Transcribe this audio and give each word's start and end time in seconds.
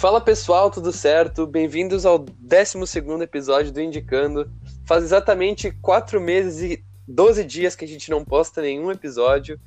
Fala 0.00 0.18
pessoal, 0.18 0.70
tudo 0.70 0.92
certo? 0.92 1.46
Bem-vindos 1.46 2.06
ao 2.06 2.18
12 2.18 3.22
episódio 3.22 3.70
do 3.70 3.82
Indicando. 3.82 4.50
Faz 4.86 5.04
exatamente 5.04 5.70
4 5.70 6.18
meses 6.18 6.62
e 6.62 6.84
12 7.06 7.44
dias 7.44 7.76
que 7.76 7.84
a 7.84 7.88
gente 7.88 8.10
não 8.10 8.24
posta 8.24 8.62
nenhum 8.62 8.90
episódio. 8.90 9.60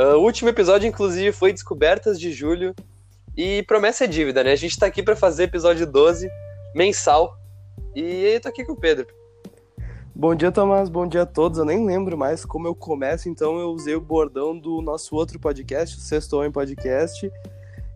Uh, 0.00 0.16
o 0.16 0.22
último 0.22 0.48
episódio, 0.48 0.88
inclusive, 0.88 1.32
foi 1.32 1.52
Descobertas 1.52 2.18
de 2.18 2.32
Julho. 2.32 2.74
E 3.36 3.62
promessa 3.64 4.04
é 4.04 4.06
dívida, 4.06 4.42
né? 4.42 4.52
A 4.52 4.56
gente 4.56 4.78
tá 4.78 4.86
aqui 4.86 5.02
para 5.02 5.14
fazer 5.14 5.42
episódio 5.42 5.86
12, 5.86 6.30
mensal. 6.74 7.36
E 7.94 8.24
eu 8.24 8.40
tô 8.40 8.48
aqui 8.48 8.64
com 8.64 8.72
o 8.72 8.80
Pedro. 8.80 9.06
Bom 10.14 10.34
dia, 10.34 10.50
Tomás. 10.50 10.88
Bom 10.88 11.06
dia 11.06 11.22
a 11.22 11.26
todos. 11.26 11.58
Eu 11.58 11.66
nem 11.66 11.84
lembro 11.84 12.16
mais 12.16 12.46
como 12.46 12.66
eu 12.66 12.74
começo, 12.74 13.28
então 13.28 13.58
eu 13.58 13.68
usei 13.68 13.94
o 13.94 14.00
bordão 14.00 14.58
do 14.58 14.80
nosso 14.80 15.14
outro 15.14 15.38
podcast, 15.38 15.98
o 15.98 16.00
Sexto 16.00 16.38
Homem 16.38 16.50
Podcast. 16.50 17.30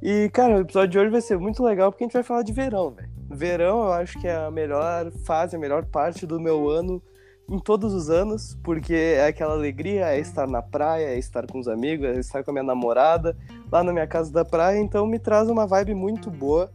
E, 0.02 0.30
cara, 0.30 0.57
o 0.57 0.61
episódio 0.61 0.88
de 0.88 0.98
hoje 0.98 1.11
vai 1.11 1.20
ser 1.20 1.38
muito 1.38 1.62
legal 1.62 1.91
porque 1.91 2.05
a 2.05 2.07
gente 2.07 2.15
vai 2.15 2.23
falar 2.23 2.43
de 2.43 2.52
verão, 2.52 2.91
velho. 2.91 3.09
Verão 3.30 3.84
eu 3.84 3.93
acho 3.93 4.19
que 4.21 4.27
é 4.27 4.34
a 4.34 4.51
melhor 4.51 5.11
fase, 5.24 5.57
a 5.57 5.59
melhor 5.59 5.84
parte 5.87 6.27
do 6.27 6.41
meu 6.41 6.69
ano 6.69 7.02
em 7.51 7.59
todos 7.59 7.95
os 7.95 8.11
anos, 8.11 8.59
porque 8.62 8.95
é 8.95 9.27
aquela 9.27 9.55
alegria, 9.55 10.07
é 10.07 10.21
estar 10.21 10.47
na 10.47 10.61
praia, 10.61 11.07
é 11.07 11.19
estar 11.19 11.47
com 11.47 11.59
os 11.59 11.66
amigos, 11.66 12.07
é 12.07 12.21
estar 12.21 12.45
com 12.45 12.51
a 12.51 12.55
minha 12.55 12.62
namorada 12.62 13.37
lá 13.73 13.83
na 13.83 13.93
minha 13.93 14.07
casa 14.07 14.30
da 14.30 14.45
praia, 14.45 14.79
então 14.79 15.07
me 15.07 15.19
traz 15.19 15.48
uma 15.48 15.66
vibe 15.66 15.95
muito 15.95 16.30
boa. 16.30 16.71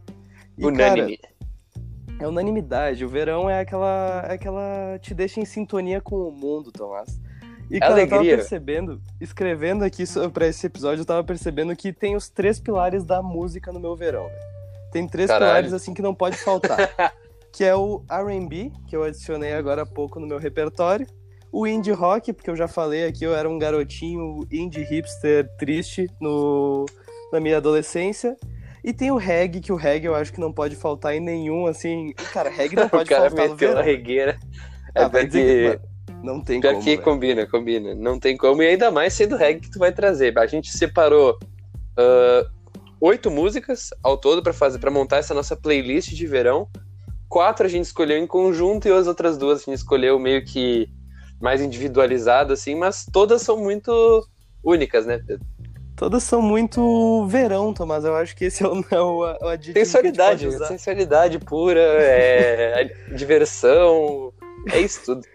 E, 0.58 0.66
Unânime. 0.66 1.16
Cara, 1.18 1.34
é 2.20 2.28
unanimidade. 2.28 3.04
O 3.04 3.08
verão 3.08 3.48
é 3.50 3.60
aquela, 3.60 4.24
é 4.28 4.34
aquela. 4.34 4.98
te 5.00 5.14
deixa 5.14 5.40
em 5.40 5.44
sintonia 5.44 6.00
com 6.00 6.16
o 6.16 6.32
mundo, 6.32 6.70
Tomás. 6.70 7.20
E, 7.70 7.78
cara, 7.80 7.92
Alegria. 7.92 8.04
eu 8.04 8.08
tava 8.08 8.36
percebendo, 8.36 9.02
escrevendo 9.20 9.84
aqui 9.84 10.04
para 10.32 10.46
esse 10.46 10.66
episódio, 10.66 11.02
eu 11.02 11.06
tava 11.06 11.24
percebendo 11.24 11.74
que 11.74 11.92
tem 11.92 12.14
os 12.14 12.28
três 12.28 12.60
pilares 12.60 13.04
da 13.04 13.22
música 13.22 13.72
no 13.72 13.80
meu 13.80 13.96
verão, 13.96 14.28
Tem 14.92 15.06
três 15.08 15.28
Caralho. 15.28 15.50
pilares, 15.50 15.72
assim, 15.72 15.94
que 15.94 16.02
não 16.02 16.14
pode 16.14 16.36
faltar. 16.36 16.78
que 17.52 17.64
é 17.64 17.74
o 17.74 18.02
R&B, 18.10 18.72
que 18.88 18.96
eu 18.96 19.04
adicionei 19.04 19.54
agora 19.54 19.82
há 19.82 19.86
pouco 19.86 20.18
no 20.18 20.26
meu 20.26 20.38
repertório. 20.38 21.06
O 21.52 21.66
indie 21.68 21.92
rock, 21.92 22.32
porque 22.32 22.50
eu 22.50 22.56
já 22.56 22.66
falei 22.66 23.06
aqui, 23.06 23.24
eu 23.24 23.34
era 23.34 23.48
um 23.48 23.58
garotinho 23.58 24.40
indie 24.50 24.82
hipster 24.82 25.48
triste 25.56 26.08
no, 26.20 26.84
na 27.32 27.38
minha 27.38 27.58
adolescência. 27.58 28.36
E 28.82 28.92
tem 28.92 29.12
o 29.12 29.16
reggae, 29.16 29.60
que 29.60 29.72
o 29.72 29.76
reggae 29.76 30.06
eu 30.06 30.14
acho 30.16 30.32
que 30.32 30.40
não 30.40 30.52
pode 30.52 30.74
faltar 30.74 31.14
em 31.14 31.20
nenhum, 31.20 31.66
assim. 31.66 32.12
Cara, 32.32 32.50
reggae 32.50 32.74
não 32.74 32.88
pode 32.90 33.04
o 33.04 33.16
cara 33.16 33.30
faltar 33.30 33.48
no 33.48 33.56
verão. 33.56 33.82
regueira. 33.82 34.36
É 34.94 35.04
ah, 35.04 35.08
porque... 35.08 35.78
não 36.24 36.40
tem 36.40 36.60
Pior 36.60 36.72
como. 36.72 36.84
que 36.84 36.98
combina, 36.98 37.46
combina. 37.46 37.94
Não 37.94 38.18
tem 38.18 38.36
como. 38.36 38.62
E 38.62 38.66
ainda 38.66 38.90
mais 38.90 39.12
sendo 39.12 39.36
reggae 39.36 39.60
que 39.60 39.70
tu 39.70 39.78
vai 39.78 39.92
trazer. 39.92 40.36
A 40.38 40.46
gente 40.46 40.70
separou 40.70 41.38
uh, 41.98 42.50
oito 43.00 43.30
músicas 43.30 43.90
ao 44.02 44.16
todo 44.16 44.42
para 44.42 44.54
fazer, 44.54 44.78
para 44.78 44.90
montar 44.90 45.18
essa 45.18 45.34
nossa 45.34 45.54
playlist 45.54 46.14
de 46.14 46.26
verão. 46.26 46.68
Quatro 47.28 47.66
a 47.66 47.68
gente 47.68 47.84
escolheu 47.84 48.16
em 48.16 48.26
conjunto 48.26 48.88
e 48.88 48.92
as 48.92 49.06
outras 49.06 49.36
duas 49.36 49.60
a 49.60 49.64
gente 49.64 49.78
escolheu 49.78 50.18
meio 50.18 50.44
que 50.44 50.88
mais 51.40 51.60
individualizado, 51.60 52.52
assim, 52.54 52.74
mas 52.74 53.04
todas 53.12 53.42
são 53.42 53.58
muito 53.58 54.26
únicas, 54.62 55.04
né, 55.04 55.18
Pedro? 55.18 55.44
Todas 55.96 56.22
são 56.22 56.40
muito 56.40 57.26
verão, 57.26 57.72
Tomás. 57.74 58.04
Eu 58.04 58.16
acho 58.16 58.34
que 58.34 58.46
esse 58.46 58.64
é 58.64 58.66
o, 58.66 58.84
é 58.90 59.00
o, 59.00 59.18
o 59.18 59.48
adjetivo 59.48 59.84
Sensualidade, 59.84 60.66
sensualidade 60.66 61.38
pura, 61.38 61.80
é, 61.80 62.84
diversão, 63.14 64.32
é 64.72 64.80
isso 64.80 65.04
tudo. 65.04 65.33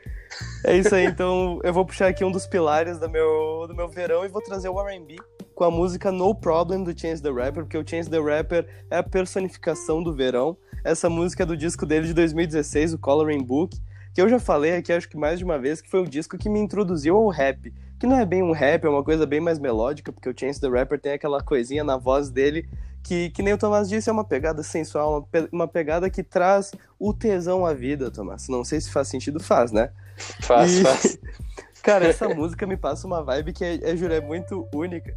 É 0.63 0.77
isso 0.77 0.93
aí, 0.93 1.05
então 1.05 1.59
eu 1.63 1.73
vou 1.73 1.85
puxar 1.85 2.07
aqui 2.07 2.23
um 2.23 2.31
dos 2.31 2.45
pilares 2.45 2.99
do 2.99 3.09
meu, 3.09 3.65
do 3.67 3.75
meu 3.75 3.87
verão 3.87 4.25
e 4.25 4.27
vou 4.27 4.41
trazer 4.41 4.69
o 4.69 4.79
R&B 4.79 5.17
com 5.55 5.63
a 5.63 5.71
música 5.71 6.11
No 6.11 6.33
Problem 6.33 6.83
do 6.83 6.97
Chance 6.97 7.21
the 7.21 7.29
Rapper, 7.29 7.63
porque 7.63 7.77
o 7.77 7.87
Chance 7.87 8.09
the 8.09 8.19
Rapper 8.19 8.67
é 8.89 8.97
a 8.97 9.03
personificação 9.03 10.01
do 10.01 10.13
verão. 10.13 10.57
Essa 10.83 11.09
música 11.09 11.43
é 11.43 11.45
do 11.45 11.57
disco 11.57 11.85
dele 11.85 12.07
de 12.07 12.13
2016, 12.13 12.93
o 12.93 12.97
Coloring 12.97 13.43
Book, 13.43 13.77
que 14.13 14.21
eu 14.21 14.29
já 14.29 14.39
falei 14.39 14.75
aqui 14.75 14.93
acho 14.93 15.09
que 15.09 15.17
mais 15.17 15.39
de 15.39 15.45
uma 15.45 15.57
vez 15.59 15.81
que 15.81 15.89
foi 15.89 16.01
o 16.01 16.07
disco 16.07 16.37
que 16.37 16.49
me 16.49 16.59
introduziu 16.59 17.15
ao 17.15 17.27
rap 17.29 17.73
que 17.99 18.07
não 18.07 18.17
é 18.17 18.25
bem 18.25 18.41
um 18.41 18.53
rap, 18.53 18.85
é 18.85 18.89
uma 18.89 19.03
coisa 19.03 19.25
bem 19.25 19.41
mais 19.41 19.59
melódica, 19.59 20.11
porque 20.11 20.29
o 20.29 20.33
Chance 20.37 20.59
the 20.59 20.69
Rapper 20.69 20.99
tem 20.99 21.11
aquela 21.11 21.43
coisinha 21.43 21.83
na 21.83 21.97
voz 21.97 22.29
dele 22.29 22.67
que, 23.03 23.29
que 23.31 23.43
nem 23.43 23.53
o 23.53 23.57
Tomás 23.57 23.89
disse, 23.89 24.09
é 24.09 24.13
uma 24.13 24.23
pegada 24.23 24.63
sensual, 24.63 25.11
uma, 25.11 25.21
pe 25.23 25.49
uma 25.51 25.67
pegada 25.67 26.09
que 26.09 26.23
traz 26.23 26.71
o 26.97 27.13
tesão 27.13 27.65
à 27.65 27.73
vida, 27.73 28.09
Tomás. 28.09 28.47
Não 28.47 28.63
sei 28.63 28.79
se 28.79 28.89
faz 28.89 29.09
sentido, 29.09 29.39
faz, 29.41 29.71
né? 29.73 29.91
Faz, 30.41 30.77
e... 30.77 30.83
faz. 30.83 31.19
Cara, 31.81 32.07
essa 32.07 32.27
música 32.29 32.67
me 32.67 32.75
passa 32.75 33.07
uma 33.07 33.23
vibe 33.23 33.53
que 33.53 33.63
é, 33.63 33.79
é, 33.81 33.95
juro, 33.95 34.13
é 34.13 34.21
muito 34.21 34.67
única. 34.73 35.15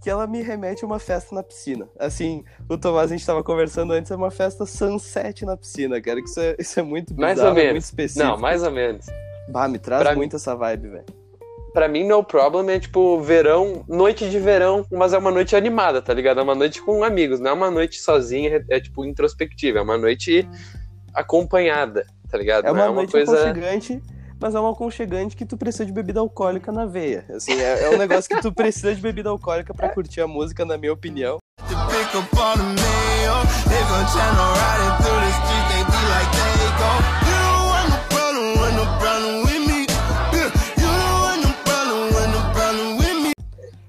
Que 0.00 0.08
ela 0.08 0.26
me 0.26 0.42
remete 0.42 0.84
a 0.84 0.86
uma 0.86 0.98
festa 0.98 1.34
na 1.34 1.42
piscina. 1.42 1.88
Assim, 1.98 2.44
o 2.68 2.76
Tomás, 2.76 3.10
a 3.10 3.16
gente 3.16 3.26
tava 3.26 3.42
conversando 3.42 3.92
antes, 3.92 4.10
é 4.10 4.16
uma 4.16 4.30
festa 4.30 4.66
sunset 4.66 5.44
na 5.44 5.56
piscina, 5.56 6.00
cara. 6.00 6.20
Que 6.22 6.28
isso 6.28 6.40
é, 6.40 6.56
isso 6.58 6.78
é 6.78 6.82
muito 6.82 7.14
bizarro, 7.14 7.34
mais 7.34 7.38
ou 7.40 7.54
menos. 7.54 7.72
muito 7.72 7.84
específico. 7.84 8.26
Não, 8.26 8.38
mais 8.38 8.62
ou 8.62 8.70
menos. 8.70 9.06
Bah, 9.48 9.66
me 9.66 9.78
traz 9.78 10.02
pra 10.02 10.14
muito 10.14 10.32
mim... 10.32 10.36
essa 10.36 10.54
vibe, 10.54 10.88
velho 10.88 11.24
para 11.74 11.88
mim, 11.88 12.06
No 12.06 12.22
Problem 12.22 12.70
é 12.70 12.78
tipo 12.78 13.20
verão, 13.20 13.84
noite 13.88 14.30
de 14.30 14.38
verão, 14.38 14.86
mas 14.92 15.12
é 15.12 15.18
uma 15.18 15.32
noite 15.32 15.56
animada, 15.56 16.00
tá 16.00 16.14
ligado? 16.14 16.38
É 16.38 16.42
uma 16.44 16.54
noite 16.54 16.80
com 16.80 17.02
amigos, 17.02 17.40
não 17.40 17.50
é 17.50 17.52
uma 17.52 17.70
noite 17.70 18.00
sozinha, 18.00 18.64
é, 18.70 18.76
é 18.76 18.80
tipo 18.80 19.04
introspectiva, 19.04 19.80
é 19.80 19.82
uma 19.82 19.98
noite 19.98 20.48
acompanhada, 21.12 22.06
tá 22.30 22.38
ligado? 22.38 22.66
É 22.66 22.70
uma, 22.70 22.80
é 22.80 22.88
uma 22.88 22.94
noite 22.94 23.10
coisa... 23.10 23.50
aconchegante, 23.50 24.00
mas 24.44 24.54
é 24.54 24.60
uma 24.60 24.72
aconchegante 24.72 25.34
que 25.34 25.46
tu 25.46 25.56
precisa 25.56 25.86
de 25.86 25.92
bebida 25.92 26.20
alcoólica 26.20 26.70
na 26.70 26.84
veia. 26.84 27.24
Assim, 27.34 27.54
é, 27.54 27.84
é 27.84 27.88
um 27.88 27.96
negócio 27.96 28.28
que 28.28 28.42
tu 28.42 28.52
precisa 28.52 28.94
de 28.94 29.00
bebida 29.00 29.30
alcoólica 29.30 29.72
para 29.72 29.88
curtir 29.88 30.20
a 30.20 30.26
música, 30.26 30.66
na 30.66 30.76
minha 30.76 30.92
opinião. 30.92 31.38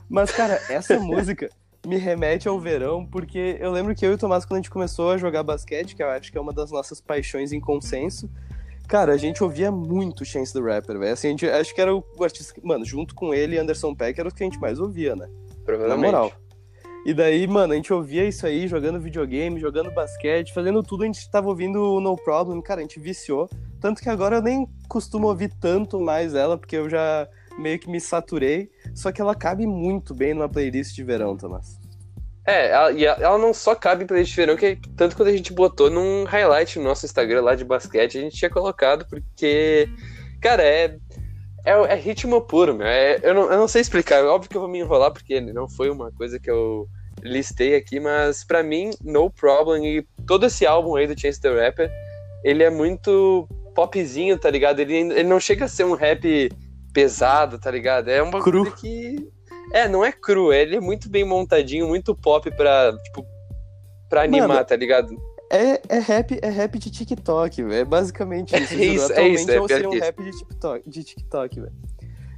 Mas, 0.10 0.32
cara, 0.32 0.62
essa 0.70 0.98
música 0.98 1.50
me 1.86 1.98
remete 1.98 2.48
ao 2.48 2.58
verão, 2.62 3.06
porque 3.06 3.58
eu 3.60 3.74
lembro 3.74 3.94
que 3.94 4.06
eu 4.06 4.12
e 4.12 4.16
o 4.16 4.18
Tomás, 4.18 4.46
quando 4.46 4.60
a 4.60 4.62
gente 4.62 4.70
começou 4.70 5.12
a 5.12 5.18
jogar 5.18 5.44
basquete, 5.44 5.98
que 5.98 6.02
eu 6.02 6.10
acho 6.10 6.32
que 6.32 6.38
é 6.38 6.42
uma 6.42 6.54
das 6.54 6.72
nossas 6.72 7.02
paixões 7.02 7.52
em 7.52 7.60
consenso, 7.60 8.30
cara, 8.88 9.14
a 9.14 9.18
gente 9.18 9.44
ouvia 9.44 9.72
muito 9.72 10.26
Chance 10.26 10.54
the 10.54 10.60
Rapper, 10.60 11.00
velho. 11.00 11.14
Assim, 11.14 11.28
a 11.28 11.32
gente, 11.32 11.50
acho 11.50 11.74
que 11.74 11.82
era 11.82 11.96
o 11.96 12.04
artista. 12.22 12.54
Mano, 12.64 12.86
junto 12.86 13.14
com 13.14 13.34
ele 13.34 13.56
e 13.56 13.60
Anderson 13.60 13.94
Peck, 13.94 14.20
era 14.20 14.30
o 14.30 14.34
que 14.34 14.44
a 14.44 14.46
gente 14.46 14.60
mais 14.60 14.80
ouvia, 14.80 15.16
né? 15.16 15.28
Provavelmente. 15.64 16.12
Na 16.12 16.20
moral. 16.20 16.32
E 17.06 17.14
daí, 17.14 17.46
mano, 17.46 17.74
a 17.74 17.76
gente 17.76 17.94
ouvia 17.94 18.26
isso 18.26 18.48
aí, 18.48 18.68
jogando 18.68 19.00
videogame, 19.00 19.60
jogando 19.60 19.92
basquete, 19.92 20.52
fazendo 20.52 20.82
tudo, 20.82 21.04
a 21.04 21.06
gente 21.06 21.30
tava 21.30 21.48
ouvindo 21.48 21.80
o 21.80 22.02
No 22.02 22.16
Problem, 22.16 22.60
cara, 22.62 22.80
a 22.80 22.84
gente 22.84 23.00
viciou. 23.00 23.48
Tanto 23.80 24.02
que 24.02 24.10
agora 24.10 24.38
eu 24.38 24.42
nem 24.42 24.68
costumo 24.88 25.28
ouvir 25.28 25.54
tanto 25.62 26.00
mais 26.00 26.34
ela, 26.34 26.58
porque 26.58 26.76
eu 26.76 26.90
já 26.90 27.28
meio 27.60 27.78
que 27.78 27.88
me 27.90 28.02
saturei. 28.02 28.72
Só 28.96 29.12
que 29.12 29.22
ela 29.22 29.36
cabe 29.36 29.68
muito 29.68 30.16
bem 30.16 30.34
numa 30.34 30.50
playlist 30.50 30.96
de 30.96 31.04
verão, 31.04 31.38
Tomás. 31.38 31.80
É, 32.46 32.68
ela, 32.70 32.92
e 32.92 33.06
ela 33.06 33.38
não 33.38 33.54
só 33.54 33.74
cabe 33.74 34.04
em 34.04 34.08
playlist 34.08 34.32
de 34.32 34.38
verão, 34.38 34.56
que 34.56 34.80
tanto 34.96 35.16
quando 35.16 35.30
a 35.30 35.36
gente 35.36 35.52
botou 35.52 35.90
num 35.90 36.26
highlight 36.26 36.78
no 36.78 36.86
nosso 36.86 37.06
Instagram 37.06 37.42
lá 37.42 37.56
de 37.56 37.66
basquete, 37.66 38.18
a 38.18 38.22
gente 38.22 38.38
tinha 38.38 38.50
colocado, 38.50 39.06
porque, 39.10 39.90
cara, 40.40 40.62
é, 40.62 40.96
é, 41.66 41.72
é 41.72 41.96
ritmo 41.96 42.40
puro, 42.42 42.76
meu. 42.76 42.86
É, 42.86 43.20
eu, 43.24 43.34
não, 43.34 43.52
eu 43.52 43.58
não 43.58 43.68
sei 43.68 43.82
explicar, 43.82 44.18
é 44.18 44.24
óbvio 44.24 44.50
que 44.50 44.56
eu 44.56 44.62
vou 44.62 44.70
me 44.70 44.80
enrolar, 44.80 45.12
porque 45.12 45.42
não 45.42 45.68
foi 45.68 45.90
uma 45.90 46.12
coisa 46.12 46.40
que 46.40 46.50
eu 46.50 46.88
listei 47.24 47.76
aqui, 47.76 48.00
mas 48.00 48.44
para 48.44 48.62
mim, 48.62 48.92
No 49.04 49.32
Problem 49.32 49.84
e 49.84 50.06
todo 50.28 50.46
esse 50.46 50.66
álbum 50.66 50.96
aí 50.96 51.08
do 51.08 51.20
Chance 51.20 51.42
the 51.42 51.50
Rapper, 51.50 51.92
ele 52.44 52.64
é 52.64 52.70
muito 52.70 53.48
popzinho, 53.74 54.38
tá 54.38 54.50
ligado? 54.52 54.80
Ele, 54.80 54.96
ele 54.96 55.24
não 55.24 55.40
chega 55.40 55.66
a 55.66 55.68
ser 55.68 55.84
um 55.84 55.96
rap 55.96 56.52
pesado, 56.94 57.58
tá 57.58 57.72
ligado? 57.72 58.10
É 58.10 58.22
uma 58.22 58.42
cru. 58.42 58.64
coisa 58.64 58.78
que. 58.78 59.28
É, 59.72 59.88
não 59.88 60.04
é 60.04 60.12
cru, 60.12 60.54
ele 60.54 60.76
é 60.76 60.80
muito 60.80 61.10
bem 61.10 61.24
montadinho, 61.24 61.88
muito 61.88 62.16
pop 62.16 62.50
pra, 62.52 62.96
tipo, 63.04 63.26
pra 64.10 64.24
animar, 64.24 64.48
Mano, 64.48 64.66
tá 64.66 64.76
ligado? 64.76 65.16
É, 65.52 65.82
é, 65.90 66.00
rap, 66.00 66.40
é 66.42 66.50
rap 66.50 66.78
de 66.80 66.90
TikTok, 66.90 67.64
velho. 67.64 67.74
É 67.74 67.86
basicamente 67.86 68.56
isso. 68.56 68.74
É 68.74 68.86
isso, 68.86 69.14
é 69.14 69.28
isso. 69.28 69.52
É, 69.52 69.56
é 69.56 69.88
um 69.88 70.00
rap 70.00 70.24
de 70.24 70.32
TikTok, 70.32 70.90
de 70.90 71.04
TikTok 71.04 71.62
velho. 71.62 71.74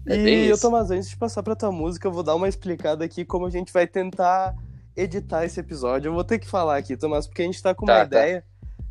É 0.08 0.16
e 0.18 0.48
eu, 0.48 0.58
Tomás, 0.58 0.90
antes 0.90 1.10
de 1.10 1.18
passar 1.18 1.44
pra 1.44 1.56
tua 1.56 1.72
música, 1.72 2.08
eu 2.08 2.12
vou 2.12 2.24
dar 2.24 2.36
uma 2.36 2.48
explicada 2.48 3.04
aqui 3.04 3.26
como 3.26 3.46
a 3.46 3.50
gente 3.50 3.74
vai 3.74 3.86
tentar 3.86 4.56
editar 4.96 5.46
esse 5.46 5.60
episódio. 5.60 6.10
Eu 6.10 6.14
vou 6.14 6.24
ter 6.24 6.40
que 6.40 6.48
falar 6.48 6.78
aqui, 6.78 6.96
Tomás, 6.96 7.28
porque 7.28 7.42
a 7.42 7.46
gente 7.46 7.62
tá 7.62 7.76
com 7.76 7.86
uma 7.86 7.94
tá, 7.94 8.00
tá. 8.00 8.06
ideia 8.06 8.44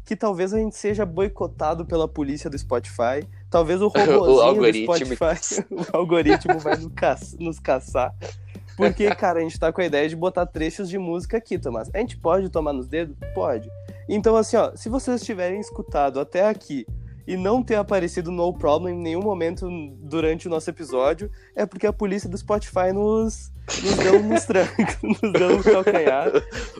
que 0.04 0.14
talvez 0.14 0.54
a 0.54 0.58
gente 0.58 0.76
seja 0.76 1.04
boicotado 1.04 1.84
pela 1.84 2.06
polícia 2.06 2.48
do 2.48 2.56
Spotify. 2.56 3.26
Talvez 3.50 3.80
o 3.80 3.88
robôzinho 3.88 4.62
o 4.62 4.72
do 4.72 4.78
Spotify, 4.78 5.64
o 5.70 5.96
algoritmo 5.96 6.58
vai 6.58 6.76
nos, 6.76 6.92
caça, 6.94 7.36
nos 7.38 7.58
caçar. 7.58 8.14
Porque, 8.76 9.08
cara, 9.14 9.38
a 9.38 9.42
gente 9.42 9.58
tá 9.58 9.72
com 9.72 9.80
a 9.80 9.86
ideia 9.86 10.08
de 10.08 10.14
botar 10.14 10.44
trechos 10.44 10.88
de 10.88 10.98
música 10.98 11.38
aqui, 11.38 11.58
Tomás. 11.58 11.88
A 11.94 11.98
gente 11.98 12.16
pode 12.18 12.50
tomar 12.50 12.74
nos 12.74 12.86
dedos? 12.86 13.16
Pode. 13.34 13.70
Então, 14.08 14.36
assim, 14.36 14.56
ó, 14.56 14.76
se 14.76 14.88
vocês 14.88 15.22
tiverem 15.22 15.58
escutado 15.58 16.20
até 16.20 16.46
aqui 16.46 16.86
e 17.26 17.36
não 17.36 17.62
ter 17.62 17.74
aparecido 17.74 18.30
No 18.30 18.52
Problem 18.52 18.94
em 18.94 19.02
nenhum 19.02 19.22
momento 19.22 19.68
durante 20.00 20.46
o 20.46 20.50
nosso 20.50 20.70
episódio 20.70 21.30
é 21.56 21.66
porque 21.66 21.86
a 21.86 21.92
polícia 21.92 22.28
do 22.28 22.38
Spotify 22.38 22.92
nos, 22.94 23.50
nos 23.82 23.96
deu 23.96 24.22
nos 24.22 24.44
trancos, 24.44 24.96
nos 25.02 25.32
deu 25.32 25.56
no 25.56 25.64
calcanhar. 25.64 26.30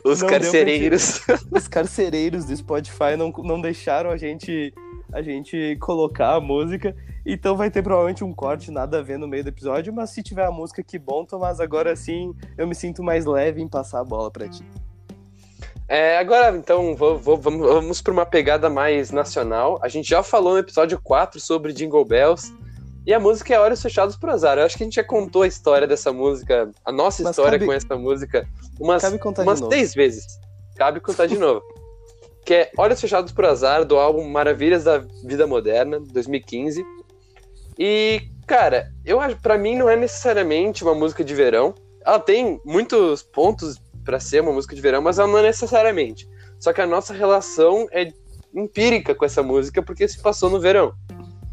Os 0.05 0.23
carcereiros. 0.23 1.21
Os 1.51 1.67
carcereiros 1.67 2.45
do 2.45 2.55
Spotify 2.55 3.17
não, 3.17 3.29
não 3.43 3.59
deixaram 3.59 4.09
a 4.09 4.17
gente, 4.17 4.73
a 5.11 5.21
gente 5.21 5.77
colocar 5.79 6.35
a 6.35 6.41
música. 6.41 6.95
Então 7.25 7.57
vai 7.57 7.69
ter 7.69 7.81
provavelmente 7.81 8.23
um 8.23 8.33
corte, 8.33 8.71
nada 8.71 8.99
a 8.99 9.01
ver 9.01 9.17
no 9.17 9.27
meio 9.27 9.43
do 9.43 9.49
episódio, 9.49 9.93
mas 9.93 10.11
se 10.11 10.23
tiver 10.23 10.45
a 10.45 10.51
música, 10.51 10.81
que 10.83 10.97
bom, 10.97 11.25
Tomás. 11.25 11.59
Agora 11.59 11.95
sim 11.95 12.33
eu 12.57 12.67
me 12.67 12.75
sinto 12.75 13.03
mais 13.03 13.25
leve 13.25 13.61
em 13.61 13.67
passar 13.67 13.99
a 13.99 14.03
bola 14.03 14.31
para 14.31 14.47
ti. 14.47 14.63
É, 15.89 16.17
agora, 16.17 16.55
então, 16.55 16.95
vou, 16.95 17.17
vou, 17.17 17.37
vamos, 17.37 17.65
vamos 17.65 18.01
para 18.01 18.11
uma 18.11 18.25
pegada 18.25 18.69
mais 18.69 19.09
nacional. 19.09 19.79
A 19.81 19.87
gente 19.87 20.09
já 20.09 20.21
falou 20.21 20.53
no 20.53 20.59
episódio 20.59 20.99
4 21.01 21.39
sobre 21.39 21.71
Jingle 21.71 22.03
Bells. 22.03 22.53
E 23.05 23.13
a 23.13 23.19
música 23.21 23.53
é 23.53 23.59
Olhos 23.59 23.81
Fechados 23.81 24.17
pro 24.17 24.31
Azar. 24.31 24.57
Eu 24.57 24.65
acho 24.65 24.75
que 24.75 24.83
a 24.83 24.85
gente 24.85 24.95
já 24.95 25.03
contou 25.03 25.43
a 25.43 25.47
história 25.47 25.87
dessa 25.87 26.11
música, 26.11 26.69
a 26.83 26.91
nossa 26.91 27.23
Mas 27.23 27.29
história 27.29 27.57
cabe, 27.57 27.65
com 27.65 27.71
essa 27.71 27.95
música, 27.95 28.45
umas, 28.77 29.01
umas 29.39 29.61
três 29.61 29.93
vezes. 29.93 30.25
Cabe 30.75 30.99
contar 30.99 31.25
de 31.25 31.37
novo. 31.37 31.61
Que 32.47 32.53
é 32.53 32.71
Olhos 32.77 33.01
Fechados 33.01 33.33
pro 33.33 33.45
Azar, 33.45 33.83
do 33.83 33.97
álbum 33.97 34.23
Maravilhas 34.29 34.85
da 34.85 34.99
Vida 35.25 35.45
Moderna, 35.45 35.99
2015. 35.99 36.81
E, 37.77 38.21
cara, 38.47 38.89
eu 39.03 39.19
acho, 39.19 39.35
para 39.41 39.57
mim 39.57 39.75
não 39.75 39.89
é 39.89 39.97
necessariamente 39.97 40.81
uma 40.81 40.95
música 40.95 41.25
de 41.25 41.35
verão. 41.35 41.75
Ela 42.05 42.21
tem 42.21 42.57
muitos 42.63 43.21
pontos 43.21 43.75
para 44.05 44.17
ser 44.21 44.41
uma 44.41 44.53
música 44.53 44.73
de 44.73 44.81
verão, 44.81 45.01
mas 45.01 45.19
ela 45.19 45.27
não 45.27 45.39
é 45.39 45.41
necessariamente. 45.41 46.25
Só 46.57 46.71
que 46.71 46.79
a 46.79 46.87
nossa 46.87 47.13
relação 47.13 47.85
é 47.91 48.13
empírica 48.55 49.13
com 49.13 49.25
essa 49.25 49.43
música 49.43 49.83
porque 49.83 50.07
se 50.07 50.21
passou 50.21 50.49
no 50.49 50.57
verão. 50.57 50.93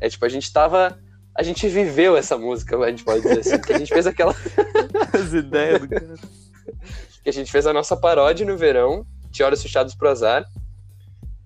É 0.00 0.08
tipo, 0.08 0.24
a 0.24 0.28
gente 0.28 0.52
tava. 0.52 0.96
A 1.36 1.42
gente 1.42 1.66
viveu 1.66 2.16
essa 2.16 2.38
música, 2.38 2.78
a 2.78 2.90
gente 2.90 3.02
pode 3.02 3.20
dizer 3.22 3.40
assim. 3.40 3.60
Que 3.60 3.72
a 3.72 3.78
gente 3.78 3.92
fez 3.92 4.06
aquela. 4.06 4.32
As 5.12 5.32
ideias 5.32 5.80
do 5.80 5.88
cara. 5.88 6.14
que 7.24 7.30
a 7.30 7.32
gente 7.32 7.50
fez 7.50 7.66
a 7.66 7.72
nossa 7.72 7.96
paródia 7.96 8.46
no 8.46 8.56
verão, 8.56 9.04
de 9.28 9.42
Olhos 9.42 9.60
Fechados 9.60 9.96
pro 9.96 10.08
Azar, 10.08 10.46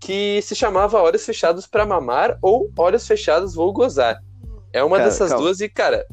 que 0.00 0.40
se 0.42 0.54
chamava 0.54 1.00
Olhos 1.00 1.24
Fechados 1.24 1.66
para 1.66 1.84
Mamar 1.84 2.38
ou 2.40 2.70
Olhos 2.76 3.06
Fechados 3.06 3.54
Vou 3.54 3.72
Gozar. 3.72 4.22
É 4.72 4.82
uma 4.82 4.96
cara, 4.96 5.08
dessas 5.08 5.30
calma. 5.30 5.44
duas 5.44 5.60
e, 5.60 5.68
cara, 5.68 6.06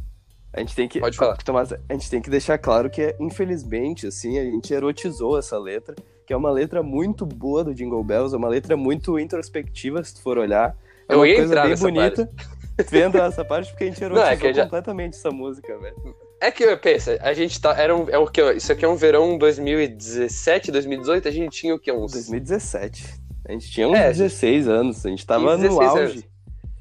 a 0.56 0.60
gente 0.62 0.74
tem 0.74 0.88
que. 0.88 1.02
Pode 1.02 1.18
falar. 1.18 1.36
Tomás, 1.38 1.74
a 1.74 1.94
gente 1.94 2.10
tem 2.10 2.22
que 2.22 2.30
deixar 2.30 2.58
claro 2.58 2.90
que, 2.90 3.14
infelizmente, 3.20 4.08
assim, 4.08 4.40
a 4.40 4.44
gente 4.44 4.74
erotizou 4.74 5.38
essa 5.38 5.58
letra, 5.60 5.94
que 6.26 6.32
é 6.32 6.38
uma 6.38 6.50
letra 6.50 6.82
muito 6.82 7.26
boa 7.26 7.64
do 7.64 7.74
Jingle 7.74 8.04
Bells, 8.04 8.34
é 8.34 8.38
uma 8.38 8.48
letra 8.48 8.78
muito 8.78 9.20
introspectiva, 9.20 10.02
se 10.02 10.16
tu 10.16 10.22
for 10.22 10.38
olhar. 10.38 10.76
É 11.10 11.14
Eu 11.14 11.20
uma 11.20 11.28
ia 11.28 11.36
coisa 11.36 11.62
bem 11.62 11.76
bonita. 11.76 12.26
Parte. 12.26 12.56
Vendo 12.90 13.18
essa 13.18 13.44
parte, 13.46 13.70
porque 13.72 13.86
a 13.86 13.88
gente 13.88 14.04
erotizou 14.04 14.26
Não, 14.26 14.50
é 14.50 14.54
já... 14.54 14.64
completamente 14.64 15.14
essa 15.14 15.30
música, 15.30 15.78
velho. 15.78 16.16
É 16.42 16.52
que, 16.52 16.76
pensa, 16.78 17.18
a 17.22 17.34
gente 17.34 17.60
tá. 17.60 17.78
Era 17.78 17.96
um, 17.96 18.10
é 18.10 18.18
o 18.18 18.28
que? 18.28 18.42
Isso 18.54 18.72
aqui 18.72 18.84
é 18.84 18.88
um 18.88 18.96
verão 18.96 19.38
2017, 19.38 20.72
2018? 20.72 21.28
A 21.28 21.32
gente 21.32 21.58
tinha 21.58 21.76
o 21.76 21.80
que? 21.80 21.92
Uns. 21.92 22.12
2017. 22.12 23.25
A 23.48 23.52
gente 23.52 23.70
tinha 23.70 23.88
uns 23.88 23.96
é, 23.96 24.10
16 24.10 24.68
anos, 24.68 25.06
a 25.06 25.10
gente 25.10 25.26
tava 25.26 25.58
no 25.58 25.82
auge. 25.82 26.00
Anos. 26.00 26.24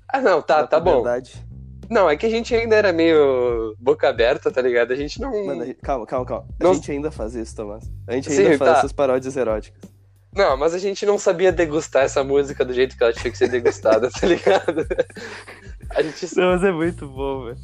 Ah, 0.09 0.21
não, 0.21 0.41
tá, 0.41 0.67
tá 0.67 0.81
bom. 0.81 1.03
Verdade. 1.03 1.45
Não, 1.91 2.09
é 2.09 2.17
que 2.17 2.25
a 2.25 2.31
gente 2.31 2.55
ainda 2.55 2.75
era 2.75 2.93
meio 2.93 3.77
boca 3.79 4.09
aberta, 4.09 4.51
tá 4.51 4.63
ligado? 4.63 4.93
A 4.93 4.97
gente 4.97 5.21
não. 5.21 5.45
Mano, 5.45 5.75
calma, 5.83 6.07
calma, 6.07 6.25
calma. 6.25 6.47
A 6.59 6.73
gente 6.73 6.91
ainda 6.91 7.11
faz 7.11 7.35
isso, 7.35 7.55
Tomás. 7.55 7.85
A 8.07 8.15
gente 8.15 8.31
ainda 8.31 8.53
Sim, 8.53 8.59
faz 8.59 8.71
tá. 8.73 8.79
essas 8.79 8.93
paródias 8.93 9.37
eróticas. 9.37 9.79
Não, 10.35 10.57
mas 10.57 10.75
a 10.75 10.79
gente 10.79 11.07
não 11.07 11.17
sabia 11.17 11.53
degustar 11.53 12.05
essa 12.05 12.25
música 12.25 12.65
do 12.65 12.73
jeito 12.73 12.97
que 12.97 13.05
ela 13.05 13.13
tinha 13.13 13.31
que 13.31 13.39
ser 13.39 13.49
degustada, 13.49 14.11
tá 14.11 14.27
ligado? 14.27 14.85
A 15.91 16.03
gente... 16.03 16.27
Não, 16.37 16.53
mas 16.53 16.65
é 16.65 16.73
muito 16.73 17.07
bom, 17.07 17.45
velho. 17.45 17.59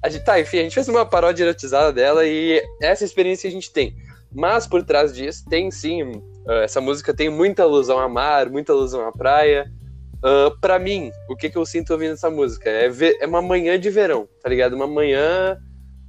A 0.00 0.08
gente, 0.08 0.24
tá, 0.24 0.38
enfim, 0.38 0.60
a 0.60 0.62
gente 0.62 0.74
fez 0.74 0.88
uma 0.88 1.04
paródia 1.04 1.42
erotizada 1.42 1.92
dela 1.92 2.24
e 2.24 2.62
essa 2.80 3.04
experiência 3.04 3.48
a 3.48 3.50
gente 3.50 3.72
tem. 3.72 3.96
Mas 4.32 4.66
por 4.66 4.82
trás 4.82 5.14
disso, 5.14 5.44
tem 5.48 5.70
sim. 5.70 6.22
Ah, 6.46 6.62
essa 6.62 6.80
música 6.80 7.14
tem 7.14 7.28
muita 7.28 7.62
alusão 7.62 7.98
a 7.98 8.08
mar, 8.08 8.48
muita 8.48 8.72
alusão 8.72 9.06
à 9.06 9.12
praia. 9.12 9.70
Uh, 10.18 10.58
pra 10.60 10.78
mim, 10.80 11.12
o 11.28 11.36
que, 11.36 11.48
que 11.48 11.56
eu 11.56 11.64
sinto 11.64 11.92
ouvindo 11.92 12.14
essa 12.14 12.28
música? 12.28 12.68
É, 12.68 12.88
ver, 12.88 13.16
é 13.20 13.26
uma 13.26 13.40
manhã 13.40 13.78
de 13.78 13.88
verão, 13.88 14.28
tá 14.42 14.48
ligado? 14.48 14.74
Uma 14.74 14.86
manhã 14.86 15.56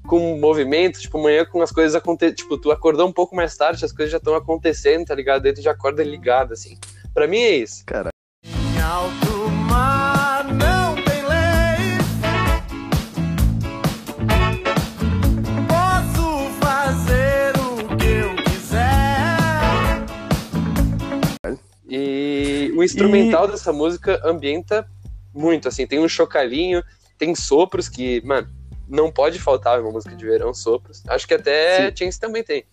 com 0.07 0.35
movimento, 0.39 0.99
tipo, 0.99 1.21
manhã 1.21 1.45
com 1.45 1.61
as 1.61 1.71
coisas 1.71 1.93
acontecendo. 1.93 2.35
Tipo, 2.35 2.57
tu 2.57 2.71
acordou 2.71 3.07
um 3.07 3.13
pouco 3.13 3.35
mais 3.35 3.55
tarde, 3.55 3.85
as 3.85 3.91
coisas 3.91 4.11
já 4.11 4.17
estão 4.17 4.33
acontecendo, 4.33 5.05
tá 5.05 5.13
ligado? 5.13 5.43
Daí 5.43 5.53
tu 5.53 5.61
já 5.61 5.71
acorda 5.71 6.03
ligado, 6.03 6.53
assim. 6.53 6.77
Pra 7.13 7.27
mim 7.27 7.37
é 7.37 7.57
isso. 7.57 7.83
Cara. 7.85 8.09
Instrumental 22.89 23.47
e... 23.47 23.51
dessa 23.51 23.71
música 23.71 24.21
ambienta 24.23 24.87
muito, 25.33 25.67
assim, 25.67 25.85
tem 25.85 25.99
um 25.99 26.07
chocalhinho, 26.07 26.83
tem 27.17 27.35
sopros 27.35 27.87
que, 27.87 28.21
mano, 28.25 28.49
não 28.87 29.11
pode 29.11 29.39
faltar 29.39 29.79
uma 29.79 29.91
música 29.91 30.15
de 30.15 30.25
verão, 30.25 30.53
sopros. 30.53 31.03
Acho 31.07 31.27
que 31.27 31.33
até 31.35 31.93
Chance 31.95 32.19
também 32.19 32.43
tem. 32.43 32.65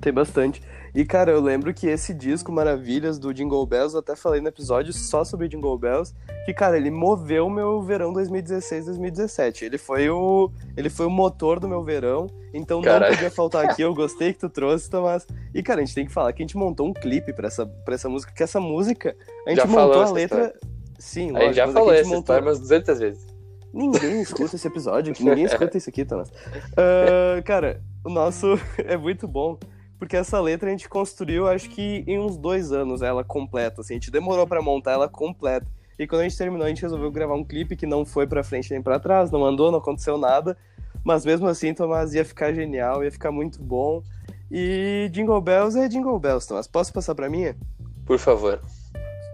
Tem 0.00 0.12
bastante. 0.12 0.62
E, 0.94 1.06
cara, 1.06 1.32
eu 1.32 1.40
lembro 1.40 1.72
que 1.72 1.86
esse 1.86 2.12
disco 2.12 2.52
Maravilhas 2.52 3.18
do 3.18 3.32
Jingle 3.32 3.64
Bells, 3.64 3.94
eu 3.94 4.00
até 4.00 4.14
falei 4.14 4.42
no 4.42 4.48
episódio 4.48 4.92
só 4.92 5.24
sobre 5.24 5.48
Jingle 5.48 5.78
Bells, 5.78 6.12
que, 6.44 6.52
cara, 6.52 6.76
ele 6.76 6.90
moveu 6.90 7.48
meu 7.48 7.80
verão 7.80 8.12
2016, 8.12 8.86
2017. 8.86 9.64
Ele 9.64 9.78
foi 9.78 10.10
o, 10.10 10.50
ele 10.76 10.90
foi 10.90 11.06
o 11.06 11.10
motor 11.10 11.58
do 11.58 11.66
meu 11.66 11.82
verão, 11.82 12.26
então 12.52 12.82
não 12.82 13.00
podia 13.08 13.30
faltar 13.30 13.64
aqui. 13.64 13.80
Eu 13.80 13.94
gostei 13.94 14.34
que 14.34 14.40
tu 14.40 14.50
trouxe, 14.50 14.90
Tomás. 14.90 15.26
E, 15.54 15.62
cara, 15.62 15.80
a 15.80 15.84
gente 15.84 15.94
tem 15.94 16.04
que 16.04 16.12
falar 16.12 16.30
que 16.34 16.42
a 16.42 16.44
gente 16.44 16.58
montou 16.58 16.86
um 16.86 16.92
clipe 16.92 17.32
pra 17.32 17.46
essa, 17.46 17.64
pra 17.64 17.94
essa 17.94 18.10
música, 18.10 18.30
que 18.30 18.42
essa 18.42 18.60
música, 18.60 19.16
a 19.46 19.50
gente 19.50 19.60
já 19.60 19.66
montou 19.66 20.02
a 20.02 20.10
letra... 20.10 20.42
História. 20.42 20.72
Sim, 20.98 21.32
lógico. 21.32 21.38
A 21.38 21.46
gente 21.46 21.56
já 21.56 21.68
falou 21.68 21.92
essa 21.92 22.04
montou... 22.04 22.20
história 22.20 22.42
umas 22.42 22.60
200 22.60 22.98
vezes. 22.98 23.26
Ninguém 23.72 24.20
escuta 24.20 24.56
esse 24.56 24.66
episódio, 24.66 25.14
ninguém 25.18 25.44
escuta 25.46 25.78
isso 25.78 25.88
aqui, 25.88 26.04
Tomás. 26.04 26.28
Uh, 26.28 27.42
cara, 27.44 27.80
o 28.04 28.10
nosso 28.10 28.60
é 28.76 28.96
muito 28.96 29.26
bom 29.26 29.58
porque 30.02 30.16
essa 30.16 30.40
letra 30.40 30.68
a 30.68 30.72
gente 30.72 30.88
construiu, 30.88 31.46
acho 31.46 31.70
que 31.70 32.02
em 32.08 32.18
uns 32.18 32.36
dois 32.36 32.72
anos 32.72 33.02
ela 33.02 33.22
completa, 33.22 33.82
assim, 33.82 33.94
a 33.94 33.96
gente 33.98 34.10
demorou 34.10 34.44
para 34.48 34.60
montar 34.60 34.90
ela 34.90 35.08
completa. 35.08 35.64
E 35.96 36.08
quando 36.08 36.22
a 36.22 36.24
gente 36.24 36.36
terminou, 36.36 36.66
a 36.66 36.68
gente 36.68 36.82
resolveu 36.82 37.08
gravar 37.08 37.36
um 37.36 37.44
clipe 37.44 37.76
que 37.76 37.86
não 37.86 38.04
foi 38.04 38.26
para 38.26 38.42
frente 38.42 38.68
nem 38.72 38.82
para 38.82 38.98
trás, 38.98 39.30
não 39.30 39.44
andou, 39.44 39.70
não 39.70 39.78
aconteceu 39.78 40.18
nada, 40.18 40.58
mas 41.04 41.24
mesmo 41.24 41.46
assim, 41.46 41.72
Tomás, 41.72 42.14
ia 42.14 42.24
ficar 42.24 42.52
genial, 42.52 43.04
ia 43.04 43.12
ficar 43.12 43.30
muito 43.30 43.62
bom. 43.62 44.02
E 44.50 45.08
Jingle 45.12 45.40
Bells 45.40 45.78
é 45.78 45.86
Jingle 45.86 46.18
Bells, 46.18 46.48
Tomás. 46.48 46.66
Posso 46.66 46.92
passar 46.92 47.14
para 47.14 47.30
minha? 47.30 47.56
Por 48.04 48.18
favor. 48.18 48.60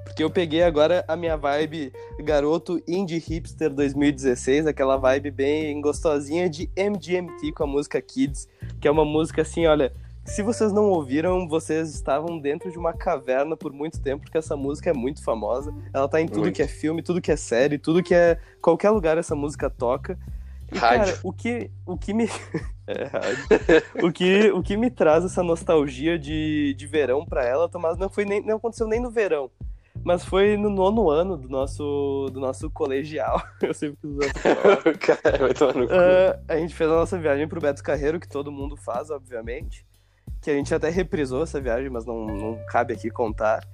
Porque 0.05 0.23
eu 0.23 0.29
peguei 0.29 0.63
agora 0.63 1.03
a 1.09 1.17
minha 1.17 1.39
vibe 1.39 1.95
garoto 2.21 2.79
indie 2.87 3.17
hipster 3.17 3.71
2016, 3.71 4.67
aquela 4.67 4.99
vibe 4.99 5.31
bem 5.31 5.81
gostosinha 5.81 6.47
de 6.51 6.71
MGMT 6.77 7.53
com 7.53 7.63
a 7.63 7.67
música 7.67 8.03
Kids, 8.03 8.47
que 8.79 8.87
é 8.87 8.91
uma 8.91 9.07
música 9.07 9.41
assim, 9.41 9.65
olha, 9.65 9.95
se 10.29 10.43
vocês 10.43 10.73
não 10.73 10.91
ouviram, 10.91 11.49
vocês 11.49 11.95
estavam 11.95 12.39
dentro 12.39 12.71
de 12.71 12.79
uma 12.79 12.93
caverna 12.93 13.57
por 13.57 13.73
muito 13.73 14.01
tempo, 14.01 14.23
porque 14.23 14.39
essa 14.39 14.57
música 14.57 14.91
é 14.91 14.93
muito 14.93 15.23
famosa. 15.25 15.75
Ela 15.93 16.09
tá 16.09 16.21
em 16.21 16.27
tudo 16.27 16.41
muito. 16.41 16.55
que 16.55 16.63
é 16.63 16.69
filme, 16.69 17.03
tudo 17.03 17.21
que 17.21 17.33
é 17.33 17.37
série, 17.37 17.79
tudo 17.79 18.03
que 18.03 18.15
é. 18.15 18.39
Qualquer 18.61 18.91
lugar 18.91 19.17
essa 19.17 19.35
música 19.35 19.71
toca. 19.71 20.19
E, 20.71 20.77
rádio. 20.77 21.15
Cara, 21.15 21.21
o 21.25 21.33
que, 21.33 21.71
o 21.87 21.97
que 21.97 22.13
me. 22.13 22.27
é, 22.87 23.05
rádio. 23.05 24.07
o, 24.07 24.13
que, 24.13 24.51
o 24.53 24.63
que 24.63 24.77
me 24.77 24.91
traz 24.91 25.25
essa 25.25 25.43
nostalgia 25.43 26.19
de, 26.19 26.75
de 26.75 26.87
verão 26.87 27.25
pra 27.25 27.45
ela, 27.45 27.69
Tomás, 27.69 27.97
não, 27.97 28.11
foi 28.11 28.27
nem, 28.27 28.45
não 28.45 28.57
aconteceu 28.57 28.87
nem 28.87 29.01
no 29.01 29.11
verão. 29.11 29.51
Mas 30.05 30.25
foi 30.25 30.57
no 30.57 30.71
nono 30.71 31.11
ano 31.11 31.37
do 31.37 31.49
nosso, 31.49 32.29
do 32.33 32.39
nosso 32.39 32.71
colegial. 32.71 33.43
Eu 33.61 33.75
sempre 33.75 33.97
quis 34.01 34.11
usar 34.11 34.27
essa 34.27 34.57
palavra. 34.57 34.95
Cara, 34.99 35.39
vai 35.39 35.55
tomar 35.55 35.75
no 35.75 35.89
cu. 35.89 35.95
Uh, 35.95 36.45
a 36.47 36.57
gente 36.57 36.75
fez 36.75 36.89
a 36.89 36.95
nossa 36.95 37.19
viagem 37.19 37.49
pro 37.49 37.61
Beto 37.61 37.83
Carreiro, 37.83 38.21
que 38.21 38.29
todo 38.29 38.53
mundo 38.53 38.77
faz, 38.77 39.11
obviamente 39.11 39.89
que 40.41 40.51
a 40.51 40.55
gente 40.55 40.75
até 40.75 40.89
reprisou 40.89 41.43
essa 41.43 41.61
viagem, 41.61 41.91
mas 41.91 42.05
não, 42.05 42.27
não 42.27 42.59
cabe 42.67 42.95
aqui 42.95 43.11
contar. 43.11 43.67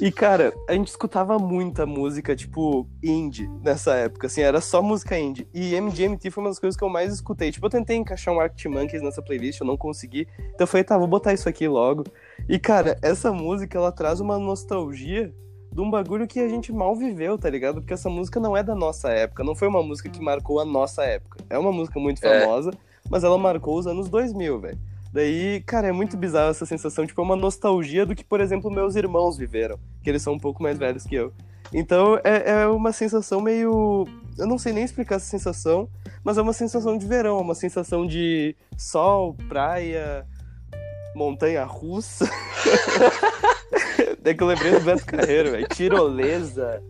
E, 0.00 0.12
cara, 0.12 0.52
a 0.68 0.74
gente 0.74 0.88
escutava 0.88 1.38
muita 1.38 1.86
música, 1.86 2.36
tipo, 2.36 2.86
indie 3.02 3.48
nessa 3.62 3.94
época, 3.94 4.26
assim, 4.26 4.42
era 4.42 4.60
só 4.60 4.82
música 4.82 5.18
indie. 5.18 5.48
E 5.54 5.74
MGMT 5.74 6.30
foi 6.30 6.44
uma 6.44 6.50
das 6.50 6.58
coisas 6.58 6.76
que 6.76 6.84
eu 6.84 6.88
mais 6.88 7.14
escutei. 7.14 7.50
Tipo, 7.50 7.66
eu 7.66 7.70
tentei 7.70 7.96
encaixar 7.96 8.34
um 8.34 8.40
Arctic 8.40 8.70
Monkeys 8.70 9.02
nessa 9.02 9.22
playlist, 9.22 9.60
eu 9.60 9.66
não 9.66 9.76
consegui. 9.76 10.28
Então 10.38 10.60
eu 10.60 10.66
falei, 10.66 10.84
tá, 10.84 10.98
vou 10.98 11.06
botar 11.06 11.32
isso 11.32 11.48
aqui 11.48 11.66
logo. 11.66 12.04
E, 12.48 12.58
cara, 12.58 12.98
essa 13.00 13.32
música, 13.32 13.78
ela 13.78 13.90
traz 13.90 14.20
uma 14.20 14.38
nostalgia 14.38 15.32
de 15.72 15.80
um 15.80 15.90
bagulho 15.90 16.26
que 16.26 16.40
a 16.40 16.48
gente 16.48 16.72
mal 16.72 16.94
viveu, 16.94 17.38
tá 17.38 17.48
ligado? 17.48 17.80
Porque 17.80 17.94
essa 17.94 18.10
música 18.10 18.38
não 18.38 18.56
é 18.56 18.62
da 18.62 18.74
nossa 18.74 19.10
época, 19.10 19.44
não 19.44 19.54
foi 19.54 19.68
uma 19.68 19.82
música 19.82 20.08
que 20.08 20.20
marcou 20.20 20.60
a 20.60 20.64
nossa 20.64 21.04
época. 21.04 21.38
É 21.48 21.58
uma 21.58 21.72
música 21.72 21.98
muito 21.98 22.24
é. 22.24 22.40
famosa, 22.40 22.70
é. 22.70 22.74
mas 23.08 23.24
ela 23.24 23.38
marcou 23.38 23.78
os 23.78 23.86
anos 23.86 24.08
2000, 24.08 24.60
velho. 24.60 24.78
Daí, 25.16 25.62
cara, 25.62 25.88
é 25.88 25.92
muito 25.92 26.14
bizarro 26.14 26.50
essa 26.50 26.66
sensação. 26.66 27.06
Tipo, 27.06 27.22
é 27.22 27.24
uma 27.24 27.36
nostalgia 27.36 28.04
do 28.04 28.14
que, 28.14 28.22
por 28.22 28.38
exemplo, 28.38 28.70
meus 28.70 28.96
irmãos 28.96 29.38
viveram. 29.38 29.78
Que 30.04 30.10
eles 30.10 30.20
são 30.20 30.34
um 30.34 30.38
pouco 30.38 30.62
mais 30.62 30.76
velhos 30.76 31.04
que 31.04 31.14
eu. 31.14 31.32
Então, 31.72 32.20
é, 32.22 32.50
é 32.50 32.66
uma 32.66 32.92
sensação 32.92 33.40
meio. 33.40 34.06
Eu 34.36 34.46
não 34.46 34.58
sei 34.58 34.74
nem 34.74 34.84
explicar 34.84 35.14
essa 35.14 35.24
sensação, 35.24 35.88
mas 36.22 36.36
é 36.36 36.42
uma 36.42 36.52
sensação 36.52 36.98
de 36.98 37.06
verão, 37.06 37.38
é 37.38 37.40
uma 37.40 37.54
sensação 37.54 38.06
de 38.06 38.54
sol, 38.76 39.34
praia, 39.48 40.26
montanha 41.14 41.64
russa. 41.64 42.28
Daí 44.20 44.34
que 44.34 44.42
eu 44.42 44.48
lembrei 44.48 44.72
do 44.72 44.80
Beto 44.80 45.06
Carreiro, 45.06 45.52
velho. 45.52 45.66
Tirolesa. 45.68 46.82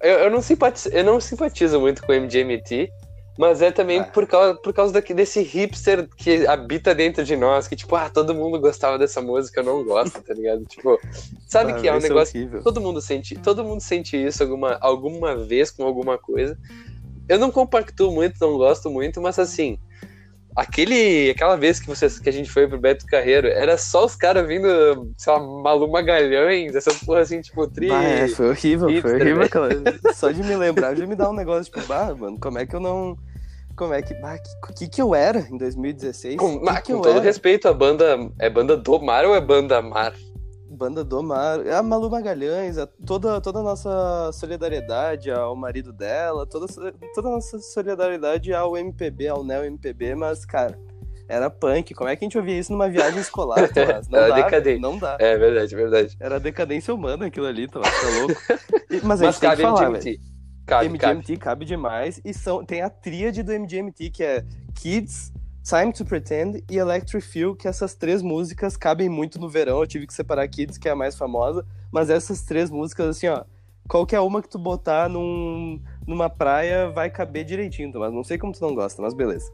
Eu, 0.00 0.18
eu, 0.18 0.30
não 0.30 0.40
simpatizo, 0.40 0.88
eu 0.90 1.04
não 1.04 1.20
simpatizo 1.20 1.80
muito 1.80 2.02
com 2.02 2.12
o 2.12 2.14
MGMT, 2.14 2.92
mas 3.38 3.62
é 3.62 3.70
também 3.70 4.00
ah. 4.00 4.04
por 4.04 4.26
causa, 4.26 4.54
por 4.54 4.72
causa 4.72 4.92
daqui, 4.92 5.14
desse 5.14 5.40
hipster 5.42 6.08
que 6.16 6.46
habita 6.46 6.94
dentro 6.94 7.24
de 7.24 7.36
nós, 7.36 7.68
que, 7.68 7.76
tipo, 7.76 7.94
ah, 7.94 8.10
todo 8.10 8.34
mundo 8.34 8.60
gostava 8.60 8.98
dessa 8.98 9.22
música, 9.22 9.60
eu 9.60 9.64
não 9.64 9.84
gosto, 9.84 10.20
tá 10.20 10.34
ligado? 10.34 10.64
Tipo, 10.66 11.00
sabe 11.46 11.72
ah, 11.72 11.74
que 11.76 11.88
é 11.88 11.94
um 11.94 12.00
negócio. 12.00 12.50
É 12.52 12.60
todo 12.60 12.80
mundo 12.80 13.00
sente. 13.00 13.36
Todo 13.36 13.64
mundo 13.64 13.80
sente 13.80 14.16
isso 14.16 14.42
alguma, 14.42 14.76
alguma 14.80 15.36
vez 15.36 15.70
com 15.70 15.84
alguma 15.84 16.18
coisa. 16.18 16.58
Eu 17.28 17.38
não 17.38 17.50
compactuo 17.50 18.10
muito, 18.10 18.40
não 18.40 18.56
gosto 18.56 18.90
muito, 18.90 19.20
mas 19.20 19.38
assim, 19.38 19.78
Aquele, 20.58 21.30
aquela 21.30 21.54
vez 21.54 21.78
que, 21.78 21.86
vocês, 21.86 22.18
que 22.18 22.28
a 22.28 22.32
gente 22.32 22.50
foi 22.50 22.66
pro 22.66 22.80
Beto 22.80 23.06
Carreiro, 23.06 23.46
era 23.46 23.78
só 23.78 24.04
os 24.04 24.16
caras 24.16 24.44
vindo, 24.44 24.66
sei 25.16 25.32
lá, 25.32 25.38
Malu 25.38 25.88
Magalhães, 25.88 26.74
essa 26.74 26.92
porra 27.06 27.20
assim, 27.20 27.40
tipo, 27.40 27.64
tri. 27.68 27.92
Ah, 27.92 28.02
é, 28.02 28.26
foi 28.26 28.48
horrível, 28.48 28.88
hipster, 28.88 29.12
foi 29.12 29.20
horrível. 29.20 29.42
Aquela... 29.44 29.68
Só 30.12 30.32
de 30.32 30.42
me 30.42 30.56
lembrar 30.56 30.96
já 30.96 31.06
me 31.06 31.14
dá 31.14 31.30
um 31.30 31.32
negócio, 31.32 31.72
tipo, 31.72 31.86
bah, 31.86 32.12
mano, 32.12 32.40
como 32.40 32.58
é 32.58 32.66
que 32.66 32.74
eu 32.74 32.80
não. 32.80 33.16
Como 33.76 33.94
é 33.94 34.02
que. 34.02 34.12
Bah, 34.14 34.36
que, 34.36 34.74
que, 34.74 34.88
que 34.88 35.00
eu 35.00 35.14
era 35.14 35.46
em 35.48 35.56
2016? 35.56 36.34
Com, 36.34 36.58
que 36.58 36.92
com 36.92 37.02
todo 37.02 37.18
era? 37.18 37.20
respeito, 37.20 37.68
a 37.68 37.72
banda. 37.72 38.18
É 38.40 38.50
banda 38.50 38.76
do 38.76 39.00
mar 39.00 39.24
ou 39.26 39.36
é 39.36 39.40
banda 39.40 39.80
mar? 39.80 40.12
Banda 40.70 41.02
do 41.02 41.22
Mar, 41.22 41.66
a 41.66 41.82
Malu 41.82 42.10
Magalhães, 42.10 42.78
a, 42.78 42.86
toda, 42.86 43.40
toda 43.40 43.60
a 43.60 43.62
nossa 43.62 44.30
solidariedade 44.32 45.30
ao 45.30 45.56
marido 45.56 45.92
dela, 45.92 46.46
toda, 46.46 46.66
toda 47.14 47.28
a 47.28 47.32
nossa 47.32 47.58
solidariedade 47.58 48.52
ao 48.52 48.76
MPB, 48.76 49.28
ao 49.28 49.44
Neo 49.44 49.64
MPB, 49.64 50.14
mas, 50.14 50.44
cara, 50.44 50.78
era 51.28 51.50
punk. 51.50 51.94
Como 51.94 52.08
é 52.08 52.16
que 52.16 52.24
a 52.24 52.26
gente 52.26 52.38
ouvia 52.38 52.58
isso 52.58 52.72
numa 52.72 52.88
viagem 52.88 53.20
escolar, 53.20 53.68
Tomás? 53.72 54.08
Não 54.08 54.18
era 54.18 54.28
dá, 54.28 54.34
decadente. 54.36 54.80
Não 54.80 54.98
dá. 54.98 55.16
É 55.20 55.36
verdade, 55.36 55.74
verdade. 55.74 56.16
Era 56.18 56.40
decadência 56.40 56.94
humana 56.94 57.26
aquilo 57.26 57.46
ali, 57.46 57.68
Tomás, 57.68 57.94
tá 58.00 58.08
louco? 58.18 58.34
E, 58.90 59.00
mas 59.04 59.20
a 59.20 59.26
gente 59.26 59.34
mas 59.34 59.38
tem 59.38 59.50
que 59.50 59.56
falar, 59.56 59.90
MGMT. 59.90 60.20
Cabe, 60.66 60.86
MGMT 60.86 61.26
cabe. 61.32 61.36
cabe 61.36 61.64
demais. 61.64 62.20
E 62.24 62.32
são, 62.32 62.64
tem 62.64 62.82
a 62.82 62.90
tríade 62.90 63.42
do 63.42 63.52
MGMT, 63.52 64.10
que 64.10 64.22
é 64.22 64.44
Kids, 64.74 65.32
Time 65.68 65.92
to 65.92 66.02
Pretend 66.02 66.64
e 66.70 66.78
Electric 66.78 67.22
Feel, 67.22 67.54
que 67.54 67.68
essas 67.68 67.94
três 67.94 68.22
músicas 68.22 68.74
cabem 68.74 69.06
muito 69.06 69.38
no 69.38 69.50
verão. 69.50 69.80
Eu 69.80 69.86
tive 69.86 70.06
que 70.06 70.14
separar 70.14 70.48
Kids, 70.48 70.78
que 70.78 70.88
é 70.88 70.92
a 70.92 70.96
mais 70.96 71.14
famosa, 71.14 71.62
mas 71.92 72.08
essas 72.08 72.40
três 72.40 72.70
músicas, 72.70 73.06
assim, 73.08 73.28
ó, 73.28 73.44
qualquer 73.86 74.20
uma 74.20 74.40
que 74.40 74.48
tu 74.48 74.58
botar 74.58 75.10
num, 75.10 75.78
numa 76.06 76.30
praia 76.30 76.88
vai 76.88 77.10
caber 77.10 77.44
direitinho, 77.44 77.92
mas 77.94 78.10
não 78.10 78.24
sei 78.24 78.38
como 78.38 78.54
tu 78.54 78.62
não 78.62 78.74
gosta, 78.74 79.02
mas 79.02 79.12
beleza. 79.12 79.52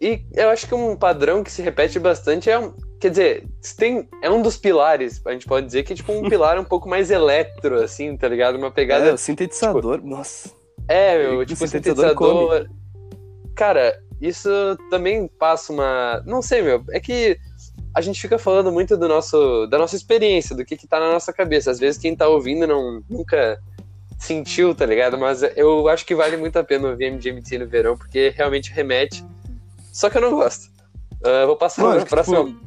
E 0.00 0.24
eu 0.32 0.48
acho 0.48 0.66
que 0.66 0.74
um 0.74 0.96
padrão 0.96 1.44
que 1.44 1.52
se 1.52 1.60
repete 1.60 1.98
bastante 1.98 2.48
é, 2.48 2.72
quer 2.98 3.10
dizer, 3.10 3.46
tem, 3.76 4.08
é 4.22 4.30
um 4.30 4.40
dos 4.40 4.56
pilares, 4.56 5.20
a 5.26 5.32
gente 5.32 5.46
pode 5.46 5.66
dizer 5.66 5.82
que 5.82 5.92
é 5.92 5.96
tipo 5.96 6.10
um 6.10 6.22
pilar 6.28 6.58
um 6.58 6.64
pouco 6.64 6.88
mais 6.88 7.10
eletro, 7.10 7.82
assim, 7.82 8.16
tá 8.16 8.28
ligado? 8.28 8.56
Uma 8.56 8.70
pegada. 8.70 9.10
É, 9.10 9.12
o 9.12 9.18
sintetizador, 9.18 9.96
tipo, 9.96 10.08
nossa. 10.08 10.50
É, 10.88 11.18
meu, 11.18 11.44
tipo, 11.44 11.66
sintetizador. 11.66 12.12
sintetizador 12.12 12.84
cara, 13.54 14.02
isso 14.20 14.48
também 14.90 15.28
passa 15.38 15.72
uma. 15.72 16.22
Não 16.26 16.40
sei, 16.40 16.62
meu. 16.62 16.84
É 16.90 17.00
que 17.00 17.38
a 17.94 18.00
gente 18.00 18.20
fica 18.20 18.38
falando 18.38 18.72
muito 18.72 18.96
do 18.96 19.08
nosso, 19.08 19.66
da 19.66 19.78
nossa 19.78 19.96
experiência, 19.96 20.56
do 20.56 20.64
que, 20.64 20.76
que 20.76 20.86
tá 20.86 20.98
na 20.98 21.12
nossa 21.12 21.32
cabeça. 21.32 21.70
Às 21.70 21.78
vezes 21.78 22.00
quem 22.00 22.16
tá 22.16 22.28
ouvindo 22.28 22.66
não 22.66 23.02
nunca 23.08 23.58
sentiu, 24.18 24.74
tá 24.74 24.86
ligado? 24.86 25.16
Mas 25.18 25.42
eu 25.56 25.88
acho 25.88 26.04
que 26.04 26.14
vale 26.14 26.36
muito 26.36 26.58
a 26.58 26.64
pena 26.64 26.88
ouvir 26.88 27.12
MGMT 27.12 27.58
no 27.58 27.68
verão, 27.68 27.96
porque 27.96 28.32
realmente 28.36 28.72
remete. 28.72 29.24
Só 29.92 30.10
que 30.10 30.18
eu 30.18 30.22
não 30.22 30.32
gosto. 30.32 30.72
Uh, 31.20 31.46
vou 31.46 31.56
passar 31.56 31.82
para 31.82 32.02
a 32.02 32.06
próxima. 32.06 32.44
Tipo... 32.44 32.64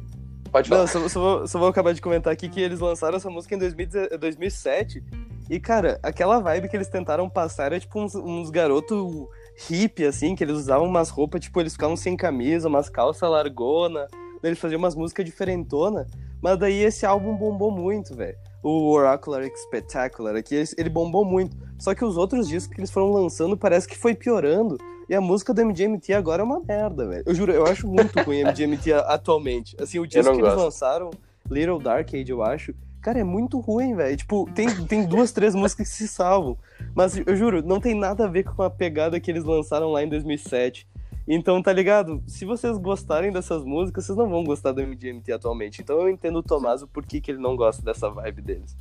Pode 0.50 0.68
falar. 0.68 0.80
Não, 0.80 0.86
só, 0.86 1.08
só, 1.08 1.20
vou, 1.20 1.46
só, 1.46 1.58
vou, 1.58 1.68
acabar 1.68 1.92
de 1.92 2.00
comentar 2.00 2.32
aqui 2.32 2.48
que 2.48 2.60
eles 2.60 2.80
lançaram 2.80 3.16
essa 3.16 3.28
música 3.28 3.54
em 3.54 3.58
2007. 3.58 5.02
E, 5.50 5.60
cara, 5.60 5.98
aquela 6.02 6.40
vibe 6.40 6.68
que 6.68 6.76
eles 6.76 6.88
tentaram 6.88 7.28
passar 7.28 7.66
era 7.66 7.80
tipo 7.80 8.00
uns, 8.00 8.14
uns 8.14 8.50
garotos 8.50 9.28
hippie, 9.66 10.04
assim, 10.04 10.34
que 10.34 10.44
eles 10.44 10.56
usavam 10.56 10.86
umas 10.86 11.10
roupas, 11.10 11.40
tipo, 11.40 11.60
eles 11.60 11.72
ficavam 11.72 11.96
sem 11.96 12.16
camisa, 12.16 12.68
umas 12.68 12.88
calças 12.88 13.28
largona, 13.28 14.06
eles 14.42 14.58
faziam 14.58 14.78
umas 14.78 14.94
músicas 14.94 15.24
diferentona, 15.24 16.06
mas 16.40 16.58
daí 16.58 16.82
esse 16.82 17.04
álbum 17.04 17.36
bombou 17.36 17.70
muito, 17.70 18.14
velho. 18.14 18.36
O 18.62 18.90
Oracular 18.90 19.42
Spectacular 19.56 20.36
aqui, 20.36 20.62
ele 20.76 20.88
bombou 20.88 21.24
muito. 21.24 21.56
Só 21.78 21.94
que 21.94 22.04
os 22.04 22.16
outros 22.16 22.48
discos 22.48 22.74
que 22.74 22.80
eles 22.80 22.90
foram 22.90 23.10
lançando 23.12 23.56
parece 23.56 23.86
que 23.86 23.96
foi 23.96 24.14
piorando. 24.14 24.78
E 25.08 25.14
a 25.14 25.20
música 25.20 25.54
do 25.54 25.64
MGMT 25.64 26.12
agora 26.12 26.42
é 26.42 26.44
uma 26.44 26.60
merda, 26.60 27.06
velho. 27.06 27.22
Eu 27.24 27.34
juro, 27.34 27.52
eu 27.52 27.66
acho 27.66 27.86
muito 27.88 28.18
ruim 28.20 28.44
MGMT 28.44 28.92
atualmente. 29.06 29.76
Assim, 29.80 29.98
o 29.98 30.06
disco 30.06 30.32
que 30.32 30.40
eles 30.40 30.54
lançaram, 30.54 31.10
Little 31.50 31.78
Dark 31.78 32.08
Age, 32.12 32.30
eu 32.30 32.42
acho, 32.42 32.74
Cara, 33.00 33.20
é 33.20 33.24
muito 33.24 33.60
ruim, 33.60 33.94
velho. 33.94 34.16
Tipo, 34.16 34.48
tem, 34.52 34.68
tem 34.86 35.06
duas, 35.06 35.30
três 35.30 35.54
músicas 35.54 35.88
que 35.88 35.94
se 35.94 36.08
salvam. 36.08 36.58
Mas 36.94 37.16
eu 37.16 37.36
juro, 37.36 37.62
não 37.62 37.80
tem 37.80 37.94
nada 37.94 38.24
a 38.24 38.28
ver 38.28 38.44
com 38.44 38.62
a 38.62 38.70
pegada 38.70 39.20
que 39.20 39.30
eles 39.30 39.44
lançaram 39.44 39.92
lá 39.92 40.02
em 40.02 40.08
2007. 40.08 40.86
Então, 41.26 41.62
tá 41.62 41.72
ligado? 41.72 42.22
Se 42.26 42.44
vocês 42.44 42.76
gostarem 42.78 43.30
dessas 43.30 43.62
músicas, 43.64 44.06
vocês 44.06 44.18
não 44.18 44.28
vão 44.28 44.42
gostar 44.42 44.72
do 44.72 44.82
MGMT 44.82 45.32
atualmente. 45.32 45.80
Então 45.80 46.00
eu 46.00 46.08
entendo 46.08 46.38
o 46.38 46.42
Tomás 46.42 46.82
o 46.82 46.88
porquê 46.88 47.20
que 47.20 47.30
ele 47.30 47.38
não 47.38 47.54
gosta 47.54 47.82
dessa 47.82 48.10
vibe 48.10 48.42
deles. 48.42 48.76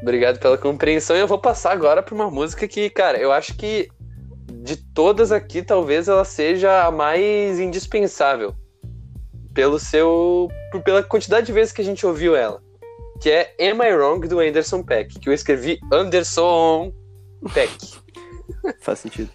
Obrigado 0.00 0.38
pela 0.38 0.56
compreensão. 0.56 1.16
E 1.16 1.20
eu 1.20 1.26
vou 1.26 1.38
passar 1.38 1.72
agora 1.72 2.02
pra 2.02 2.14
uma 2.14 2.30
música 2.30 2.66
que, 2.68 2.88
cara, 2.88 3.18
eu 3.18 3.32
acho 3.32 3.56
que 3.56 3.88
de 4.62 4.76
todas 4.76 5.30
aqui, 5.30 5.62
talvez 5.62 6.08
ela 6.08 6.24
seja 6.24 6.84
a 6.84 6.90
mais 6.90 7.58
indispensável. 7.58 8.54
Pelo 9.52 9.78
seu. 9.78 10.48
pela 10.84 11.02
quantidade 11.02 11.46
de 11.46 11.52
vezes 11.52 11.72
que 11.72 11.82
a 11.82 11.84
gente 11.84 12.06
ouviu 12.06 12.36
ela 12.36 12.62
que 13.20 13.30
é 13.30 13.54
Am 13.60 13.82
I 13.84 13.92
Wrong 13.92 14.26
do 14.28 14.40
Anderson 14.40 14.82
Peck, 14.82 15.18
que 15.18 15.28
eu 15.28 15.32
escrevi 15.32 15.80
Anderson 15.92 16.92
Peck. 17.52 17.72
Faz 18.80 19.00
sentido. 19.00 19.30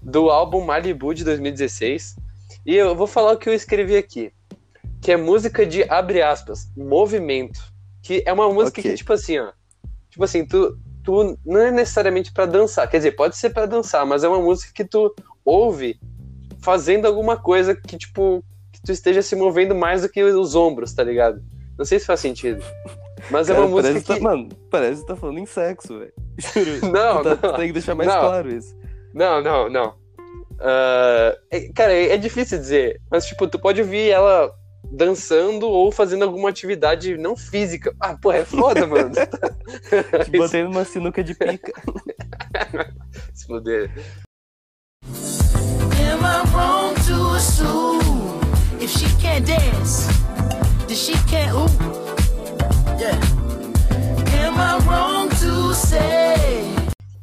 Do 0.00 0.30
álbum 0.30 0.64
Malibu 0.64 1.14
de 1.14 1.24
2016. 1.24 2.16
E 2.64 2.74
eu 2.74 2.94
vou 2.94 3.06
falar 3.06 3.32
o 3.32 3.36
que 3.36 3.48
eu 3.48 3.54
escrevi 3.54 3.96
aqui. 3.96 4.32
Que 5.00 5.12
é 5.12 5.16
música 5.16 5.66
de, 5.66 5.82
abre 5.84 6.22
aspas, 6.22 6.70
movimento. 6.76 7.60
Que 8.02 8.22
é 8.26 8.32
uma 8.32 8.48
música 8.52 8.80
okay. 8.80 8.92
que, 8.92 8.98
tipo 8.98 9.12
assim, 9.12 9.38
ó. 9.38 9.52
Tipo 10.08 10.24
assim, 10.24 10.46
tu, 10.46 10.78
tu 11.04 11.38
não 11.44 11.60
é 11.60 11.70
necessariamente 11.70 12.32
para 12.32 12.46
dançar. 12.46 12.88
Quer 12.88 12.98
dizer, 12.98 13.12
pode 13.12 13.36
ser 13.36 13.50
para 13.50 13.66
dançar, 13.66 14.06
mas 14.06 14.24
é 14.24 14.28
uma 14.28 14.40
música 14.40 14.72
que 14.74 14.84
tu 14.84 15.14
ouve 15.44 16.00
fazendo 16.62 17.06
alguma 17.06 17.36
coisa 17.36 17.74
que, 17.74 17.96
tipo, 17.96 18.42
que 18.72 18.80
tu 18.82 18.92
esteja 18.92 19.22
se 19.22 19.36
movendo 19.36 19.74
mais 19.74 20.02
do 20.02 20.08
que 20.08 20.22
os 20.22 20.54
ombros, 20.54 20.92
tá 20.92 21.02
ligado? 21.02 21.42
Não 21.78 21.84
sei 21.84 21.98
se 21.98 22.06
faz 22.06 22.20
sentido. 22.20 22.62
Mas 23.30 23.46
Cara, 23.46 23.58
é 23.58 23.62
uma 23.62 23.68
música 23.68 24.00
que... 24.00 24.06
Tá, 24.06 24.20
mano, 24.20 24.48
parece 24.70 25.02
que 25.02 25.06
tá 25.06 25.16
falando 25.16 25.38
em 25.38 25.46
sexo, 25.46 25.98
velho. 25.98 26.12
Não, 26.92 27.22
tá, 27.22 27.38
não. 27.42 27.56
Tem 27.56 27.66
que 27.68 27.72
deixar 27.72 27.94
mais 27.94 28.08
não. 28.08 28.20
claro 28.20 28.50
isso. 28.50 28.74
Não, 29.14 29.42
não, 29.42 29.68
não. 29.68 29.88
Uh, 30.60 31.36
é, 31.50 31.72
cara, 31.74 31.92
é, 31.92 32.12
é, 32.12 32.16
difícil 32.16 32.58
dizer. 32.58 33.00
Mas, 33.10 33.26
tipo, 33.26 33.46
tu 33.46 33.58
pode 33.58 33.80
ouvir 33.80 34.10
ela 34.10 34.52
dançando 34.92 35.68
ou 35.68 35.90
fazendo 35.90 36.24
alguma 36.24 36.48
atividade 36.48 37.16
não 37.16 37.36
física. 37.36 37.94
Ah, 38.00 38.16
pô, 38.20 38.32
é 38.32 38.44
foda, 38.44 38.86
mano. 38.88 39.12
Te 40.24 40.30
botei 40.36 40.62
numa 40.62 40.84
sinuca 40.84 41.22
de 41.22 41.34
pica. 41.34 41.72
Se 43.32 43.46
fuder. 43.46 43.90
Am 46.12 46.24
I 46.24 46.42
wrong 46.52 46.94
to 47.06 47.36
assume 47.36 48.40
if 48.80 48.90
she 48.90 49.06
can't 49.20 49.46
dance, 49.46 50.06
then 50.86 50.96
she 50.96 51.12
can't 51.26 51.54
ooh? 51.54 51.99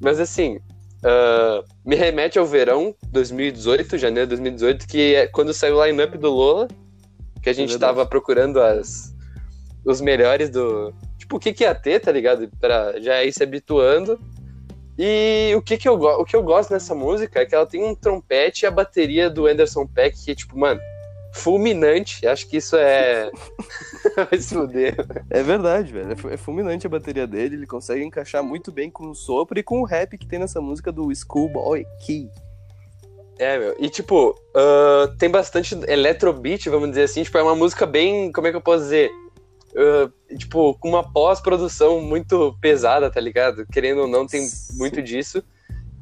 Mas 0.02 0.20
assim, 0.20 0.58
uh, 1.04 1.64
me 1.86 1.96
remete 1.96 2.40
ao 2.40 2.46
verão 2.46 2.96
2018, 3.12 3.98
janeiro 3.98 4.28
de 4.28 4.36
2018, 4.38 4.88
que 4.88 5.14
é 5.14 5.28
quando 5.28 5.54
saiu 5.54 5.78
o 5.78 5.86
line-up 5.86 6.18
do 6.18 6.32
Lola, 6.32 6.68
que 7.44 7.50
a 7.50 7.54
gente 7.54 7.76
é 7.76 7.78
tava 7.78 8.06
procurando 8.06 8.60
as, 8.60 9.14
os 9.86 10.02
melhores 10.02 10.50
do. 10.50 10.94
Tipo, 11.20 11.38
o 11.38 11.40
que, 11.40 11.54
que 11.54 11.64
ia 11.64 11.76
ter, 11.76 12.00
tá 12.00 12.12
ligado? 12.12 12.50
Pra 12.60 13.00
já 13.00 13.24
ir 13.24 13.32
se 13.32 13.44
habituando. 13.44 14.20
E 14.98 15.54
o 15.56 15.62
que, 15.62 15.78
que, 15.78 15.88
eu, 15.88 15.94
o 15.94 16.26
que 16.26 16.36
eu 16.36 16.42
gosto 16.42 16.74
nessa 16.74 16.96
música 16.96 17.40
é 17.40 17.46
que 17.46 17.54
ela 17.54 17.68
tem 17.68 17.84
um 17.84 17.94
trompete 17.94 18.64
e 18.64 18.66
a 18.66 18.72
bateria 18.72 19.30
do 19.30 19.46
Anderson 19.46 19.86
Peck, 19.86 20.18
que, 20.26 20.34
tipo, 20.34 20.58
mano, 20.58 20.82
fulminante. 21.34 22.26
Acho 22.28 22.48
que 22.48 22.58
isso 22.58 22.76
é. 22.76 23.32
Vai 24.30 24.40
se 24.40 24.54
fuder. 24.54 24.96
É 25.30 25.44
verdade, 25.44 25.92
velho. 25.92 26.16
É 26.30 26.38
fulminante 26.38 26.88
a 26.88 26.90
bateria 26.90 27.28
dele. 27.28 27.56
Ele 27.56 27.68
consegue 27.68 28.04
encaixar 28.04 28.44
muito 28.44 28.72
bem 28.72 28.90
com 28.90 29.10
o 29.10 29.16
sopro 29.16 29.60
e 29.60 29.64
com 29.64 29.82
o 29.82 29.86
rap 29.86 30.18
que 30.18 30.28
tem 30.28 30.40
nessa 30.40 30.62
música 30.62 30.92
do 30.92 31.14
Schoolboy 31.14 31.86
Key. 32.06 32.30
É, 33.40 33.60
meu. 33.60 33.76
E, 33.80 33.90
tipo, 33.90 34.32
uh, 34.32 35.16
tem 35.18 35.30
bastante 35.30 35.76
electrobeat, 35.88 36.70
vamos 36.70 36.90
dizer 36.90 37.04
assim. 37.04 37.24
Tipo, 37.24 37.38
é 37.38 37.44
uma 37.44 37.56
música 37.56 37.86
bem. 37.86 38.32
Como 38.32 38.48
é 38.48 38.52
que 38.52 38.58
eu 38.58 38.62
posso 38.62 38.84
dizer? 38.84 39.12
Uh, 39.74 40.36
tipo, 40.36 40.74
com 40.80 40.90
uma 40.90 41.12
pós-produção 41.12 42.02
muito 42.02 42.58
pesada, 42.60 43.12
tá 43.12 43.20
ligado? 43.20 43.66
Querendo 43.72 44.02
ou 44.02 44.08
não, 44.08 44.26
tem 44.26 44.48
muito 44.76 45.02
disso. 45.02 45.44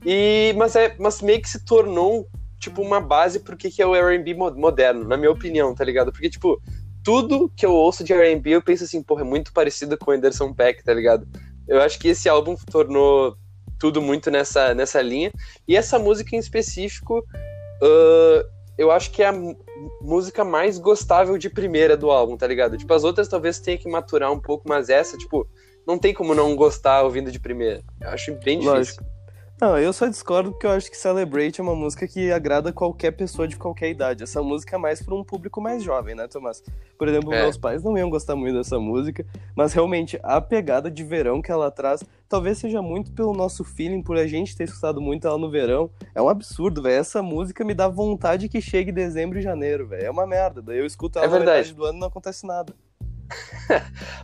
E, 0.05 0.53
mas, 0.55 0.75
é, 0.75 0.96
mas 1.00 1.22
meio 1.22 1.41
que 1.41 1.50
se 1.50 1.65
tornou, 1.65 2.27
tipo, 2.65 2.81
uma 2.81 3.00
base 3.00 3.39
pro 3.39 3.55
que, 3.55 3.69
que 3.69 3.81
é 3.81 3.86
o 3.86 3.95
R&B 3.95 4.34
moderno, 4.34 5.07
na 5.07 5.17
minha 5.17 5.31
opinião, 5.31 5.74
tá 5.74 5.84
ligado? 5.84 6.12
Porque, 6.12 6.29
tipo, 6.29 6.60
tudo 7.03 7.51
que 7.55 7.65
eu 7.65 7.72
ouço 7.72 8.03
de 8.03 8.13
R&B, 8.13 8.51
eu 8.51 8.62
penso 8.62 8.84
assim, 8.84 9.03
porra, 9.03 9.22
é 9.22 9.25
muito 9.25 9.53
parecido 9.53 9.98
com 9.98 10.12
Anderson 10.12 10.53
Peck, 10.53 10.84
tá 10.84 10.93
ligado? 10.93 11.27
Eu 11.67 11.81
acho 11.81 12.00
que 12.00 12.10
esse 12.10 12.27
álbum 12.27 12.55
tornou 12.72 13.38
tudo 13.79 14.01
muito 14.01 14.31
nessa, 14.31 14.74
nessa 14.74 15.01
linha. 15.01 15.31
E 15.67 15.75
essa 15.75 16.00
música 16.00 16.36
em 16.36 16.39
específico, 16.39 17.19
uh, 17.19 18.50
eu 18.77 18.91
acho 18.91 19.12
que 19.12 19.22
é 19.22 19.27
a 19.27 19.55
música 20.01 20.43
mais 20.43 20.79
gostável 20.79 21.38
de 21.38 21.50
primeira 21.50 21.95
do 21.95 22.10
álbum, 22.10 22.36
tá 22.36 22.48
ligado? 22.48 22.77
Tipo, 22.77 22.93
as 22.93 23.03
outras 23.03 23.27
talvez 23.27 23.60
tenha 23.60 23.77
que 23.77 23.89
maturar 23.89 24.31
um 24.31 24.39
pouco, 24.39 24.67
mas 24.67 24.89
essa, 24.89 25.17
tipo, 25.17 25.48
não 25.86 26.00
tem 26.00 26.13
como 26.13 26.34
não 26.34 26.55
gostar 26.55 27.03
ouvindo 27.03 27.31
de 27.31 27.39
primeira. 27.39 27.84
Eu 28.01 28.10
acho 28.10 28.34
bem 28.43 28.57
difícil. 28.60 28.74
Lógico. 28.74 29.14
Não, 29.59 29.77
eu 29.79 29.93
só 29.93 30.07
discordo 30.07 30.51
porque 30.51 30.65
eu 30.65 30.71
acho 30.71 30.91
que 30.91 30.97
Celebrate 30.97 31.62
é 31.62 31.63
uma 31.63 31.75
música 31.75 32.05
que 32.05 32.29
agrada 32.29 32.74
qualquer 32.74 33.12
pessoa 33.12 33.47
de 33.47 33.55
qualquer 33.55 33.89
idade. 33.89 34.21
Essa 34.21 34.43
música 34.43 34.75
é 34.75 34.77
mais 34.77 35.01
para 35.01 35.15
um 35.15 35.24
público 35.24 35.62
mais 35.62 35.81
jovem, 35.81 36.13
né, 36.13 36.27
Tomás? 36.27 36.62
Por 36.97 37.07
exemplo, 37.07 37.33
é. 37.33 37.43
meus 37.43 37.57
pais 37.57 37.81
não 37.81 37.97
iam 37.97 38.09
gostar 38.09 38.35
muito 38.35 38.57
dessa 38.57 38.77
música, 38.77 39.25
mas 39.55 39.71
realmente 39.71 40.19
a 40.21 40.41
pegada 40.41 40.91
de 40.91 41.05
verão 41.05 41.41
que 41.41 41.51
ela 41.51 41.71
traz, 41.71 42.03
talvez 42.27 42.57
seja 42.57 42.81
muito 42.81 43.13
pelo 43.13 43.33
nosso 43.33 43.63
feeling, 43.63 44.03
por 44.03 44.17
a 44.17 44.27
gente 44.27 44.57
ter 44.57 44.65
escutado 44.65 45.00
muito 45.00 45.25
ela 45.25 45.38
no 45.38 45.50
verão. 45.50 45.89
É 46.13 46.21
um 46.21 46.27
absurdo, 46.27 46.81
velho. 46.81 47.00
Essa 47.00 47.24
música 47.24 47.63
me 47.63 47.74
dá 47.74 47.88
vontade 47.88 48.50
que 48.50 48.59
chegue 48.59 48.91
dezembro 48.91 49.39
e 49.39 49.41
janeiro, 49.41 49.88
velho. 49.88 50.05
É 50.05 50.12
uma 50.12 50.27
merda. 50.27 50.62
Daí 50.62 50.79
eu 50.79 50.85
escuto 50.85 51.17
ela 51.17 51.27
é 51.27 51.29
na 51.29 51.39
metade 51.39 51.74
do 51.74 51.85
ano 51.85 51.97
e 51.97 52.01
não 52.01 52.07
acontece 52.07 52.45
nada. 52.45 52.74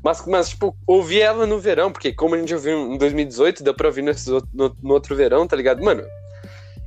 Mas, 0.03 0.25
mas, 0.25 0.49
tipo, 0.49 0.75
ouvir 0.85 1.21
ela 1.21 1.45
no 1.45 1.59
verão, 1.59 1.91
porque 1.91 2.13
como 2.13 2.35
a 2.35 2.37
gente 2.37 2.53
ouviu 2.53 2.93
em 2.93 2.97
2018, 2.97 3.63
deu 3.63 3.73
pra 3.73 3.87
ouvir 3.87 4.01
no, 4.01 4.11
no, 4.53 4.77
no, 4.81 4.93
outro 4.93 5.15
verão, 5.15 5.47
tá 5.47 5.55
ligado? 5.55 5.83
Mano, 5.83 6.03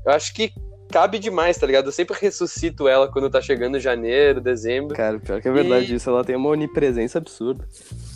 eu 0.06 0.12
acho 0.12 0.32
que 0.32 0.52
cabe 0.90 1.18
demais, 1.18 1.58
tá 1.58 1.66
ligado? 1.66 1.86
Eu 1.86 1.92
sempre 1.92 2.16
ressuscito 2.20 2.86
ela 2.86 3.10
quando 3.10 3.28
tá 3.28 3.40
chegando 3.40 3.80
janeiro, 3.80 4.40
dezembro. 4.40 4.94
Cara, 4.94 5.18
pior 5.18 5.40
que 5.40 5.48
é 5.48 5.52
verdade 5.52 5.92
e... 5.92 5.96
isso, 5.96 6.08
ela 6.08 6.24
tem 6.24 6.36
uma 6.36 6.50
onipresença 6.50 7.18
absurda. 7.18 7.66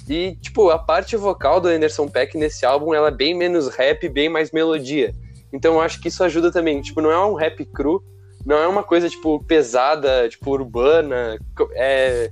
E, 0.09 0.37
tipo, 0.37 0.71
a 0.71 0.79
parte 0.79 1.17
vocal 1.17 1.61
do 1.61 1.69
Anderson 1.69 2.07
Peck 2.09 2.37
nesse 2.39 2.65
álbum, 2.65 2.95
ela 2.95 3.09
é 3.09 3.13
bem 3.13 3.35
menos 3.35 3.69
rap, 3.69 4.09
bem 4.09 4.29
mais 4.29 4.53
melodia. 4.53 5.13
Então 5.53 5.75
eu 5.75 5.81
acho 5.81 6.01
que 6.01 6.09
isso 6.09 6.23
ajuda 6.23 6.53
também. 6.53 6.81
Tipo, 6.81 7.01
não 7.01 7.11
é 7.11 7.27
um 7.27 7.35
rap 7.35 7.65
cru, 7.65 8.03
não 8.45 8.57
é 8.57 8.67
uma 8.67 8.83
coisa, 8.83 9.09
tipo, 9.09 9.43
pesada, 9.45 10.29
tipo, 10.29 10.51
urbana. 10.51 11.39
É 11.73 12.31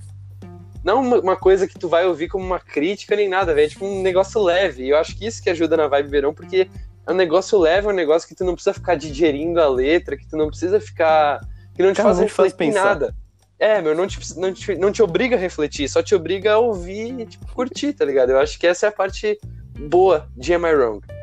não 0.87 1.00
uma, 1.00 1.19
uma, 1.19 1.37
coisa 1.37 1.66
que 1.66 1.76
tu 1.76 1.88
vai 1.88 2.07
ouvir 2.07 2.28
como 2.28 2.47
uma 2.47 2.61
crítica 2.61 3.16
nem 3.16 3.28
nada, 3.28 3.52
velho. 3.52 3.66
É 3.66 3.69
tipo 3.69 3.85
um 3.85 4.02
negócio 4.02 4.40
leve. 4.40 4.85
E 4.85 4.90
eu 4.90 4.97
acho 4.97 5.19
que 5.19 5.26
isso 5.26 5.43
que 5.43 5.50
ajuda 5.50 5.76
na 5.76 5.88
vibe 5.88 6.09
verão, 6.09 6.33
porque 6.33 6.71
é 7.05 7.11
um 7.11 7.16
negócio 7.16 7.59
leve, 7.59 7.88
é 7.88 7.90
um 7.90 7.95
negócio 7.95 8.28
que 8.28 8.37
tu 8.37 8.45
não 8.45 8.55
precisa 8.55 8.73
ficar 8.73 8.95
digerindo 8.95 9.61
a 9.61 9.69
letra, 9.69 10.16
que 10.16 10.28
tu 10.28 10.37
não 10.37 10.47
precisa 10.47 10.81
ficar. 10.81 11.40
que 11.75 11.83
não 11.83 11.93
te 11.93 11.97
Cara, 11.97 12.11
faz 12.11 12.21
refletir 12.21 12.73
faz 12.73 12.75
nada. 12.75 13.12
É, 13.59 13.83
meu, 13.83 13.97
não 13.97 14.07
te, 14.07 14.38
não, 14.38 14.52
te, 14.52 14.76
não 14.76 14.93
te 14.93 15.02
obriga 15.02 15.35
a 15.35 15.38
refletir, 15.38 15.88
só 15.88 16.02
te 16.02 16.14
obriga 16.14 16.52
a 16.52 16.59
ouvir 16.59 17.19
e 17.19 17.26
tipo, 17.26 17.52
curtir, 17.52 17.93
tá 17.93 18.05
ligado? 18.05 18.31
Eu 18.31 18.38
acho 18.38 18.57
que 18.57 18.66
essa 18.66 18.87
é 18.87 18.88
a 18.88 18.93
parte 18.93 19.40
boa 19.76 20.28
de 20.37 20.55
Am 20.55 20.69
I 20.69 20.73
Wrong. 20.73 21.16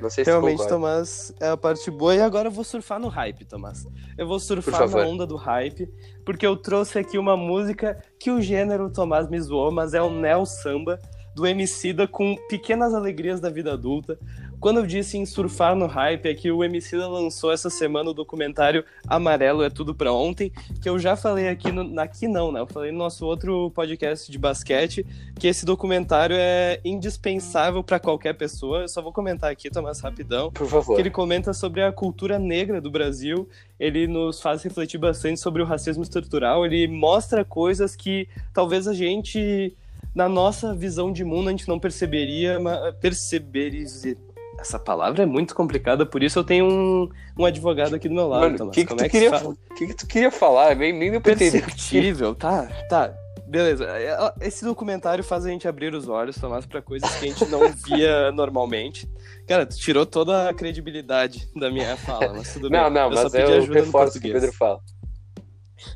Não 0.00 0.10
sei 0.10 0.24
se 0.24 0.30
Realmente, 0.30 0.66
Tomás, 0.66 1.32
é 1.40 1.48
a 1.48 1.56
parte 1.56 1.90
boa. 1.90 2.14
E 2.14 2.20
agora 2.20 2.48
eu 2.48 2.52
vou 2.52 2.64
surfar 2.64 2.98
no 3.00 3.08
hype, 3.08 3.44
Tomás. 3.44 3.86
Eu 4.18 4.26
vou 4.26 4.38
surfar 4.38 4.88
na 4.88 4.98
onda 4.98 5.26
do 5.26 5.36
hype, 5.36 5.88
porque 6.24 6.46
eu 6.46 6.56
trouxe 6.56 6.98
aqui 6.98 7.18
uma 7.18 7.36
música 7.36 8.02
que 8.18 8.30
o 8.30 8.40
gênero 8.40 8.90
Tomás 8.90 9.28
me 9.28 9.40
zoou, 9.40 9.70
mas 9.70 9.94
é 9.94 10.02
o 10.02 10.10
Neo 10.10 10.44
Samba, 10.44 10.98
do 11.34 11.46
Emicida 11.46 12.06
com 12.06 12.36
Pequenas 12.48 12.94
Alegrias 12.94 13.40
da 13.40 13.50
Vida 13.50 13.72
Adulta. 13.72 14.18
Quando 14.64 14.78
eu 14.78 14.86
disse 14.86 15.18
em 15.18 15.26
surfar 15.26 15.76
no 15.76 15.86
hype, 15.86 16.26
é 16.26 16.32
que 16.32 16.50
o 16.50 16.64
Emicida 16.64 17.06
lançou 17.06 17.52
essa 17.52 17.68
semana 17.68 18.08
o 18.08 18.14
documentário 18.14 18.82
Amarelo 19.06 19.62
é 19.62 19.68
Tudo 19.68 19.94
Pra 19.94 20.10
Ontem, 20.10 20.50
que 20.80 20.88
eu 20.88 20.98
já 20.98 21.16
falei 21.16 21.48
aqui, 21.48 21.70
no, 21.70 22.00
aqui 22.00 22.26
não, 22.26 22.50
né? 22.50 22.60
Eu 22.60 22.66
falei 22.66 22.90
no 22.90 22.96
nosso 22.96 23.26
outro 23.26 23.70
podcast 23.72 24.32
de 24.32 24.38
basquete, 24.38 25.04
que 25.38 25.46
esse 25.46 25.66
documentário 25.66 26.34
é 26.38 26.80
indispensável 26.82 27.84
para 27.84 28.00
qualquer 28.00 28.32
pessoa. 28.32 28.80
Eu 28.80 28.88
só 28.88 29.02
vou 29.02 29.12
comentar 29.12 29.52
aqui, 29.52 29.68
Tomás, 29.68 30.00
rapidão. 30.00 30.50
Por 30.50 30.66
favor. 30.66 30.96
Que 30.96 31.02
ele 31.02 31.10
comenta 31.10 31.52
sobre 31.52 31.82
a 31.82 31.92
cultura 31.92 32.38
negra 32.38 32.80
do 32.80 32.90
Brasil, 32.90 33.46
ele 33.78 34.06
nos 34.06 34.40
faz 34.40 34.62
refletir 34.62 34.96
bastante 34.96 35.40
sobre 35.40 35.60
o 35.60 35.66
racismo 35.66 36.02
estrutural, 36.02 36.64
ele 36.64 36.88
mostra 36.88 37.44
coisas 37.44 37.94
que 37.94 38.26
talvez 38.54 38.88
a 38.88 38.94
gente 38.94 39.76
na 40.14 40.28
nossa 40.28 40.74
visão 40.74 41.12
de 41.12 41.24
mundo 41.24 41.48
a 41.48 41.50
gente 41.50 41.68
não 41.68 41.78
perceberia, 41.78 42.58
perceberia, 43.00 43.84
essa 44.58 44.78
palavra 44.78 45.22
é 45.22 45.26
muito 45.26 45.54
complicada, 45.54 46.06
por 46.06 46.22
isso 46.22 46.38
eu 46.38 46.44
tenho 46.44 46.66
um, 46.66 47.08
um 47.38 47.44
advogado 47.44 47.94
aqui 47.94 48.08
do 48.08 48.14
meu 48.14 48.28
lado, 48.28 48.52
Mano, 48.52 48.66
O 48.66 48.70
que, 48.70 48.84
que, 48.84 48.94
tu 48.94 49.04
é 49.04 49.08
que, 49.08 49.10
queria, 49.10 49.30
que, 49.76 49.86
que 49.88 49.94
tu 49.94 50.06
queria 50.06 50.30
falar? 50.30 50.76
Nem, 50.76 50.92
nem 50.92 51.10
deu 51.10 51.20
pra 51.20 51.34
Perceptível, 51.34 52.34
tá, 52.34 52.68
tá. 52.88 53.14
Beleza. 53.46 53.84
É, 53.84 54.16
esse 54.40 54.64
documentário 54.64 55.22
faz 55.22 55.44
a 55.44 55.48
gente 55.48 55.68
abrir 55.68 55.94
os 55.94 56.08
olhos, 56.08 56.36
Tomás, 56.36 56.66
para 56.66 56.82
coisas 56.82 57.08
que 57.16 57.26
a 57.26 57.28
gente 57.28 57.44
não 57.46 57.60
via 57.86 58.32
normalmente. 58.32 59.08
Cara, 59.46 59.66
tu 59.66 59.76
tirou 59.76 60.06
toda 60.06 60.48
a 60.48 60.54
credibilidade 60.54 61.48
da 61.54 61.70
minha 61.70 61.96
fala, 61.96 62.32
mas 62.32 62.52
tudo 62.52 62.70
bem. 62.70 62.80
Não, 62.80 62.90
não, 62.90 63.02
eu 63.02 63.10
mas 63.10 63.34
eu 63.34 63.64
reforço 63.66 64.18
o 64.18 64.20
que 64.20 64.30
o 64.30 64.32
Pedro 64.32 64.52
fala. 64.52 64.80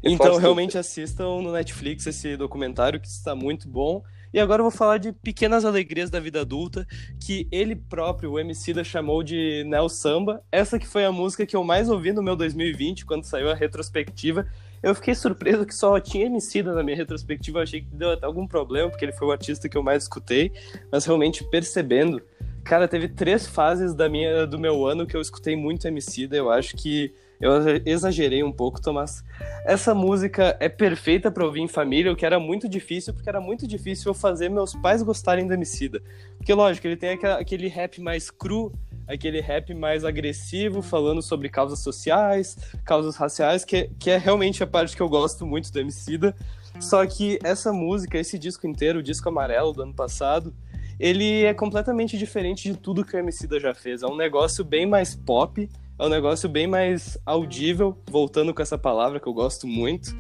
Então, 0.03 0.37
realmente 0.37 0.79
assistam 0.79 1.41
no 1.43 1.53
Netflix 1.53 2.07
esse 2.07 2.37
documentário, 2.37 3.01
que 3.01 3.09
está 3.09 3.35
muito 3.35 3.69
bom. 3.69 4.03
E 4.33 4.39
agora 4.39 4.61
eu 4.61 4.65
vou 4.65 4.71
falar 4.71 4.99
de 4.99 5.11
Pequenas 5.11 5.65
Alegrias 5.65 6.11
da 6.11 6.21
Vida 6.21 6.43
Adulta, 6.43 6.87
que 7.19 7.49
ele 7.51 7.75
próprio, 7.75 8.33
o 8.33 8.39
MC 8.39 8.75
da 8.75 8.85
chamou 8.85 9.23
de 9.23 9.65
Neo 9.65 9.89
Samba. 9.89 10.43
Essa 10.53 10.79
que 10.79 10.87
foi 10.87 11.05
a 11.05 11.13
música 11.13 11.47
que 11.47 11.57
eu 11.57 11.65
mais 11.65 11.89
ouvi 11.89 12.13
no 12.13 12.23
meu 12.23 12.37
2020, 12.37 13.07
quando 13.07 13.25
saiu 13.25 13.51
a 13.51 13.55
retrospectiva. 13.55 14.47
Eu 14.83 14.95
fiquei 14.95 15.15
surpreso 15.15 15.65
que 15.65 15.75
só 15.75 15.99
tinha 15.99 16.27
MC 16.27 16.63
na 16.63 16.83
minha 16.83 16.97
retrospectiva, 16.97 17.59
eu 17.59 17.63
achei 17.63 17.81
que 17.81 17.89
deu 17.91 18.13
até 18.13 18.27
algum 18.27 18.47
problema, 18.47 18.91
porque 18.91 19.05
ele 19.05 19.13
foi 19.13 19.29
o 19.29 19.33
artista 19.33 19.69
que 19.69 19.77
eu 19.77 19.83
mais 19.83 20.05
escutei, 20.05 20.53
mas 20.93 21.05
realmente 21.05 21.43
percebendo. 21.45 22.23
Cara, 22.63 22.87
teve 22.87 23.09
três 23.09 23.47
fases 23.47 23.95
da 23.95 24.09
minha, 24.11 24.47
do 24.47 24.59
meu 24.59 24.87
ano 24.87 25.07
que 25.07 25.17
eu 25.17 25.23
escutei 25.23 25.57
muito 25.57 25.89
MC, 25.89 26.29
eu 26.31 26.51
acho 26.51 26.77
que 26.77 27.13
eu 27.41 27.53
exagerei 27.87 28.43
um 28.43 28.51
pouco, 28.51 28.81
Tomás. 28.81 29.25
Essa 29.65 29.95
música 29.95 30.57
é 30.59 30.69
perfeita 30.69 31.31
para 31.31 31.45
ouvir 31.45 31.61
em 31.61 31.69
família, 31.69 32.13
o 32.13 32.17
que 32.17 32.27
era 32.27 32.41
muito 32.41 32.69
difícil, 32.69 33.15
porque 33.15 33.29
era 33.29 33.41
muito 33.41 33.67
difícil 33.67 34.11
eu 34.11 34.15
fazer 34.15 34.49
meus 34.49 34.75
pais 34.75 35.03
gostarem 35.03 35.47
do 35.47 35.55
Emicida. 35.55 36.03
Porque, 36.37 36.53
lógico, 36.53 36.87
ele 36.87 36.97
tem 36.97 37.11
aquele 37.11 37.69
rap 37.69 38.01
mais 38.01 38.29
cru, 38.29 38.73
aquele 39.07 39.41
rap 39.41 39.73
mais 39.73 40.05
agressivo, 40.05 40.83
falando 40.83 41.23
sobre 41.23 41.49
causas 41.49 41.79
sociais, 41.79 42.59
causas 42.85 43.17
raciais, 43.17 43.65
que, 43.65 43.89
que 43.99 44.11
é 44.11 44.19
realmente 44.19 44.63
a 44.63 44.67
parte 44.67 44.97
que 44.97 45.03
eu 45.03 45.09
gosto 45.09 45.47
muito 45.47 45.73
do 45.73 45.79
Emicida. 45.79 46.35
Só 46.81 47.07
que 47.07 47.39
essa 47.45 47.73
música, 47.73 48.19
esse 48.19 48.39
disco 48.39 48.67
inteiro, 48.67 48.99
o 48.99 49.03
disco 49.03 49.29
amarelo 49.29 49.73
do 49.73 49.83
ano 49.83 49.95
passado, 49.95 50.53
ele 50.99 51.45
é 51.45 51.55
completamente 51.55 52.19
diferente 52.19 52.71
de 52.73 52.77
tudo 52.77 53.05
que 53.05 53.17
o 53.17 53.19
Emicida 53.19 53.61
já 53.61 53.73
fez. 53.73 54.03
É 54.03 54.07
um 54.07 54.17
negócio 54.17 54.65
bem 54.65 54.87
mais 54.87 55.15
pop, 55.15 55.69
é 55.99 56.05
um 56.05 56.09
negócio 56.09 56.49
bem 56.49 56.67
mais 56.67 57.19
audível, 57.27 57.97
voltando 58.09 58.55
com 58.55 58.63
essa 58.63 58.79
palavra 58.79 59.19
que 59.19 59.27
eu 59.27 59.33
gosto 59.33 59.67
muito. 59.67 60.17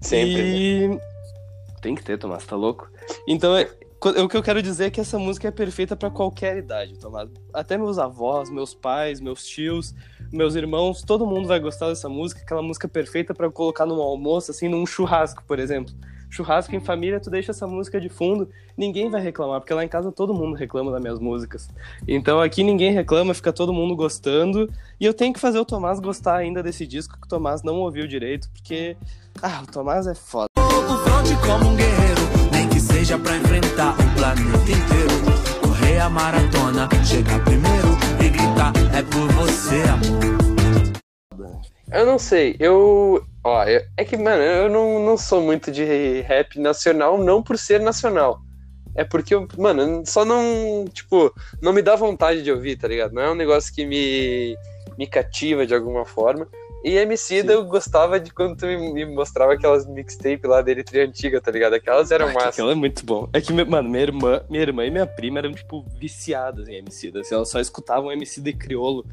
Sempre. 0.00 0.42
E... 0.42 0.88
Né? 0.88 1.00
Tem 1.82 1.94
que 1.94 2.02
ter, 2.02 2.18
Tomás, 2.18 2.46
tá 2.46 2.56
louco? 2.56 2.88
Então, 3.26 3.56
é, 3.56 3.68
o 4.22 4.28
que 4.28 4.36
eu 4.36 4.42
quero 4.42 4.62
dizer 4.62 4.86
é 4.86 4.90
que 4.90 5.00
essa 5.00 5.18
música 5.18 5.48
é 5.48 5.50
perfeita 5.50 5.96
para 5.96 6.10
qualquer 6.10 6.56
idade, 6.56 6.98
Tomás. 6.98 7.28
Até 7.52 7.76
meus 7.76 7.98
avós, 7.98 8.50
meus 8.50 8.74
pais, 8.74 9.20
meus 9.20 9.44
tios, 9.44 9.94
meus 10.32 10.54
irmãos, 10.54 11.02
todo 11.02 11.26
mundo 11.26 11.48
vai 11.48 11.58
gostar 11.58 11.88
dessa 11.88 12.08
música. 12.08 12.40
Aquela 12.42 12.62
música 12.62 12.88
perfeita 12.88 13.34
para 13.34 13.50
colocar 13.50 13.84
num 13.84 14.00
almoço, 14.00 14.50
assim, 14.50 14.68
num 14.68 14.86
churrasco, 14.86 15.42
por 15.44 15.58
exemplo 15.58 15.92
churrasco 16.36 16.74
em 16.74 16.80
família, 16.80 17.18
tu 17.18 17.30
deixa 17.30 17.50
essa 17.50 17.66
música 17.66 18.00
de 18.00 18.08
fundo, 18.08 18.48
ninguém 18.76 19.10
vai 19.10 19.20
reclamar, 19.20 19.60
porque 19.60 19.72
lá 19.72 19.84
em 19.84 19.88
casa 19.88 20.12
todo 20.12 20.34
mundo 20.34 20.54
reclama 20.54 20.92
das 20.92 21.00
minhas 21.00 21.18
músicas. 21.18 21.68
Então 22.06 22.40
aqui 22.40 22.62
ninguém 22.62 22.92
reclama, 22.92 23.32
fica 23.34 23.52
todo 23.52 23.72
mundo 23.72 23.96
gostando. 23.96 24.70
E 25.00 25.04
eu 25.04 25.14
tenho 25.14 25.32
que 25.32 25.40
fazer 25.40 25.58
o 25.58 25.64
Tomás 25.64 25.98
gostar 25.98 26.36
ainda 26.36 26.62
desse 26.62 26.86
disco 26.86 27.18
que 27.18 27.26
o 27.26 27.28
Tomás 27.28 27.62
não 27.62 27.76
ouviu 27.76 28.06
direito, 28.06 28.48
porque. 28.50 28.96
Ah, 29.42 29.62
o 29.62 29.70
Tomás 29.70 30.06
é 30.06 30.14
foda. 30.14 30.46
O 30.56 30.98
fronte 30.98 31.34
como 31.46 31.72
um 31.72 31.76
guerreiro, 31.76 32.22
nem 32.52 32.68
que 32.68 32.80
seja 32.80 33.18
pra 33.18 33.36
enfrentar 33.36 33.92
o 33.92 34.14
planeta 34.14 34.70
inteiro. 34.70 35.60
Correr 35.62 35.98
a 36.00 36.10
maratona, 36.10 36.88
chegar 37.04 37.42
primeiro 37.44 37.88
e 38.24 38.28
gritar: 38.28 38.72
é 38.94 39.02
por 39.02 39.30
você, 39.32 39.82
amor. 39.82 40.36
Eu 41.92 42.04
não 42.04 42.18
sei, 42.18 42.56
eu. 42.58 43.24
Ó, 43.44 43.62
é 43.62 44.04
que, 44.04 44.16
mano, 44.16 44.42
eu 44.42 44.68
não, 44.68 45.04
não 45.04 45.16
sou 45.16 45.40
muito 45.40 45.70
de 45.70 46.20
rap 46.22 46.58
nacional, 46.58 47.16
não 47.16 47.42
por 47.42 47.56
ser 47.56 47.80
nacional. 47.80 48.40
É 48.94 49.04
porque, 49.04 49.34
eu, 49.34 49.46
mano, 49.56 50.02
só 50.04 50.24
não. 50.24 50.86
Tipo, 50.92 51.32
não 51.62 51.72
me 51.72 51.82
dá 51.82 51.94
vontade 51.94 52.42
de 52.42 52.50
ouvir, 52.50 52.76
tá 52.76 52.88
ligado? 52.88 53.12
Não 53.12 53.22
é 53.22 53.30
um 53.30 53.36
negócio 53.36 53.72
que 53.72 53.84
me, 53.84 54.56
me 54.98 55.06
cativa 55.06 55.66
de 55.66 55.74
alguma 55.74 56.04
forma. 56.04 56.48
E 56.86 56.96
Emicida 56.96 57.52
eu 57.52 57.64
gostava 57.64 58.20
de 58.20 58.32
quando 58.32 58.56
tu 58.56 58.64
me 58.64 59.04
mostrava 59.04 59.54
aquelas 59.54 59.86
mixtape 59.86 60.46
lá 60.46 60.62
dele 60.62 60.84
tri 60.84 61.00
antiga, 61.00 61.40
tá 61.40 61.50
ligado? 61.50 61.74
Aquelas 61.74 62.10
eram 62.12 62.28
ah, 62.28 62.32
massa. 62.32 62.48
Aquela 62.50 62.72
é 62.72 62.74
muito 62.76 63.04
bom. 63.04 63.28
É 63.32 63.40
que, 63.40 63.52
mano, 63.52 63.88
minha 63.88 64.02
irmã, 64.02 64.40
minha 64.48 64.62
irmã 64.62 64.84
e 64.84 64.90
minha 64.90 65.06
prima 65.06 65.40
eram, 65.40 65.52
tipo, 65.52 65.84
viciadas 65.98 66.68
em 66.68 66.76
Emicida. 66.76 67.20
Assim, 67.20 67.34
elas 67.34 67.50
só 67.50 67.58
escutavam 67.58 68.12
Emicida 68.12 68.50
e 68.50 68.52
Criolo. 68.52 69.04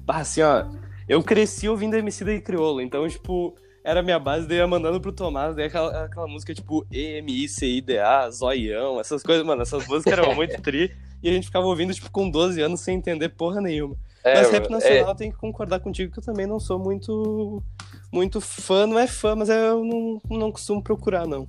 Bah, 0.00 0.18
assim, 0.18 0.42
ó, 0.42 0.66
eu 1.08 1.22
cresci 1.22 1.68
ouvindo 1.68 1.96
Emicida 1.96 2.32
e 2.32 2.40
Criolo, 2.40 2.80
então, 2.80 3.08
tipo, 3.08 3.54
era 3.82 4.02
minha 4.02 4.18
base, 4.18 4.46
daí 4.46 4.58
ia 4.58 4.66
mandando 4.66 5.00
pro 5.00 5.12
Tomás, 5.12 5.54
daí 5.54 5.66
aquela, 5.66 6.04
aquela 6.04 6.26
música, 6.26 6.54
tipo, 6.54 6.86
E-M-I-C-I-D-A, 6.90 8.30
Zoião, 8.30 9.00
essas 9.00 9.22
coisas, 9.22 9.44
mano, 9.44 9.62
essas 9.62 9.86
músicas 9.86 10.18
eram 10.18 10.34
muito 10.34 10.60
tri, 10.62 10.94
e 11.22 11.28
a 11.28 11.32
gente 11.32 11.46
ficava 11.46 11.66
ouvindo, 11.66 11.92
tipo, 11.92 12.10
com 12.10 12.28
12 12.30 12.60
anos 12.60 12.80
sem 12.80 12.96
entender 12.96 13.30
porra 13.30 13.60
nenhuma. 13.60 13.96
É, 14.24 14.36
mas 14.36 14.50
rap 14.50 14.70
nacional 14.70 15.10
é... 15.10 15.14
tem 15.14 15.30
que 15.30 15.36
concordar 15.36 15.80
contigo 15.80 16.10
que 16.10 16.18
eu 16.18 16.22
também 16.22 16.46
não 16.46 16.58
sou 16.58 16.78
muito 16.78 17.62
muito 18.10 18.40
fã, 18.40 18.86
não 18.86 18.98
é 18.98 19.06
fã, 19.06 19.36
mas 19.36 19.50
eu 19.50 19.84
não, 19.84 20.20
não 20.30 20.52
costumo 20.52 20.82
procurar, 20.82 21.26
não. 21.26 21.46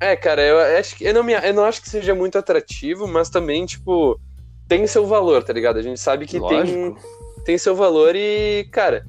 É, 0.00 0.16
cara, 0.16 0.42
eu 0.42 0.58
acho 0.78 0.96
que 0.96 1.04
eu 1.04 1.12
não, 1.12 1.22
me, 1.22 1.34
eu 1.34 1.54
não 1.54 1.64
acho 1.64 1.82
que 1.82 1.88
seja 1.88 2.14
muito 2.14 2.38
atrativo, 2.38 3.06
mas 3.06 3.28
também, 3.28 3.66
tipo, 3.66 4.18
tem 4.66 4.86
seu 4.86 5.06
valor, 5.06 5.44
tá 5.44 5.52
ligado? 5.52 5.78
A 5.78 5.82
gente 5.82 6.00
sabe 6.00 6.26
que 6.26 6.40
tem, 6.40 6.96
tem 7.44 7.58
seu 7.58 7.74
valor 7.74 8.14
e, 8.16 8.68
cara, 8.70 9.04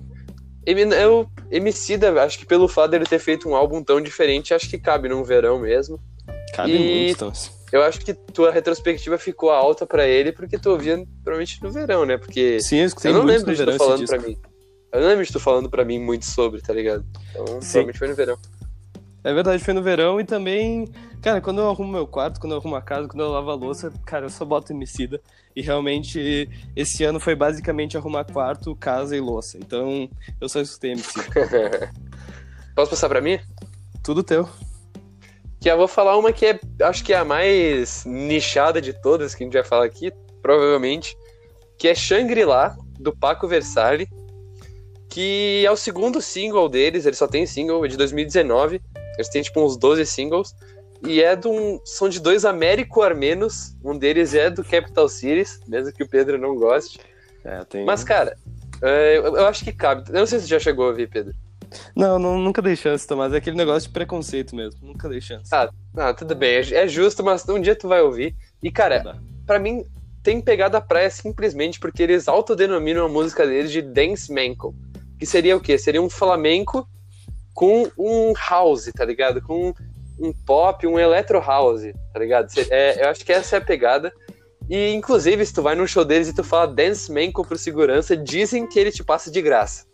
eu, 0.65 1.27
Emicida, 1.49 2.11
acho 2.23 2.37
que 2.37 2.45
pelo 2.45 2.67
fato 2.67 2.91
dele 2.91 3.05
ter 3.05 3.19
feito 3.19 3.49
um 3.49 3.55
álbum 3.55 3.83
tão 3.83 3.99
diferente, 3.99 4.53
acho 4.53 4.69
que 4.69 4.77
cabe 4.77 5.09
num 5.09 5.23
verão 5.23 5.59
mesmo. 5.59 5.99
Cabe 6.53 6.73
e... 6.73 7.05
muito, 7.05 7.11
então. 7.11 7.33
Eu 7.71 7.81
acho 7.83 7.99
que 8.01 8.13
tua 8.13 8.51
retrospectiva 8.51 9.17
ficou 9.17 9.49
alta 9.49 9.87
para 9.87 10.05
ele 10.05 10.33
porque 10.33 10.59
tu 10.59 10.71
ouvia 10.71 10.97
provavelmente 11.23 11.63
no 11.63 11.71
verão, 11.71 12.05
né? 12.05 12.17
Porque 12.17 12.59
Sim, 12.59 12.81
eu, 12.81 12.89
eu 13.05 13.13
não 13.13 13.23
lembro 13.23 13.55
de 13.55 13.65
tu 13.65 13.77
falando 13.77 14.05
para 14.05 14.19
mim. 14.19 14.37
Eu 14.91 15.01
não 15.01 15.07
lembro 15.07 15.25
de 15.25 15.31
tu 15.31 15.39
falando 15.39 15.69
para 15.69 15.85
mim 15.85 15.97
muito 15.97 16.25
sobre, 16.25 16.61
tá 16.61 16.73
ligado? 16.73 17.05
Então, 17.29 17.45
Sim. 17.45 17.59
provavelmente 17.59 17.99
foi 17.99 18.07
no 18.09 18.15
verão. 18.15 18.37
É 19.23 19.33
verdade, 19.33 19.63
foi 19.63 19.73
no 19.73 19.83
verão 19.83 20.19
e 20.19 20.23
também, 20.23 20.91
cara, 21.21 21.39
quando 21.39 21.61
eu 21.61 21.69
arrumo 21.69 21.91
meu 21.91 22.07
quarto, 22.07 22.39
quando 22.39 22.53
eu 22.53 22.57
arrumo 22.57 22.75
a 22.75 22.81
casa, 22.81 23.07
quando 23.07 23.21
eu 23.21 23.29
lavo 23.29 23.51
a 23.51 23.55
louça, 23.55 23.93
cara, 24.03 24.25
eu 24.25 24.29
só 24.29 24.43
boto 24.43 24.73
emicida. 24.73 25.21
E 25.55 25.61
realmente, 25.61 26.49
esse 26.75 27.03
ano 27.03 27.19
foi 27.19 27.35
basicamente 27.35 27.95
arrumar 27.95 28.23
quarto, 28.23 28.75
casa 28.75 29.15
e 29.15 29.19
louça. 29.19 29.57
Então, 29.57 30.09
eu 30.39 30.49
só 30.49 30.59
escutei 30.59 30.93
emicida. 30.93 31.91
Posso 32.75 32.89
passar 32.89 33.09
para 33.09 33.21
mim? 33.21 33.39
Tudo 34.03 34.23
teu. 34.23 34.49
Que 35.59 35.69
eu 35.69 35.77
vou 35.77 35.87
falar 35.87 36.17
uma 36.17 36.33
que 36.33 36.47
é, 36.47 36.59
acho 36.81 37.03
que 37.03 37.13
é 37.13 37.17
a 37.17 37.25
mais 37.25 38.03
nichada 38.05 38.81
de 38.81 38.93
todas 38.93 39.35
que 39.35 39.43
a 39.43 39.45
gente 39.45 39.53
vai 39.53 39.63
falar 39.63 39.85
aqui, 39.85 40.11
provavelmente, 40.41 41.15
que 41.77 41.87
é 41.87 41.93
Shangri-La, 41.93 42.75
do 42.99 43.15
Paco 43.15 43.47
Versali, 43.47 44.07
que 45.09 45.63
é 45.65 45.71
o 45.71 45.75
segundo 45.75 46.21
single 46.21 46.69
deles, 46.69 47.05
ele 47.05 47.15
só 47.15 47.27
tem 47.27 47.45
single, 47.45 47.83
é 47.85 47.87
de 47.87 47.97
2019, 47.97 48.81
eles 49.17 49.29
têm 49.29 49.41
tipo 49.41 49.63
uns 49.63 49.77
12 49.77 50.05
singles, 50.05 50.55
e 51.03 51.21
é 51.21 51.35
de 51.35 51.47
um, 51.47 51.79
são 51.83 52.07
de 52.07 52.19
dois 52.19 52.45
américo-armenos, 52.45 53.75
um 53.83 53.97
deles 53.97 54.33
é 54.33 54.49
do 54.49 54.63
Capital 54.63 55.09
Cities, 55.09 55.59
mesmo 55.67 55.91
que 55.91 56.03
o 56.03 56.07
Pedro 56.07 56.37
não 56.37 56.55
goste. 56.55 56.99
É, 57.43 57.63
tem... 57.65 57.85
Mas, 57.85 58.03
cara, 58.03 58.37
é, 58.81 59.17
eu, 59.17 59.47
acho 59.47 59.63
que 59.63 59.71
cabe. 59.71 60.09
Eu 60.09 60.19
não 60.19 60.25
sei 60.25 60.39
se 60.39 60.45
você 60.45 60.51
já 60.51 60.59
chegou 60.59 60.85
a 60.85 60.89
ouvir, 60.89 61.09
Pedro. 61.09 61.33
Não, 61.95 62.19
não, 62.19 62.37
nunca 62.37 62.61
dei 62.61 62.75
chance, 62.75 63.07
Tomás. 63.07 63.33
É 63.33 63.37
aquele 63.37 63.55
negócio 63.55 63.87
de 63.87 63.93
preconceito 63.93 64.55
mesmo. 64.55 64.79
Nunca 64.85 65.07
dei 65.07 65.21
chance. 65.21 65.49
Ah, 65.53 65.69
ah 65.97 66.13
tudo 66.13 66.35
bem. 66.35 66.55
É, 66.55 66.83
é 66.83 66.87
justo, 66.87 67.23
mas 67.23 67.47
um 67.47 67.59
dia 67.59 67.75
tu 67.75 67.87
vai 67.87 68.01
ouvir. 68.01 68.35
E, 68.61 68.71
cara, 68.71 69.19
para 69.45 69.57
mim, 69.57 69.83
tem 70.21 70.41
pegado 70.41 70.77
a 70.77 70.81
praia 70.81 71.09
simplesmente 71.09 71.79
porque 71.79 72.03
eles 72.03 72.27
autodenominam 72.27 73.05
a 73.05 73.09
música 73.09 73.45
deles 73.45 73.71
de 73.71 73.81
Dance 73.81 74.31
Manco. 74.31 74.75
Que 75.17 75.25
seria 75.25 75.55
o 75.55 75.61
quê? 75.61 75.77
Seria 75.77 76.01
um 76.01 76.09
flamenco 76.09 76.87
com 77.53 77.89
um 77.97 78.33
house, 78.33 78.91
tá 78.95 79.05
ligado? 79.05 79.41
Com 79.41 79.73
um 80.19 80.33
pop, 80.45 80.85
um 80.85 80.99
electro 80.99 81.39
house, 81.39 81.83
tá 82.13 82.19
ligado? 82.19 82.47
É, 82.69 83.03
eu 83.03 83.09
acho 83.09 83.25
que 83.25 83.31
essa 83.31 83.55
é 83.55 83.59
a 83.59 83.61
pegada. 83.61 84.13
E, 84.69 84.93
inclusive, 84.93 85.45
se 85.45 85.53
tu 85.53 85.61
vai 85.61 85.75
num 85.75 85.87
show 85.87 86.05
deles 86.05 86.29
e 86.29 86.35
tu 86.35 86.43
fala 86.43 86.67
Dance 86.67 87.11
Manco 87.11 87.45
pro 87.45 87.57
segurança, 87.57 88.15
dizem 88.15 88.67
que 88.67 88.79
ele 88.79 88.91
te 88.91 89.03
passa 89.03 89.31
de 89.31 89.41
graça. 89.41 89.85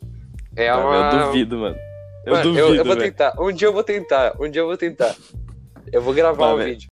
É 0.55 0.73
uma... 0.73 1.13
Eu 1.13 1.25
duvido, 1.25 1.57
mano. 1.57 1.77
Eu 2.25 2.33
mano, 2.33 2.43
duvido. 2.43 2.67
Eu, 2.67 2.75
eu 2.75 2.85
vou 2.85 2.95
véio. 2.95 3.11
tentar. 3.11 3.33
Um 3.39 3.51
dia 3.51 3.67
eu 3.67 3.73
vou 3.73 3.83
tentar. 3.83 4.33
Um 4.39 4.49
dia 4.49 4.61
eu 4.61 4.67
vou 4.67 4.77
tentar. 4.77 5.15
Eu 5.91 6.01
vou 6.01 6.13
gravar 6.13 6.53
um 6.53 6.57
vídeo. 6.57 6.89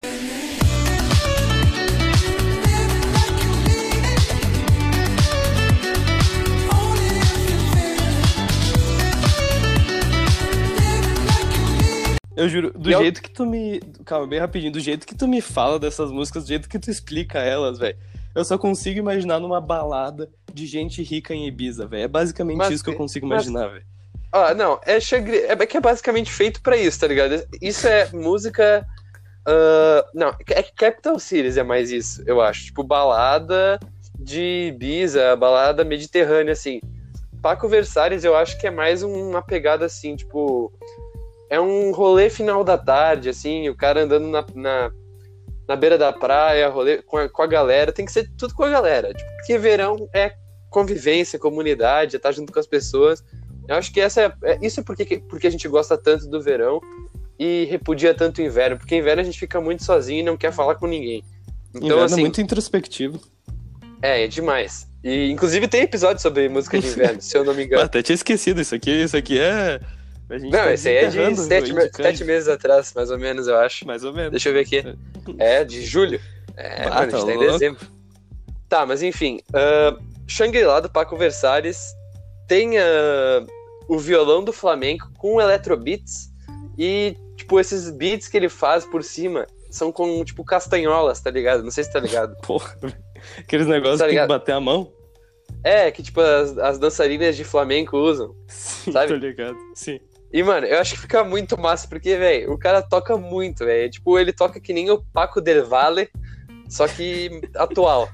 Eu 12.40 12.48
juro, 12.48 12.72
do 12.72 12.90
e 12.90 12.94
jeito 12.96 13.18
eu... 13.18 13.22
que 13.22 13.30
tu 13.30 13.44
me. 13.44 13.80
Calma, 14.02 14.26
bem 14.26 14.38
rapidinho. 14.38 14.72
Do 14.72 14.80
jeito 14.80 15.06
que 15.06 15.14
tu 15.14 15.28
me 15.28 15.42
fala 15.42 15.78
dessas 15.78 16.10
músicas, 16.10 16.44
do 16.44 16.48
jeito 16.48 16.70
que 16.70 16.78
tu 16.78 16.90
explica 16.90 17.38
elas, 17.38 17.78
velho. 17.78 17.98
Eu 18.34 18.42
só 18.46 18.56
consigo 18.56 18.98
imaginar 18.98 19.38
numa 19.38 19.60
balada 19.60 20.26
de 20.50 20.66
gente 20.66 21.02
rica 21.02 21.34
em 21.34 21.46
Ibiza, 21.46 21.86
velho. 21.86 22.04
É 22.04 22.08
basicamente 22.08 22.56
mas, 22.56 22.70
isso 22.70 22.82
que 22.82 22.88
eu 22.88 22.96
consigo 22.96 23.26
imaginar, 23.26 23.68
velho. 23.68 23.84
Ah, 24.32 24.54
não, 24.54 24.80
é, 24.86 24.96
é 24.96 25.66
que 25.66 25.76
é 25.76 25.80
basicamente 25.80 26.32
feito 26.32 26.62
para 26.62 26.78
isso, 26.78 26.98
tá 26.98 27.08
ligado? 27.08 27.46
Isso 27.60 27.86
é 27.86 28.08
música. 28.10 28.86
Uh, 29.46 30.08
não, 30.14 30.34
é 30.48 30.62
Capital 30.62 31.18
Cities 31.18 31.58
é 31.58 31.62
mais 31.62 31.90
isso, 31.90 32.22
eu 32.24 32.40
acho. 32.40 32.66
Tipo, 32.66 32.82
balada 32.82 33.78
de 34.18 34.68
Ibiza, 34.68 35.36
balada 35.36 35.84
mediterrânea, 35.84 36.52
assim. 36.52 36.80
Paco 37.42 37.68
Versalhes 37.68 38.24
eu 38.24 38.34
acho 38.34 38.58
que 38.58 38.66
é 38.66 38.70
mais 38.70 39.02
uma 39.02 39.42
pegada 39.42 39.84
assim, 39.84 40.16
tipo. 40.16 40.72
É 41.50 41.60
um 41.60 41.90
rolê 41.90 42.30
final 42.30 42.64
da 42.64 42.78
tarde, 42.78 43.28
assim, 43.28 43.68
o 43.68 43.74
cara 43.74 44.04
andando 44.04 44.28
na, 44.28 44.46
na 44.54 44.92
na 45.70 45.76
beira 45.76 45.96
da 45.96 46.12
praia, 46.12 46.68
rolê 46.68 47.00
com 47.00 47.16
a, 47.16 47.28
com 47.28 47.42
a 47.42 47.46
galera, 47.46 47.92
tem 47.92 48.04
que 48.04 48.10
ser 48.10 48.28
tudo 48.36 48.52
com 48.54 48.64
a 48.64 48.70
galera. 48.70 49.14
Tipo, 49.14 49.30
porque 49.36 49.56
verão 49.56 50.08
é 50.12 50.34
convivência, 50.68 51.38
comunidade, 51.38 52.16
é 52.16 52.18
estar 52.18 52.32
junto 52.32 52.52
com 52.52 52.58
as 52.58 52.66
pessoas. 52.66 53.22
Eu 53.68 53.76
acho 53.76 53.92
que 53.92 54.00
essa 54.00 54.20
é, 54.20 54.32
é, 54.42 54.58
isso 54.60 54.80
é 54.80 54.82
porque, 54.82 55.22
porque 55.28 55.46
a 55.46 55.50
gente 55.50 55.68
gosta 55.68 55.96
tanto 55.96 56.26
do 56.26 56.42
verão 56.42 56.80
e 57.38 57.68
repudia 57.70 58.12
tanto 58.12 58.38
o 58.38 58.44
inverno, 58.44 58.78
porque 58.78 58.96
inverno 58.96 59.22
a 59.22 59.24
gente 59.24 59.38
fica 59.38 59.60
muito 59.60 59.84
sozinho 59.84 60.18
e 60.18 60.22
não 60.24 60.36
quer 60.36 60.52
falar 60.52 60.74
com 60.74 60.88
ninguém. 60.88 61.22
Então, 61.72 61.86
inverno 61.86 62.02
é 62.02 62.04
assim, 62.06 62.14
é 62.14 62.20
muito 62.22 62.40
introspectivo. 62.40 63.20
É, 64.02 64.24
é 64.24 64.26
demais. 64.26 64.88
E 65.04 65.30
inclusive 65.30 65.68
tem 65.68 65.82
episódio 65.82 66.20
sobre 66.20 66.48
música 66.48 66.80
de 66.80 66.88
inverno, 66.88 67.20
se 67.22 67.38
eu 67.38 67.44
não 67.44 67.54
me 67.54 67.66
engano. 67.66 67.82
Até 67.86 68.02
tinha 68.02 68.14
esquecido, 68.14 68.60
isso 68.60 68.74
aqui, 68.74 68.90
isso 68.90 69.16
aqui 69.16 69.38
é 69.38 69.80
não, 70.38 70.50
tá 70.50 70.72
esse 70.72 70.88
aí 70.88 70.96
é 70.96 71.08
de 71.08 71.36
sete, 71.36 71.72
sete, 71.94 72.24
meses 72.24 72.48
atrás, 72.48 72.92
mais 72.94 73.10
ou 73.10 73.18
menos, 73.18 73.48
eu 73.48 73.56
acho. 73.56 73.86
Mais 73.86 74.04
ou 74.04 74.12
menos. 74.12 74.30
Deixa 74.30 74.48
eu 74.48 74.52
ver 74.52 74.60
aqui. 74.60 74.84
É, 75.38 75.64
de 75.64 75.84
julho. 75.84 76.20
É, 76.56 76.84
ah, 76.84 76.94
mano, 76.94 77.10
tá 77.10 77.16
a 77.16 77.20
gente 77.20 77.26
tá 77.26 77.34
em 77.34 77.38
dezembro. 77.38 77.86
Tá, 78.68 78.86
mas 78.86 79.02
enfim. 79.02 79.40
Uh, 79.50 80.00
Shangri-La 80.26 80.80
do 80.80 80.90
Paco 80.90 81.16
Versalhes 81.16 81.94
tem 82.48 82.78
uh, 82.78 83.46
o 83.88 83.98
violão 83.98 84.42
do 84.42 84.52
flamenco 84.52 85.10
com 85.18 85.40
eletrobeats 85.40 86.30
e, 86.78 87.16
tipo, 87.36 87.60
esses 87.60 87.90
beats 87.90 88.28
que 88.28 88.36
ele 88.36 88.48
faz 88.48 88.84
por 88.84 89.04
cima 89.04 89.46
são 89.70 89.92
com, 89.92 90.24
tipo, 90.24 90.44
castanholas, 90.44 91.20
tá 91.20 91.30
ligado? 91.30 91.62
Não 91.62 91.70
sei 91.70 91.84
se 91.84 91.92
tá 91.92 92.00
ligado. 92.00 92.36
Porra, 92.42 92.76
aqueles 93.38 93.66
negócios 93.66 93.98
tá 93.98 94.06
que 94.06 94.14
tem 94.14 94.22
que 94.22 94.28
bater 94.28 94.52
a 94.52 94.60
mão. 94.60 94.92
É, 95.62 95.90
que, 95.90 96.02
tipo, 96.02 96.20
as, 96.20 96.56
as 96.58 96.78
dançarinas 96.78 97.36
de 97.36 97.44
flamenco 97.44 97.96
usam. 97.96 98.34
Sim, 98.48 98.92
sabe? 98.92 99.08
tô 99.08 99.14
ligado. 99.14 99.56
Sim. 99.74 100.00
E, 100.32 100.42
mano, 100.42 100.66
eu 100.66 100.78
acho 100.78 100.94
que 100.94 101.00
fica 101.00 101.24
muito 101.24 101.58
massa, 101.58 101.88
porque, 101.88 102.16
velho, 102.16 102.52
o 102.52 102.58
cara 102.58 102.80
toca 102.80 103.16
muito, 103.16 103.64
velho. 103.64 103.90
Tipo, 103.90 104.18
ele 104.18 104.32
toca 104.32 104.60
que 104.60 104.72
nem 104.72 104.90
o 104.90 105.02
Paco 105.12 105.40
Del 105.40 105.66
Valle, 105.66 106.08
só 106.68 106.86
que 106.86 107.40
atual. 107.56 108.08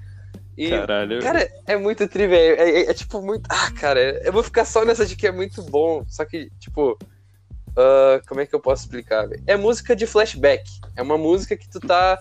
E, 0.56 0.70
Caralho. 0.70 1.20
Cara, 1.20 1.46
é 1.66 1.76
muito 1.76 2.08
tri, 2.08 2.26
velho. 2.26 2.58
É, 2.58 2.70
é, 2.70 2.90
é, 2.90 2.94
tipo 2.94 3.20
muito. 3.20 3.46
Ah, 3.50 3.70
cara, 3.72 4.00
eu 4.24 4.32
vou 4.32 4.42
ficar 4.42 4.64
só 4.64 4.84
nessa 4.84 5.04
de 5.04 5.14
que 5.14 5.26
é 5.26 5.32
muito 5.32 5.62
bom. 5.62 6.04
Só 6.08 6.24
que, 6.24 6.50
tipo. 6.58 6.98
Uh, 7.72 8.26
como 8.26 8.40
é 8.40 8.46
que 8.46 8.54
eu 8.54 8.60
posso 8.60 8.84
explicar, 8.84 9.28
velho? 9.28 9.42
É 9.46 9.54
música 9.54 9.94
de 9.94 10.06
flashback. 10.06 10.64
É 10.96 11.02
uma 11.02 11.18
música 11.18 11.54
que 11.54 11.68
tu 11.68 11.78
tá 11.78 12.18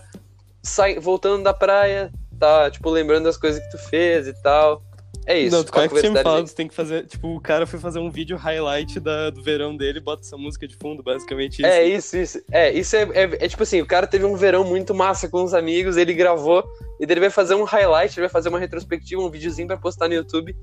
sai, 0.62 0.98
voltando 0.98 1.44
da 1.44 1.54
praia, 1.54 2.12
tá, 2.38 2.70
tipo, 2.70 2.90
lembrando 2.90 3.24
das 3.24 3.38
coisas 3.38 3.62
que 3.62 3.70
tu 3.70 3.78
fez 3.78 4.26
e 4.26 4.34
tal. 4.42 4.82
É 5.26 5.36
isso. 5.40 5.56
Não, 5.56 5.64
tu 5.64 5.76
é 5.80 5.88
que 5.88 6.08
me 6.08 6.22
fala, 6.22 6.46
você 6.46 6.54
tem 6.54 6.68
que 6.68 6.74
fazer. 6.74 7.04
Tipo, 7.04 7.34
o 7.34 7.40
cara 7.40 7.66
foi 7.66 7.80
fazer 7.80 7.98
um 7.98 8.08
vídeo 8.08 8.36
highlight 8.36 9.00
da, 9.00 9.28
do 9.28 9.42
verão 9.42 9.76
dele 9.76 9.98
bota 9.98 10.22
essa 10.22 10.36
música 10.36 10.68
de 10.68 10.76
fundo, 10.76 11.02
basicamente 11.02 11.62
isso. 11.62 11.66
É, 11.66 11.84
isso, 11.84 12.16
isso. 12.16 12.42
É, 12.52 12.72
isso 12.72 12.94
é, 12.94 13.02
é, 13.02 13.22
é, 13.44 13.48
tipo 13.48 13.64
assim, 13.64 13.80
o 13.80 13.86
cara 13.86 14.06
teve 14.06 14.24
um 14.24 14.36
verão 14.36 14.62
muito 14.62 14.94
massa 14.94 15.28
com 15.28 15.42
os 15.42 15.52
amigos, 15.52 15.96
ele 15.96 16.14
gravou, 16.14 16.64
e 17.00 17.04
ele 17.04 17.18
vai 17.18 17.30
fazer 17.30 17.56
um 17.56 17.64
highlight, 17.64 18.14
ele 18.14 18.26
vai 18.28 18.32
fazer 18.32 18.50
uma 18.50 18.60
retrospectiva, 18.60 19.20
um 19.20 19.30
videozinho 19.30 19.66
pra 19.66 19.76
postar 19.76 20.06
no 20.06 20.14
YouTube. 20.14 20.56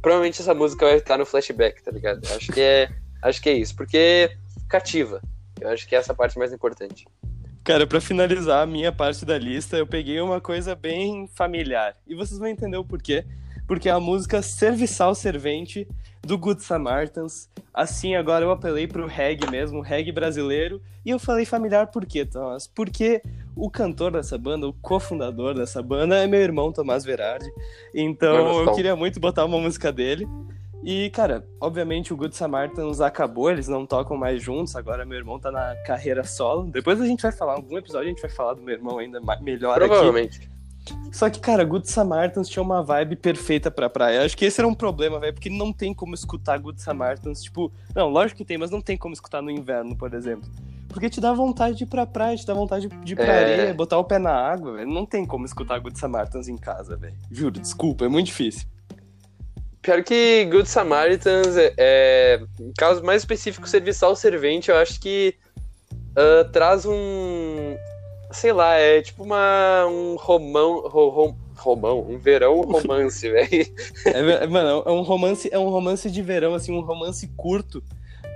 provavelmente 0.00 0.42
essa 0.42 0.52
música 0.52 0.84
vai 0.84 0.96
estar 0.96 1.16
no 1.16 1.24
flashback, 1.24 1.80
tá 1.80 1.92
ligado? 1.92 2.26
Acho 2.34 2.50
que 2.50 2.60
é, 2.60 2.88
acho 3.22 3.40
que 3.40 3.50
é 3.50 3.52
isso, 3.52 3.76
porque 3.76 4.32
cativa. 4.68 5.22
Eu 5.60 5.68
acho 5.68 5.86
que 5.86 5.94
é 5.94 5.98
essa 5.98 6.12
parte 6.12 6.36
mais 6.36 6.52
importante. 6.52 7.06
Cara, 7.62 7.86
para 7.86 8.00
finalizar 8.00 8.64
a 8.64 8.66
minha 8.66 8.90
parte 8.90 9.24
da 9.24 9.38
lista, 9.38 9.76
eu 9.76 9.86
peguei 9.86 10.20
uma 10.20 10.40
coisa 10.40 10.74
bem 10.74 11.28
familiar. 11.28 11.94
E 12.04 12.16
vocês 12.16 12.40
vão 12.40 12.48
entender 12.48 12.76
o 12.76 12.84
porquê. 12.84 13.24
Porque 13.66 13.88
é 13.88 13.92
a 13.92 14.00
música 14.00 14.42
Serviçal 14.42 15.14
Servente 15.14 15.86
do 16.20 16.38
Good 16.38 16.62
Samaritans. 16.62 17.48
Assim, 17.74 18.14
agora 18.14 18.44
eu 18.44 18.50
apelei 18.50 18.86
pro 18.86 19.06
reggae 19.06 19.50
mesmo, 19.50 19.80
reggae 19.80 20.12
brasileiro. 20.12 20.80
E 21.04 21.10
eu 21.10 21.18
falei 21.18 21.44
familiar 21.44 21.88
por 21.88 22.06
quê, 22.06 22.24
Thomas? 22.24 22.66
Porque 22.66 23.22
o 23.56 23.70
cantor 23.70 24.12
dessa 24.12 24.38
banda, 24.38 24.68
o 24.68 24.72
cofundador 24.72 25.54
dessa 25.54 25.82
banda, 25.82 26.16
é 26.16 26.26
meu 26.26 26.40
irmão 26.40 26.72
Tomás 26.72 27.04
Verardi. 27.04 27.50
Então 27.94 28.62
eu 28.62 28.74
queria 28.74 28.94
muito 28.94 29.18
botar 29.18 29.44
uma 29.44 29.58
música 29.58 29.92
dele. 29.92 30.26
E, 30.84 31.10
cara, 31.10 31.46
obviamente 31.60 32.12
o 32.12 32.16
Good 32.16 32.36
Samaritans 32.36 33.00
acabou, 33.00 33.48
eles 33.48 33.68
não 33.68 33.86
tocam 33.86 34.16
mais 34.16 34.42
juntos, 34.42 34.74
agora 34.74 35.04
meu 35.04 35.16
irmão 35.16 35.38
tá 35.38 35.50
na 35.50 35.76
carreira 35.86 36.24
solo. 36.24 36.64
Depois 36.64 37.00
a 37.00 37.06
gente 37.06 37.22
vai 37.22 37.30
falar, 37.30 37.54
algum 37.54 37.78
episódio 37.78 38.06
a 38.06 38.10
gente 38.10 38.20
vai 38.20 38.30
falar 38.30 38.54
do 38.54 38.62
meu 38.62 38.74
irmão 38.74 38.98
ainda 38.98 39.20
melhor 39.40 39.78
Provavelmente. 39.78 40.38
aqui. 40.38 40.48
Só 41.12 41.28
que, 41.28 41.38
cara, 41.40 41.64
Good 41.64 41.90
Samaritans 41.90 42.48
tinha 42.48 42.62
uma 42.62 42.82
vibe 42.82 43.16
perfeita 43.16 43.70
pra 43.70 43.88
praia. 43.88 44.24
Acho 44.24 44.36
que 44.36 44.44
esse 44.44 44.60
era 44.60 44.66
um 44.66 44.74
problema, 44.74 45.20
velho, 45.20 45.34
porque 45.34 45.50
não 45.50 45.72
tem 45.72 45.92
como 45.92 46.14
escutar 46.14 46.58
Good 46.58 46.80
Samaritans, 46.80 47.42
tipo... 47.42 47.72
Não, 47.94 48.08
lógico 48.08 48.38
que 48.38 48.44
tem, 48.44 48.56
mas 48.56 48.70
não 48.70 48.80
tem 48.80 48.96
como 48.96 49.12
escutar 49.12 49.42
no 49.42 49.50
inverno, 49.50 49.96
por 49.96 50.14
exemplo. 50.14 50.48
Porque 50.88 51.08
te 51.08 51.20
dá 51.20 51.32
vontade 51.32 51.76
de 51.76 51.84
ir 51.84 51.86
pra 51.86 52.06
praia, 52.06 52.36
te 52.36 52.46
dá 52.46 52.54
vontade 52.54 52.88
de 52.88 53.12
ir 53.12 53.16
pra 53.16 53.24
é... 53.24 53.54
areia, 53.54 53.74
botar 53.74 53.98
o 53.98 54.04
pé 54.04 54.18
na 54.18 54.32
água, 54.32 54.74
velho. 54.74 54.90
Não 54.90 55.06
tem 55.06 55.24
como 55.24 55.44
escutar 55.44 55.78
Good 55.78 55.98
Samaritans 55.98 56.48
em 56.48 56.56
casa, 56.56 56.96
velho. 56.96 57.14
Juro, 57.30 57.60
desculpa, 57.60 58.04
é 58.04 58.08
muito 58.08 58.26
difícil. 58.26 58.66
Pior 59.82 60.02
que 60.04 60.44
Good 60.44 60.68
Samaritans, 60.68 61.56
é, 61.56 61.74
é, 61.76 62.40
em 62.60 62.72
casos 62.78 63.02
mais 63.02 63.22
específicos, 63.22 63.68
serviçal 63.68 64.14
servente, 64.14 64.70
eu 64.70 64.76
acho 64.76 65.00
que 65.00 65.34
uh, 66.10 66.48
traz 66.52 66.86
um. 66.86 67.76
Sei 68.32 68.52
lá, 68.52 68.74
é 68.74 69.02
tipo 69.02 69.22
uma, 69.22 69.86
um 69.86 70.16
romão. 70.16 70.80
Rom, 70.88 71.34
romão, 71.56 72.06
um 72.08 72.18
verão 72.18 72.60
romance, 72.62 73.28
velho. 73.30 73.66
É, 74.06 74.46
mano, 74.46 74.82
é 74.84 74.90
um 74.90 75.02
romance, 75.02 75.48
é 75.52 75.58
um 75.58 75.68
romance 75.68 76.10
de 76.10 76.22
verão, 76.22 76.54
assim, 76.54 76.72
um 76.72 76.80
romance 76.80 77.26
curto 77.36 77.82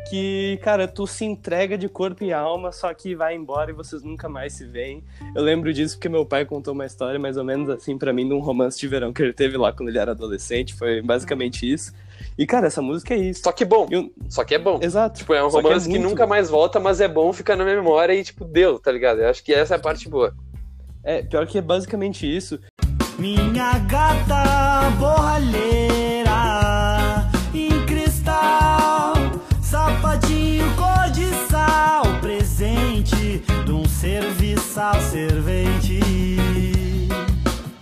que, 0.09 0.59
cara, 0.62 0.87
tu 0.87 1.06
se 1.06 1.24
entrega 1.24 1.76
de 1.76 1.88
corpo 1.88 2.22
e 2.22 2.32
alma, 2.32 2.70
só 2.70 2.92
que 2.94 3.14
vai 3.14 3.35
embora 3.35 3.70
e 3.70 3.74
vocês 3.74 4.02
nunca 4.02 4.28
mais 4.28 4.52
se 4.52 4.64
veem. 4.64 5.02
Eu 5.35 5.42
lembro 5.42 5.72
disso 5.72 5.96
porque 5.96 6.09
meu 6.09 6.24
pai 6.24 6.44
contou 6.44 6.74
uma 6.74 6.87
história 6.87 7.18
mais 7.18 7.37
ou 7.37 7.44
menos 7.44 7.68
assim 7.68 7.98
para 7.98 8.12
mim 8.12 8.26
de 8.26 8.32
um 8.32 8.38
romance 8.38 8.78
de 8.78 8.87
verão 8.87 9.12
que 9.12 9.22
ele 9.22 9.32
teve 9.32 9.56
lá 9.56 9.72
quando 9.72 9.88
ele 9.88 9.98
era 9.98 10.12
adolescente, 10.12 10.74
foi 10.74 11.02
basicamente 11.02 11.70
isso. 11.70 11.92
E, 12.38 12.46
cara, 12.46 12.66
essa 12.66 12.83
música 12.83 13.14
é 13.14 13.18
isso. 13.18 13.42
Só 13.42 13.53
que 13.53 13.64
bom. 13.64 13.87
Eu... 13.90 14.12
Só 14.29 14.44
que 14.44 14.55
é 14.55 14.59
bom. 14.59 14.79
Exato. 14.83 15.18
Tipo, 15.18 15.33
é 15.35 15.42
um 15.42 15.49
romance 15.49 15.88
que, 15.88 15.94
é 15.94 15.99
que 15.99 16.05
nunca 16.05 16.25
bom. 16.25 16.31
mais 16.31 16.51
volta, 16.51 16.79
mas 16.79 17.01
é 17.01 17.09
bom 17.09 17.33
ficar 17.33 17.57
na 17.57 17.64
memória 17.64 18.14
e, 18.14 18.22
tipo, 18.22 18.44
deu, 18.44 18.79
tá 18.79 18.92
ligado? 18.92 19.20
Eu 19.20 19.31
acho 19.31 19.42
que 19.42 19.55
essa 19.55 19.75
é 19.75 19.77
a 19.77 19.81
parte 19.81 20.09
boa. 20.09 20.35
É, 21.03 21.22
pior 21.22 21.46
que 21.46 21.57
é 21.57 21.62
basicamente 21.62 22.27
isso. 22.27 22.61
Minha 23.18 23.79
gata 23.88 24.90
borralheira 24.99 26.31
em 27.55 27.87
cristal 27.87 29.14
Sapatinho 29.62 30.66
cor 30.77 31.11
de 31.11 31.27
sal, 31.49 32.03
presente 32.20 33.38
de 33.64 33.72
um 33.72 33.85
serviçal 33.87 35.01
servente. 35.01 36.01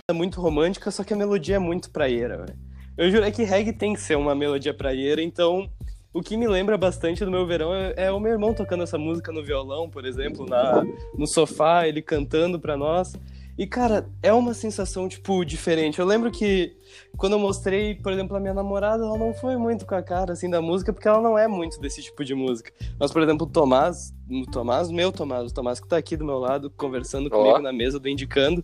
É 0.07 0.13
muito 0.13 0.39
romântica, 0.39 0.89
só 0.91 1.03
que 1.03 1.13
a 1.13 1.17
melodia 1.17 1.57
é 1.57 1.59
muito 1.59 1.89
praieira, 1.89 2.37
velho. 2.37 2.74
Eu 2.97 3.11
juro 3.11 3.25
é 3.25 3.31
que 3.31 3.43
reggae 3.43 3.73
tem 3.73 3.93
que 3.93 4.01
ser 4.01 4.15
uma 4.15 4.33
melodia 4.33 4.73
praieira, 4.73 5.21
então 5.21 5.69
o 6.13 6.21
que 6.21 6.37
me 6.37 6.47
lembra 6.47 6.77
bastante 6.77 7.25
do 7.25 7.29
meu 7.29 7.45
verão 7.45 7.73
é, 7.73 7.93
é, 7.97 8.11
o 8.11 8.21
meu 8.21 8.31
irmão 8.31 8.53
tocando 8.53 8.83
essa 8.83 8.97
música 8.97 9.33
no 9.33 9.43
violão, 9.43 9.89
por 9.89 10.05
exemplo, 10.05 10.45
na, 10.45 10.81
no 11.17 11.27
sofá, 11.27 11.85
ele 11.87 12.01
cantando 12.01 12.57
pra 12.57 12.77
nós. 12.77 13.13
E, 13.57 13.65
cara, 13.65 14.09
é 14.21 14.31
uma 14.33 14.53
sensação, 14.53 15.07
tipo, 15.07 15.43
diferente. 15.45 15.99
Eu 15.99 16.05
lembro 16.05 16.29
que 16.29 16.75
quando 17.17 17.33
eu 17.33 17.39
mostrei, 17.39 17.95
por 17.95 18.13
exemplo, 18.13 18.35
a 18.35 18.39
minha 18.39 18.53
namorada, 18.53 19.03
ela 19.03 19.17
não 19.17 19.33
foi 19.33 19.57
muito 19.57 19.85
com 19.85 19.95
a 19.95 20.01
cara, 20.01 20.33
assim, 20.33 20.49
da 20.49 20.61
música, 20.61 20.91
porque 20.91 21.07
ela 21.07 21.21
não 21.21 21.37
é 21.37 21.47
muito 21.47 21.79
desse 21.79 22.01
tipo 22.01 22.23
de 22.23 22.33
música. 22.33 22.71
Mas, 22.99 23.11
por 23.11 23.21
exemplo, 23.21 23.45
o 23.45 23.49
Tomás, 23.49 24.13
o 24.29 24.45
Tomás, 24.45 24.89
meu 24.89 25.11
Tomás, 25.11 25.51
o 25.51 25.53
Tomás 25.53 25.79
que 25.79 25.87
tá 25.87 25.95
aqui 25.97 26.17
do 26.17 26.25
meu 26.25 26.37
lado, 26.37 26.69
conversando 26.69 27.29
comigo 27.29 27.59
na 27.59 27.71
mesa, 27.71 27.99
do 27.99 28.09
Indicando. 28.09 28.63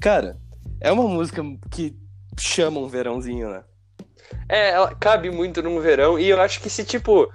Cara, 0.00 0.38
é 0.80 0.90
uma 0.90 1.06
música 1.06 1.42
que 1.70 1.94
chama 2.38 2.80
um 2.80 2.88
verãozinho, 2.88 3.50
né? 3.50 3.62
É, 4.48 4.70
ela 4.70 4.94
cabe 4.94 5.30
muito 5.30 5.62
num 5.62 5.80
verão, 5.80 6.18
e 6.18 6.28
eu 6.28 6.40
acho 6.40 6.60
que 6.60 6.70
se, 6.70 6.84
tipo, 6.84 7.30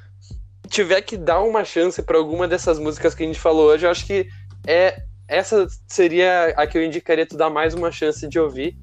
tiver 0.70 1.02
que 1.02 1.18
dar 1.18 1.42
uma 1.42 1.64
chance 1.64 2.02
para 2.02 2.18
alguma 2.18 2.48
dessas 2.48 2.80
músicas 2.80 3.14
que 3.16 3.24
a 3.24 3.26
gente 3.26 3.40
falou 3.40 3.68
hoje, 3.68 3.86
eu 3.86 3.92
acho 3.92 4.06
que 4.06 4.28
é 4.68 5.02
essa 5.28 5.68
seria 5.88 6.54
a 6.56 6.68
que 6.68 6.78
eu 6.78 6.84
indicaria 6.84 7.26
tu 7.26 7.36
dar 7.36 7.50
mais 7.50 7.74
uma 7.74 7.92
chance 7.92 8.28
de 8.28 8.40
ouvir, 8.40 8.78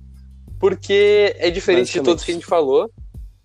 porque 0.58 1.34
é 1.38 1.50
diferente 1.50 1.92
de 1.92 2.00
todos 2.00 2.24
que 2.24 2.30
a 2.30 2.34
gente 2.34 2.46
falou. 2.46 2.90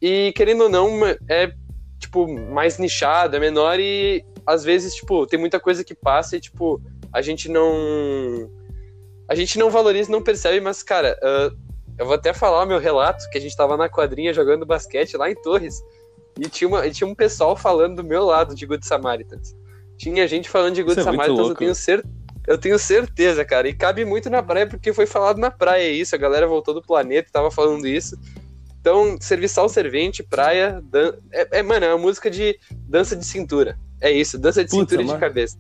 E 0.01 0.31
querendo 0.35 0.63
ou 0.63 0.69
não, 0.69 1.05
é 1.27 1.51
tipo 1.99 2.27
mais 2.27 2.77
nichado, 2.77 3.35
é 3.35 3.39
menor 3.39 3.79
e 3.79 4.23
às 4.45 4.63
vezes, 4.63 4.95
tipo, 4.95 5.25
tem 5.27 5.39
muita 5.39 5.59
coisa 5.59 5.83
que 5.83 5.95
passa 5.95 6.37
e 6.37 6.39
tipo, 6.39 6.81
a 7.11 7.21
gente 7.21 7.49
não 7.49 8.49
a 9.27 9.35
gente 9.35 9.59
não 9.59 9.69
valoriza, 9.69 10.11
não 10.11 10.23
percebe, 10.23 10.61
mas 10.61 10.81
cara, 10.81 11.19
uh, 11.21 11.66
eu 11.97 12.05
vou 12.05 12.15
até 12.15 12.33
falar 12.33 12.63
o 12.63 12.67
meu 12.67 12.79
relato 12.79 13.29
que 13.29 13.37
a 13.37 13.41
gente 13.41 13.55
tava 13.55 13.75
na 13.75 13.89
quadrinha 13.89 14.33
jogando 14.33 14.65
basquete 14.65 15.17
lá 15.17 15.29
em 15.29 15.35
Torres. 15.35 15.81
E 16.39 16.47
tinha, 16.47 16.67
uma, 16.67 16.85
e 16.85 16.91
tinha 16.91 17.07
um 17.07 17.15
pessoal 17.15 17.55
falando 17.55 17.97
do 17.97 18.03
meu 18.03 18.23
lado 18.23 18.53
de 18.53 18.65
Good 18.65 18.85
Samaritans. 18.85 19.55
Tinha 19.97 20.27
gente 20.27 20.47
falando 20.47 20.75
de 20.75 20.83
Good 20.83 20.99
Isso 20.99 21.09
Samaritans, 21.09 21.47
é 21.47 21.51
eu 21.51 21.55
tenho 21.55 21.75
certeza 21.75 22.17
eu 22.47 22.57
tenho 22.57 22.79
certeza, 22.79 23.43
cara. 23.43 23.67
E 23.67 23.73
cabe 23.73 24.05
muito 24.05 24.29
na 24.29 24.41
praia, 24.41 24.65
porque 24.65 24.93
foi 24.93 25.05
falado 25.05 25.37
na 25.37 25.51
praia 25.51 25.91
isso. 25.91 26.15
A 26.15 26.17
galera 26.17 26.47
voltou 26.47 26.73
do 26.73 26.81
planeta 26.81 27.27
e 27.27 27.31
tava 27.31 27.51
falando 27.51 27.85
isso. 27.85 28.17
Então, 28.79 29.17
serviçal 29.19 29.67
servente, 29.67 30.23
praia. 30.23 30.81
Dan... 30.89 31.11
É, 31.33 31.59
é, 31.59 31.61
mano, 31.61 31.85
é 31.85 31.93
uma 31.93 32.01
música 32.01 32.31
de 32.31 32.57
dança 32.87 33.17
de 33.17 33.25
cintura. 33.25 33.77
É 33.99 34.09
isso, 34.09 34.37
dança 34.39 34.63
de 34.63 34.69
Puta, 34.69 34.91
cintura 34.91 35.01
e 35.01 35.13
de 35.13 35.19
cabeça. 35.19 35.57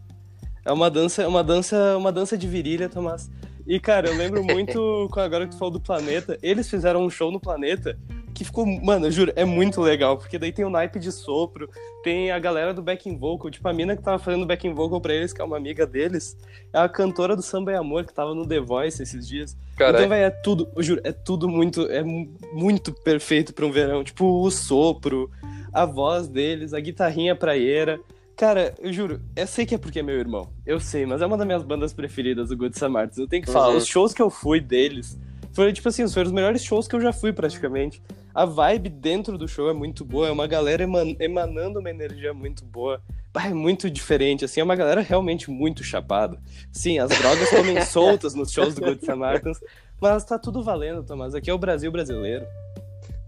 É 0.63 0.71
uma 0.71 0.89
dança, 0.89 1.23
é 1.23 1.27
uma 1.27 1.43
dança, 1.43 1.97
uma 1.97 2.11
dança 2.11 2.37
de 2.37 2.47
virilha, 2.47 2.87
Tomás. 2.87 3.29
E, 3.67 3.79
cara, 3.79 4.07
eu 4.07 4.15
lembro 4.15 4.43
muito, 4.43 5.09
agora 5.17 5.45
que 5.45 5.51
tu 5.51 5.57
falou 5.57 5.73
do 5.73 5.79
planeta, 5.79 6.39
eles 6.41 6.69
fizeram 6.69 7.03
um 7.03 7.09
show 7.09 7.31
no 7.31 7.39
planeta 7.39 7.99
que 8.33 8.45
ficou, 8.45 8.67
mano, 8.67 9.07
eu 9.07 9.11
juro, 9.11 9.33
é 9.35 9.43
muito 9.43 9.81
legal, 9.81 10.15
porque 10.15 10.37
daí 10.37 10.51
tem 10.51 10.63
o 10.63 10.69
naipe 10.69 10.99
de 10.99 11.11
sopro, 11.11 11.67
tem 12.03 12.29
a 12.29 12.37
galera 12.37 12.71
do 12.71 12.83
backing 12.83 13.17
vocal, 13.17 13.49
tipo 13.49 13.67
a 13.67 13.73
mina 13.73 13.97
que 13.97 14.03
tava 14.03 14.19
fazendo 14.19 14.45
backing 14.45 14.75
vocal 14.75 15.01
pra 15.01 15.11
eles, 15.11 15.33
que 15.33 15.41
é 15.41 15.43
uma 15.43 15.57
amiga 15.57 15.87
deles, 15.87 16.37
é 16.71 16.77
a 16.77 16.87
cantora 16.87 17.35
do 17.35 17.41
Samba 17.41 17.71
e 17.71 17.75
Amor, 17.75 18.05
que 18.05 18.13
tava 18.13 18.35
no 18.35 18.47
The 18.47 18.59
Voice 18.59 19.01
esses 19.01 19.27
dias. 19.27 19.57
Carai. 19.75 20.01
Então, 20.01 20.09
velho, 20.09 20.25
é 20.25 20.29
tudo, 20.29 20.69
eu 20.75 20.83
juro, 20.83 21.01
é 21.03 21.11
tudo 21.11 21.49
muito, 21.49 21.81
é 21.91 22.03
muito 22.03 22.93
perfeito 22.93 23.55
pra 23.55 23.65
um 23.65 23.71
verão, 23.71 24.03
tipo 24.03 24.23
o 24.25 24.51
sopro, 24.51 25.31
a 25.73 25.83
voz 25.83 26.27
deles, 26.27 26.75
a 26.75 26.79
guitarrinha 26.79 27.35
praieira. 27.35 27.99
Cara, 28.37 28.75
eu 28.79 28.93
juro, 28.93 29.19
eu 29.35 29.47
sei 29.47 29.65
que 29.65 29.73
é 29.73 29.79
porque 29.79 29.99
é 29.99 30.03
meu 30.03 30.19
irmão. 30.19 30.47
Eu 30.63 30.79
sei, 30.79 31.07
mas 31.07 31.23
é 31.23 31.25
uma 31.25 31.35
das 31.35 31.47
minhas 31.47 31.63
bandas 31.63 31.91
preferidas, 31.91 32.51
o 32.51 32.55
Good 32.55 32.77
Samaritans. 32.77 33.17
Eu 33.17 33.27
tenho 33.27 33.41
que 33.41 33.51
falar, 33.51 33.69
uhum. 33.69 33.77
os 33.77 33.87
shows 33.87 34.13
que 34.13 34.21
eu 34.21 34.29
fui 34.29 34.61
deles 34.61 35.19
foram, 35.53 35.73
tipo 35.73 35.89
assim, 35.89 36.07
foram 36.07 36.27
os 36.27 36.31
melhores 36.31 36.63
shows 36.63 36.87
que 36.87 36.95
eu 36.95 37.01
já 37.01 37.11
fui, 37.11 37.33
praticamente. 37.33 37.99
A 38.35 38.45
vibe 38.45 38.89
dentro 38.89 39.39
do 39.39 39.47
show 39.47 39.71
é 39.71 39.73
muito 39.73 40.05
boa, 40.05 40.27
é 40.27 40.31
uma 40.31 40.45
galera 40.45 40.83
eman 40.83 41.15
emanando 41.19 41.79
uma 41.79 41.89
energia 41.89 42.31
muito 42.31 42.63
boa. 42.63 43.01
É 43.43 43.49
muito 43.49 43.89
diferente, 43.89 44.45
assim, 44.45 44.61
é 44.61 44.63
uma 44.63 44.75
galera 44.75 45.01
realmente 45.01 45.49
muito 45.49 45.83
chapada. 45.83 46.39
Sim, 46.71 46.99
as 46.99 47.09
drogas 47.09 47.49
comem 47.49 47.81
soltas 47.85 48.35
nos 48.35 48.51
shows 48.51 48.75
do 48.75 48.81
Good 48.81 49.03
Samaritans, 49.03 49.59
mas 49.99 50.23
tá 50.23 50.37
tudo 50.37 50.61
valendo, 50.61 51.03
Tomás. 51.03 51.33
Aqui 51.33 51.49
é 51.49 51.53
o 51.53 51.57
Brasil 51.57 51.91
brasileiro. 51.91 52.45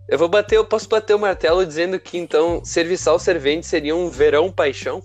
Eu 0.09 0.17
vou 0.17 0.27
bater, 0.27 0.55
eu 0.55 0.65
posso 0.65 0.89
bater 0.89 1.15
o 1.15 1.19
martelo 1.19 1.63
dizendo 1.63 1.99
que 1.99 2.17
então 2.17 2.65
serviçal 2.65 3.19
servente 3.19 3.67
seria 3.67 3.95
um 3.95 4.09
verão 4.09 4.51
paixão? 4.51 5.03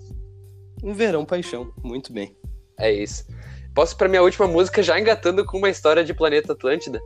Um 0.83 0.93
verão 0.93 1.23
paixão, 1.23 1.71
muito 1.83 2.11
bem. 2.11 2.35
É 2.79 2.91
isso. 2.91 3.23
Posso 3.75 3.95
para 3.95 4.07
minha 4.07 4.23
última 4.23 4.47
música 4.47 4.81
já 4.81 4.99
engatando 4.99 5.45
com 5.45 5.59
uma 5.59 5.69
história 5.69 6.03
de 6.03 6.11
Planeta 6.11 6.53
Atlântida? 6.53 6.99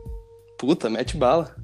Puta, 0.58 0.88
mete 0.88 1.14
bala. 1.18 1.54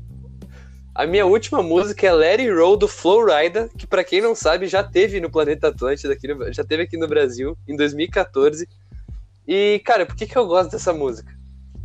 A 0.95 1.07
minha 1.07 1.25
última 1.25 1.63
música 1.63 2.07
é 2.07 2.13
Let 2.13 2.41
It 2.41 2.51
Roll 2.51 2.77
do 2.77 2.87
Flowrider, 2.87 3.71
que 3.71 3.87
para 3.87 4.05
quem 4.05 4.21
não 4.21 4.35
sabe 4.35 4.67
já 4.67 4.85
teve 4.85 5.21
no 5.21 5.31
Planeta 5.31 5.69
Atlântida, 5.69 6.13
aqui 6.13 6.29
no, 6.29 6.53
já 6.53 6.65
teve 6.65 6.83
aqui 6.83 6.99
no 6.99 7.09
Brasil 7.09 7.57
em 7.67 7.75
2014. 7.75 8.69
E 9.49 9.81
cara, 9.87 10.05
por 10.05 10.15
que, 10.15 10.27
que 10.27 10.37
eu 10.37 10.47
gosto 10.47 10.73
dessa 10.73 10.93
música? 10.93 11.33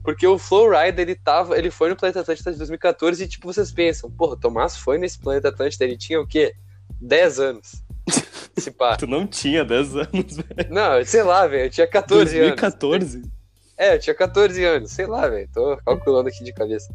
Porque 0.03 0.25
o 0.25 0.37
Flowrider 0.37 0.99
ele 0.99 1.15
tava, 1.15 1.57
ele 1.57 1.69
foi 1.69 1.89
no 1.89 1.95
Planeta 1.95 2.21
Atlântida 2.21 2.51
de 2.51 2.57
2014 2.57 3.23
e 3.23 3.27
tipo 3.27 3.51
vocês 3.51 3.71
pensam, 3.71 4.09
porra, 4.09 4.35
Tomás 4.35 4.75
foi 4.75 4.97
nesse 4.97 5.19
Planeta 5.19 5.49
Atlântida, 5.49 5.85
ele 5.85 5.97
tinha 5.97 6.19
o 6.19 6.27
quê? 6.27 6.53
10 6.99 7.39
anos. 7.39 7.83
Se 8.57 8.71
pá. 8.71 8.97
tu 8.97 9.07
não 9.07 9.25
tinha 9.27 9.63
10 9.63 9.95
anos, 9.95 10.37
velho. 10.37 10.69
Não, 10.73 11.05
sei 11.05 11.23
lá, 11.23 11.47
velho, 11.47 11.65
eu 11.65 11.69
tinha 11.69 11.87
14 11.87 12.37
2014? 12.37 13.17
anos. 13.17 13.27
2014? 13.27 13.41
É, 13.77 13.95
eu 13.95 13.99
tinha 13.99 14.15
14 14.15 14.63
anos, 14.65 14.91
sei 14.91 15.05
lá, 15.05 15.27
velho, 15.27 15.49
tô 15.53 15.77
calculando 15.85 16.29
aqui 16.29 16.43
de 16.43 16.53
cabeça. 16.53 16.91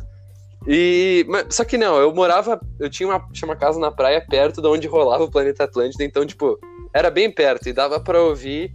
E, 0.66 1.24
mas, 1.28 1.54
só 1.54 1.64
que 1.64 1.78
não, 1.78 1.96
eu 1.98 2.12
morava, 2.12 2.60
eu 2.78 2.90
tinha 2.90 3.08
uma, 3.08 3.20
tinha 3.32 3.48
uma 3.48 3.56
casa 3.56 3.78
na 3.78 3.90
praia 3.90 4.20
perto 4.20 4.60
de 4.60 4.66
onde 4.66 4.88
rolava 4.88 5.24
o 5.24 5.30
Planeta 5.30 5.64
Atlântida, 5.64 6.04
então, 6.04 6.26
tipo, 6.26 6.58
era 6.92 7.10
bem 7.10 7.30
perto 7.30 7.68
e 7.68 7.72
dava 7.72 8.00
pra 8.00 8.20
ouvir 8.20 8.74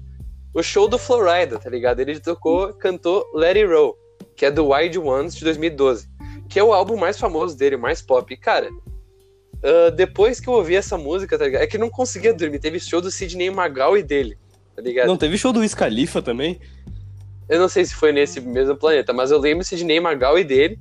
o 0.53 0.61
show 0.63 0.87
do 0.87 0.97
Florida, 0.97 1.57
tá 1.59 1.69
ligado? 1.69 1.99
Ele 1.99 2.19
tocou, 2.19 2.73
cantou 2.73 3.25
Let 3.33 3.57
It 3.57 3.65
Roll, 3.65 3.97
que 4.41 4.45
é 4.47 4.49
do 4.49 4.69
Wild 4.69 4.97
Ones 4.97 5.36
de 5.36 5.43
2012, 5.43 6.10
que 6.49 6.58
é 6.58 6.63
o 6.63 6.73
álbum 6.73 6.97
mais 6.97 7.19
famoso 7.19 7.56
dele, 7.56 7.77
mais 7.77 8.01
pop. 8.01 8.34
E, 8.34 8.36
cara, 8.36 8.71
uh, 8.71 9.91
depois 9.95 10.39
que 10.39 10.49
eu 10.49 10.54
ouvi 10.54 10.75
essa 10.75 10.97
música, 10.97 11.38
tá 11.38 11.45
ligado? 11.45 11.62
É 11.62 11.67
que 11.67 11.77
não 11.77 11.91
conseguia 11.91 12.34
dormir. 12.34 12.58
Teve 12.58 12.80
show 12.80 12.99
do 12.99 13.12
Sidney 13.12 13.51
Magal 13.51 13.95
e 13.95 14.01
dele, 14.01 14.39
tá 14.75 14.82
ligado? 14.82 15.06
Não 15.06 15.15
teve 15.15 15.38
show 15.38 15.54
do 15.54 15.60
Wiz 15.60 15.75
Khalifa 15.75 16.23
também? 16.23 16.60
Eu 17.47 17.60
não 17.60 17.69
sei 17.69 17.86
se 17.86 17.93
foi 17.93 18.12
nesse 18.12 18.41
mesmo 18.41 18.75
planeta, 18.75 19.13
mas 19.13 19.30
eu 19.30 19.38
lembro 19.38 19.63
Sidney 19.63 19.99
Magal 19.99 20.39
e 20.39 20.43
dele. 20.43 20.80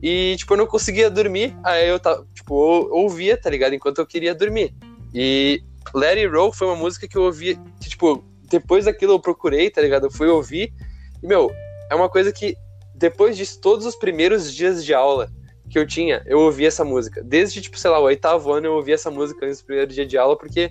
E, 0.00 0.36
tipo, 0.36 0.54
eu 0.54 0.58
não 0.58 0.66
conseguia 0.68 1.10
dormir. 1.10 1.56
Aí 1.64 1.88
eu, 1.88 1.98
tipo, 2.32 2.54
ouvia, 2.54 3.36
tá 3.36 3.50
ligado? 3.50 3.74
Enquanto 3.74 3.98
eu 3.98 4.06
queria 4.06 4.32
dormir. 4.32 4.72
E 5.12 5.60
Let 5.92 6.18
It 6.18 6.28
Roll 6.28 6.52
foi 6.52 6.68
uma 6.68 6.76
música 6.76 7.08
que 7.08 7.18
eu 7.18 7.22
ouvia, 7.22 7.56
que, 7.80 7.88
tipo, 7.88 8.24
depois 8.48 8.84
daquilo 8.84 9.14
eu 9.14 9.18
procurei, 9.18 9.70
tá 9.70 9.80
ligado? 9.80 10.06
Eu 10.06 10.10
fui 10.12 10.28
ouvir. 10.28 10.72
E, 11.20 11.26
meu, 11.26 11.50
é 11.90 11.94
uma 11.96 12.08
coisa 12.08 12.32
que, 12.32 12.56
depois 13.02 13.36
disso, 13.36 13.60
todos 13.60 13.84
os 13.84 13.96
primeiros 13.96 14.54
dias 14.54 14.84
de 14.84 14.94
aula 14.94 15.28
que 15.68 15.78
eu 15.78 15.86
tinha, 15.86 16.22
eu 16.24 16.38
ouvia 16.38 16.68
essa 16.68 16.84
música. 16.84 17.22
Desde, 17.22 17.60
tipo, 17.60 17.76
sei 17.78 17.90
lá, 17.90 17.98
o 17.98 18.04
oitavo 18.04 18.52
ano 18.52 18.66
eu 18.66 18.74
ouvia 18.74 18.94
essa 18.94 19.10
música 19.10 19.44
nesse 19.44 19.64
primeiro 19.64 19.92
dia 19.92 20.06
de 20.06 20.16
aula, 20.16 20.36
porque 20.36 20.70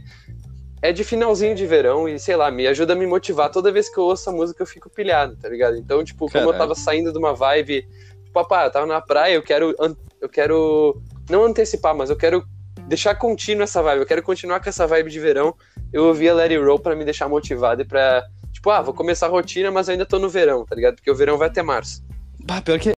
é 0.82 0.94
de 0.94 1.04
finalzinho 1.04 1.54
de 1.54 1.66
verão 1.66 2.08
e, 2.08 2.18
sei 2.18 2.36
lá, 2.38 2.50
me 2.50 2.66
ajuda 2.68 2.94
a 2.94 2.96
me 2.96 3.06
motivar. 3.06 3.52
Toda 3.52 3.72
vez 3.72 3.90
que 3.90 3.98
eu 3.98 4.06
ouço 4.06 4.24
essa 4.24 4.32
música 4.32 4.64
eu 4.64 4.68
fico 4.68 4.90
pilhado, 4.90 5.36
tá 5.36 5.50
ligado? 5.50 5.76
Então, 5.76 6.04
tipo, 6.04 6.20
como 6.20 6.32
Caralho. 6.32 6.54
eu 6.54 6.58
tava 6.58 6.74
saindo 6.74 7.12
de 7.12 7.18
uma 7.18 7.34
vibe 7.34 7.86
papá, 8.32 8.66
eu 8.66 8.72
tava 8.72 8.86
na 8.86 9.02
praia, 9.02 9.34
eu 9.34 9.44
quero. 9.44 9.76
Eu 10.22 10.30
quero. 10.30 11.02
Não 11.30 11.44
antecipar, 11.44 11.94
mas 11.94 12.10
eu 12.10 12.16
quero 12.16 12.46
deixar 12.88 13.16
contínuo 13.16 13.64
essa 13.64 13.82
vibe. 13.82 14.00
Eu 14.00 14.06
quero 14.06 14.24
continuar 14.24 14.62
com 14.62 14.70
essa 14.70 14.88
vibe 14.88 15.12
de 15.12 15.20
verão. 15.20 15.54
Eu 15.92 16.06
ouvi 16.06 16.30
a 16.30 16.34
Let 16.34 16.52
It 16.52 16.64
Roll 16.64 16.80
pra 16.80 16.96
me 16.96 17.04
deixar 17.04 17.28
motivado 17.28 17.82
e 17.82 17.86
pra. 17.86 18.24
Tipo, 18.54 18.70
ah, 18.70 18.82
vou 18.82 18.94
começar 18.94 19.28
a 19.28 19.30
rotina, 19.30 19.70
mas 19.70 19.90
ainda 19.90 20.06
tô 20.06 20.20
no 20.20 20.30
verão, 20.30 20.66
tá 20.66 20.76
ligado? 20.76 20.96
Porque 20.96 21.12
o 21.12 21.16
verão 21.16 21.38
vai 21.38 21.48
até 21.50 21.62
março. 21.62 22.04
Bah, 22.44 22.62
pior 22.62 22.80
que. 22.80 22.92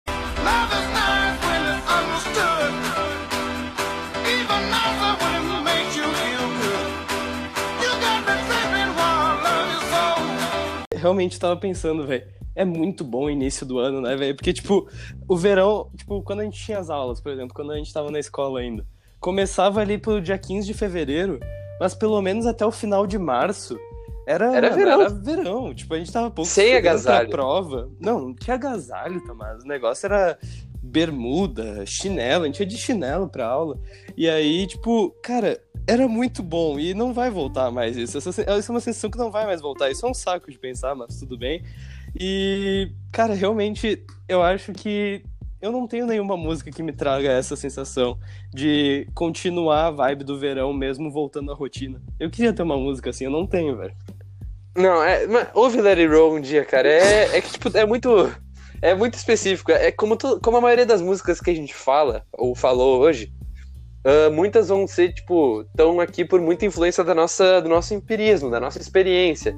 Realmente 10.95 11.37
tava 11.37 11.57
pensando, 11.57 12.07
velho 12.07 12.23
é 12.55 12.63
muito 12.63 13.03
bom 13.03 13.25
o 13.25 13.29
início 13.29 13.65
do 13.65 13.79
ano, 13.79 14.01
né, 14.01 14.15
velho? 14.15 14.35
Porque, 14.35 14.53
tipo, 14.53 14.87
o 15.27 15.35
verão, 15.35 15.89
tipo, 15.95 16.21
quando 16.21 16.41
a 16.41 16.43
gente 16.43 16.63
tinha 16.63 16.77
as 16.77 16.89
aulas, 16.89 17.19
por 17.19 17.31
exemplo, 17.31 17.53
quando 17.53 17.71
a 17.71 17.77
gente 17.77 17.91
tava 17.91 18.11
na 18.11 18.19
escola 18.19 18.59
ainda, 18.59 18.85
começava 19.19 19.81
ali 19.81 19.97
pro 19.97 20.21
dia 20.21 20.37
15 20.37 20.67
de 20.67 20.73
fevereiro, 20.73 21.39
mas 21.79 21.95
pelo 21.95 22.21
menos 22.21 22.45
até 22.45 22.65
o 22.65 22.71
final 22.71 23.07
de 23.07 23.17
março 23.17 23.77
era, 24.27 24.55
era 24.55 24.69
verão. 24.69 25.01
Era 25.01 25.09
verão. 25.09 25.73
Tipo, 25.73 25.93
a 25.93 25.97
gente 25.97 26.11
tava 26.11 26.31
pouco 26.31 26.49
sem 26.49 26.75
agasalho. 26.75 27.29
prova. 27.29 27.89
Não, 27.99 28.19
não 28.19 28.33
tinha 28.33 28.55
agasalho, 28.55 29.23
Tomás. 29.25 29.63
O 29.63 29.67
negócio 29.67 30.05
era 30.05 30.37
bermuda, 30.81 31.85
chinelo, 31.85 32.43
a 32.43 32.47
gente 32.47 32.59
ia 32.59 32.65
de 32.65 32.77
chinelo 32.77 33.27
pra 33.29 33.47
aula. 33.47 33.79
E 34.17 34.29
aí, 34.29 34.67
tipo, 34.67 35.11
cara, 35.23 35.59
era 35.87 36.07
muito 36.07 36.43
bom 36.43 36.79
e 36.79 36.93
não 36.93 37.13
vai 37.13 37.29
voltar 37.29 37.71
mais 37.71 37.97
isso. 37.97 38.17
Essa, 38.17 38.29
essa 38.29 38.71
é 38.71 38.73
uma 38.73 38.79
sensação 38.79 39.09
que 39.09 39.17
não 39.17 39.31
vai 39.31 39.45
mais 39.45 39.61
voltar. 39.61 39.89
Isso 39.89 40.05
é 40.05 40.09
um 40.09 40.13
saco 40.13 40.51
de 40.51 40.59
pensar, 40.59 40.93
mas 40.93 41.17
tudo 41.17 41.37
bem. 41.37 41.63
E, 42.19 42.91
cara, 43.11 43.33
realmente, 43.33 44.05
eu 44.27 44.41
acho 44.41 44.73
que 44.73 45.23
eu 45.63 45.71
não 45.71 45.87
tenho 45.87 46.05
nenhuma 46.05 46.35
música 46.35 46.69
que 46.69 46.83
me 46.83 46.91
traga 46.91 47.31
essa 47.31 47.55
sensação 47.55 48.19
de 48.53 49.07
continuar 49.15 49.87
a 49.87 49.91
vibe 49.91 50.25
do 50.25 50.37
verão 50.37 50.73
mesmo 50.73 51.09
voltando 51.09 51.51
à 51.53 51.55
rotina. 51.55 52.01
Eu 52.19 52.29
queria 52.29 52.51
ter 52.51 52.63
uma 52.63 52.77
música 52.77 53.09
assim, 53.09 53.23
eu 53.23 53.31
não 53.31 53.47
tenho, 53.47 53.77
velho. 53.77 53.95
Não, 54.75 55.03
é, 55.03 55.27
ouve 55.53 55.81
Let 55.81 55.99
It 55.99 56.07
Roll 56.07 56.35
um 56.35 56.41
dia, 56.41 56.65
cara. 56.65 56.87
É, 56.87 57.37
é 57.37 57.41
que, 57.41 57.51
tipo, 57.51 57.75
é 57.77 57.85
muito. 57.85 58.31
É 58.81 58.93
muito 58.93 59.13
específico. 59.13 59.71
É 59.71 59.91
como, 59.91 60.17
tu, 60.17 60.39
como 60.41 60.57
a 60.57 60.61
maioria 60.61 60.85
das 60.85 61.01
músicas 61.01 61.39
que 61.39 61.49
a 61.49 61.55
gente 61.55 61.73
fala, 61.73 62.25
ou 62.33 62.53
falou 62.53 62.99
hoje, 62.99 63.31
uh, 64.05 64.31
muitas 64.33 64.67
vão 64.67 64.85
ser, 64.85 65.13
tipo, 65.13 65.61
estão 65.61 65.99
aqui 65.99 66.25
por 66.25 66.41
muita 66.41 66.65
influência 66.65 67.03
da 67.03 67.15
nossa, 67.15 67.61
do 67.61 67.69
nosso 67.69 67.93
empirismo, 67.93 68.49
da 68.49 68.59
nossa 68.59 68.79
experiência, 68.79 69.55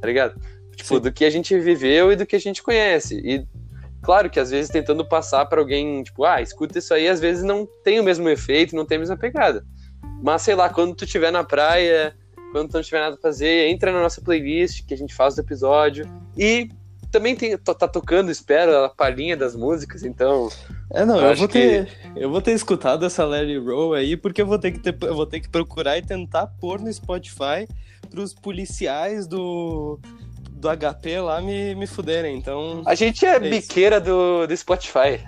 tá 0.00 0.06
ligado? 0.06 0.40
Tipo, 0.76 0.94
Sim. 0.94 1.00
do 1.00 1.12
que 1.12 1.24
a 1.24 1.30
gente 1.30 1.58
viveu 1.58 2.12
e 2.12 2.16
do 2.16 2.24
que 2.24 2.36
a 2.36 2.40
gente 2.40 2.62
conhece. 2.62 3.18
E 3.18 3.44
claro 4.02 4.30
que 4.30 4.38
às 4.38 4.50
vezes 4.50 4.70
tentando 4.70 5.04
passar 5.04 5.44
para 5.46 5.60
alguém, 5.60 6.02
tipo, 6.04 6.24
ah, 6.24 6.40
escuta 6.40 6.78
isso 6.78 6.94
aí, 6.94 7.08
às 7.08 7.18
vezes 7.18 7.42
não 7.42 7.66
tem 7.82 7.98
o 7.98 8.04
mesmo 8.04 8.28
efeito, 8.28 8.76
não 8.76 8.86
tem 8.86 8.96
a 8.96 9.00
mesma 9.00 9.16
pegada. 9.16 9.64
Mas 10.22 10.42
sei 10.42 10.54
lá, 10.54 10.68
quando 10.68 10.94
tu 10.94 11.04
estiver 11.04 11.32
na 11.32 11.42
praia, 11.42 12.14
quando 12.52 12.72
não 12.72 12.82
tiver 12.82 13.00
nada 13.00 13.16
pra 13.16 13.30
fazer, 13.30 13.68
entra 13.68 13.92
na 13.92 14.02
nossa 14.02 14.20
playlist 14.20 14.84
que 14.86 14.94
a 14.94 14.96
gente 14.96 15.14
faz 15.14 15.34
do 15.34 15.40
episódio. 15.40 16.08
E 16.36 16.70
também 17.10 17.34
tem, 17.34 17.56
tá 17.56 17.88
tocando, 17.88 18.30
espero, 18.30 18.84
a 18.84 18.88
palhinha 18.88 19.36
das 19.36 19.54
músicas, 19.56 20.04
então. 20.04 20.48
É, 20.92 21.04
não, 21.04 21.18
eu, 21.18 21.30
eu 21.30 21.36
vou 21.36 21.48
ter. 21.48 21.86
Que... 21.86 22.20
Eu 22.20 22.30
vou 22.30 22.40
ter 22.40 22.52
escutado 22.52 23.04
essa 23.04 23.24
Larry 23.24 23.58
Roll 23.58 23.94
aí, 23.94 24.16
porque 24.16 24.42
eu 24.42 24.46
vou 24.46 24.58
ter 24.58 24.72
que 24.72 24.78
ter, 24.78 24.96
eu 25.02 25.14
vou 25.14 25.26
ter 25.26 25.40
que 25.40 25.48
procurar 25.48 25.96
e 25.98 26.02
tentar 26.02 26.46
pôr 26.60 26.80
no 26.80 26.92
Spotify 26.92 27.66
pros 28.10 28.34
policiais 28.34 29.26
do 29.26 29.98
do 30.50 30.68
HP 30.68 31.20
lá 31.20 31.40
me, 31.40 31.74
me 31.76 31.86
fuderem, 31.86 32.36
então. 32.36 32.82
A 32.84 32.94
gente 32.94 33.24
é, 33.24 33.36
é 33.36 33.40
biqueira 33.40 34.00
do, 34.00 34.46
do 34.46 34.56
Spotify. 34.56 35.20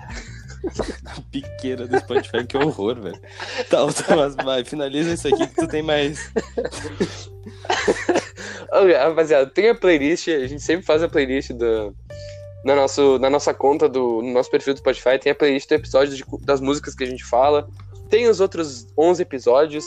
biqueira 1.31 1.87
do 1.87 1.97
Spotify, 1.99 2.45
que 2.45 2.57
horror, 2.57 2.99
velho. 2.99 3.19
Tá, 3.69 3.79
Thomas, 3.87 4.35
vai, 4.35 4.63
finaliza 4.63 5.13
isso 5.13 5.27
aqui 5.27 5.47
que 5.47 5.55
tu 5.55 5.67
tem 5.67 5.81
mais. 5.81 6.31
Rapaziada, 9.03 9.49
tem 9.49 9.69
a 9.69 9.75
playlist, 9.75 10.27
a 10.29 10.47
gente 10.47 10.61
sempre 10.61 10.85
faz 10.85 11.03
a 11.03 11.09
playlist 11.09 11.51
do, 11.51 11.93
na, 12.63 12.75
nosso, 12.75 13.17
na 13.19 13.29
nossa 13.29 13.53
conta, 13.53 13.89
do, 13.89 14.21
no 14.21 14.31
nosso 14.31 14.49
perfil 14.49 14.73
do 14.73 14.77
Spotify, 14.77 15.17
tem 15.19 15.31
a 15.31 15.35
playlist 15.35 15.67
do 15.67 15.75
episódio 15.75 16.15
de, 16.15 16.23
das 16.43 16.61
músicas 16.61 16.95
que 16.95 17.03
a 17.03 17.07
gente 17.07 17.23
fala. 17.23 17.67
Tem 18.09 18.27
os 18.27 18.39
outros 18.39 18.87
11 18.97 19.21
episódios. 19.21 19.85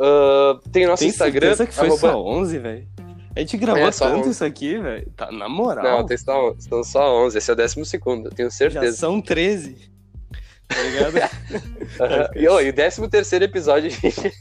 Uh, 0.00 0.58
tem 0.70 0.84
o 0.84 0.88
nosso 0.88 1.00
tem 1.00 1.08
Instagram. 1.08 1.56
Tem 1.56 1.66
que 1.66 1.74
foi 1.74 1.86
arroba... 1.86 2.00
só 2.00 2.24
11, 2.24 2.58
velho? 2.58 2.88
A 3.34 3.40
gente 3.40 3.56
gravou 3.58 3.82
é, 3.82 3.90
tanto 3.90 4.20
11. 4.20 4.30
isso 4.30 4.44
aqui, 4.44 4.78
velho. 4.78 5.10
Tá 5.14 5.30
na 5.30 5.48
moral. 5.48 5.84
Não, 5.84 6.06
tem 6.06 6.16
só, 6.16 6.54
são 6.58 6.82
só 6.82 7.26
11. 7.26 7.36
Esse 7.36 7.50
é 7.50 7.52
o 7.52 7.56
décimo 7.56 7.84
segundo, 7.84 8.30
tenho 8.30 8.50
certeza. 8.50 8.86
Já 8.86 8.92
são 8.92 9.20
13. 9.20 9.90
Tá 10.68 10.82
ligado? 10.82 11.14
uhum. 12.34 12.42
e, 12.42 12.48
oh, 12.48 12.60
e 12.60 12.68
o 12.68 12.72
décimo 12.72 13.08
terceiro 13.08 13.44
episódio, 13.44 13.90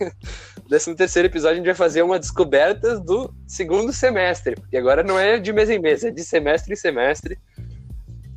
décimo 0.69 0.95
terceiro 0.95 1.27
episódio 1.27 1.53
a 1.53 1.57
gente 1.57 1.65
vai 1.65 1.75
fazer 1.75 2.01
uma 2.01 2.19
descoberta 2.19 2.99
do 2.99 3.33
segundo 3.47 3.93
semestre. 3.93 4.55
Porque 4.55 4.77
agora 4.77 5.03
não 5.03 5.19
é 5.19 5.39
de 5.39 5.53
mês 5.53 5.69
em 5.69 5.79
mês, 5.79 6.03
é 6.03 6.11
de 6.11 6.23
semestre 6.23 6.73
em 6.73 6.77
semestre. 6.77 7.37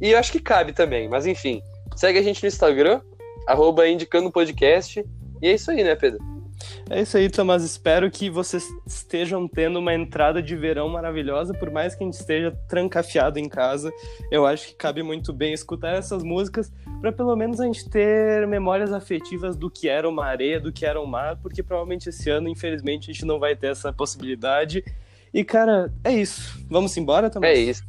E 0.01 0.11
eu 0.11 0.19
acho 0.19 0.33
que 0.33 0.41
cabe 0.41 0.73
também, 0.73 1.09
mas 1.09 1.27
enfim. 1.27 1.61
Segue 1.97 2.19
a 2.19 2.23
gente 2.23 2.43
no 2.43 2.49
Instagram, 2.49 3.01
arroba 3.47 3.89
indicando 3.89 4.31
podcast. 4.31 5.05
E 5.43 5.49
é 5.49 5.55
isso 5.55 5.71
aí, 5.71 5.83
né, 5.83 5.97
Pedro? 5.97 6.38
É 6.91 7.03
isso 7.03 7.17
aí, 7.17 7.29
Tomás. 7.29 7.63
Espero 7.63 8.11
que 8.11 8.31
vocês 8.31 8.67
estejam 8.87 9.47
tendo 9.47 9.79
uma 9.79 9.95
entrada 9.95 10.43
de 10.43 10.57
verão 10.57 10.89
maravilhosa, 10.89 11.55
por 11.55 11.71
mais 11.71 11.95
que 11.95 12.03
a 12.03 12.07
gente 12.07 12.19
esteja 12.19 12.51
trancafiado 12.69 13.39
em 13.39 13.49
casa. 13.49 13.93
Eu 14.31 14.47
acho 14.47 14.69
que 14.69 14.75
cabe 14.75 15.03
muito 15.03 15.33
bem 15.33 15.53
escutar 15.53 15.95
essas 15.95 16.23
músicas 16.23 16.73
para 17.01 17.13
pelo 17.13 17.35
menos 17.37 17.61
a 17.61 17.65
gente 17.65 17.89
ter 17.89 18.47
memórias 18.47 18.93
afetivas 18.93 19.57
do 19.57 19.71
que 19.71 19.89
era 19.89 20.09
uma 20.09 20.25
areia, 20.25 20.61
do 20.61 20.73
que 20.73 20.85
era 20.85 21.01
um 21.01 21.07
mar, 21.07 21.37
porque 21.37 21.63
provavelmente 21.63 22.09
esse 22.09 22.29
ano, 22.31 22.49
infelizmente, 22.49 23.11
a 23.11 23.13
gente 23.13 23.25
não 23.25 23.39
vai 23.39 23.55
ter 23.55 23.69
essa 23.69 23.93
possibilidade. 23.93 24.85
E, 25.33 25.45
cara, 25.45 25.93
é 26.03 26.13
isso. 26.13 26.59
Vamos 26.69 26.97
embora, 26.97 27.31
Tomás? 27.31 27.57
É 27.57 27.61
isso. 27.61 27.83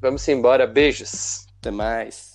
Vamos 0.00 0.26
embora. 0.28 0.66
Beijos. 0.66 1.46
Até 1.60 1.70
mais. 1.70 2.27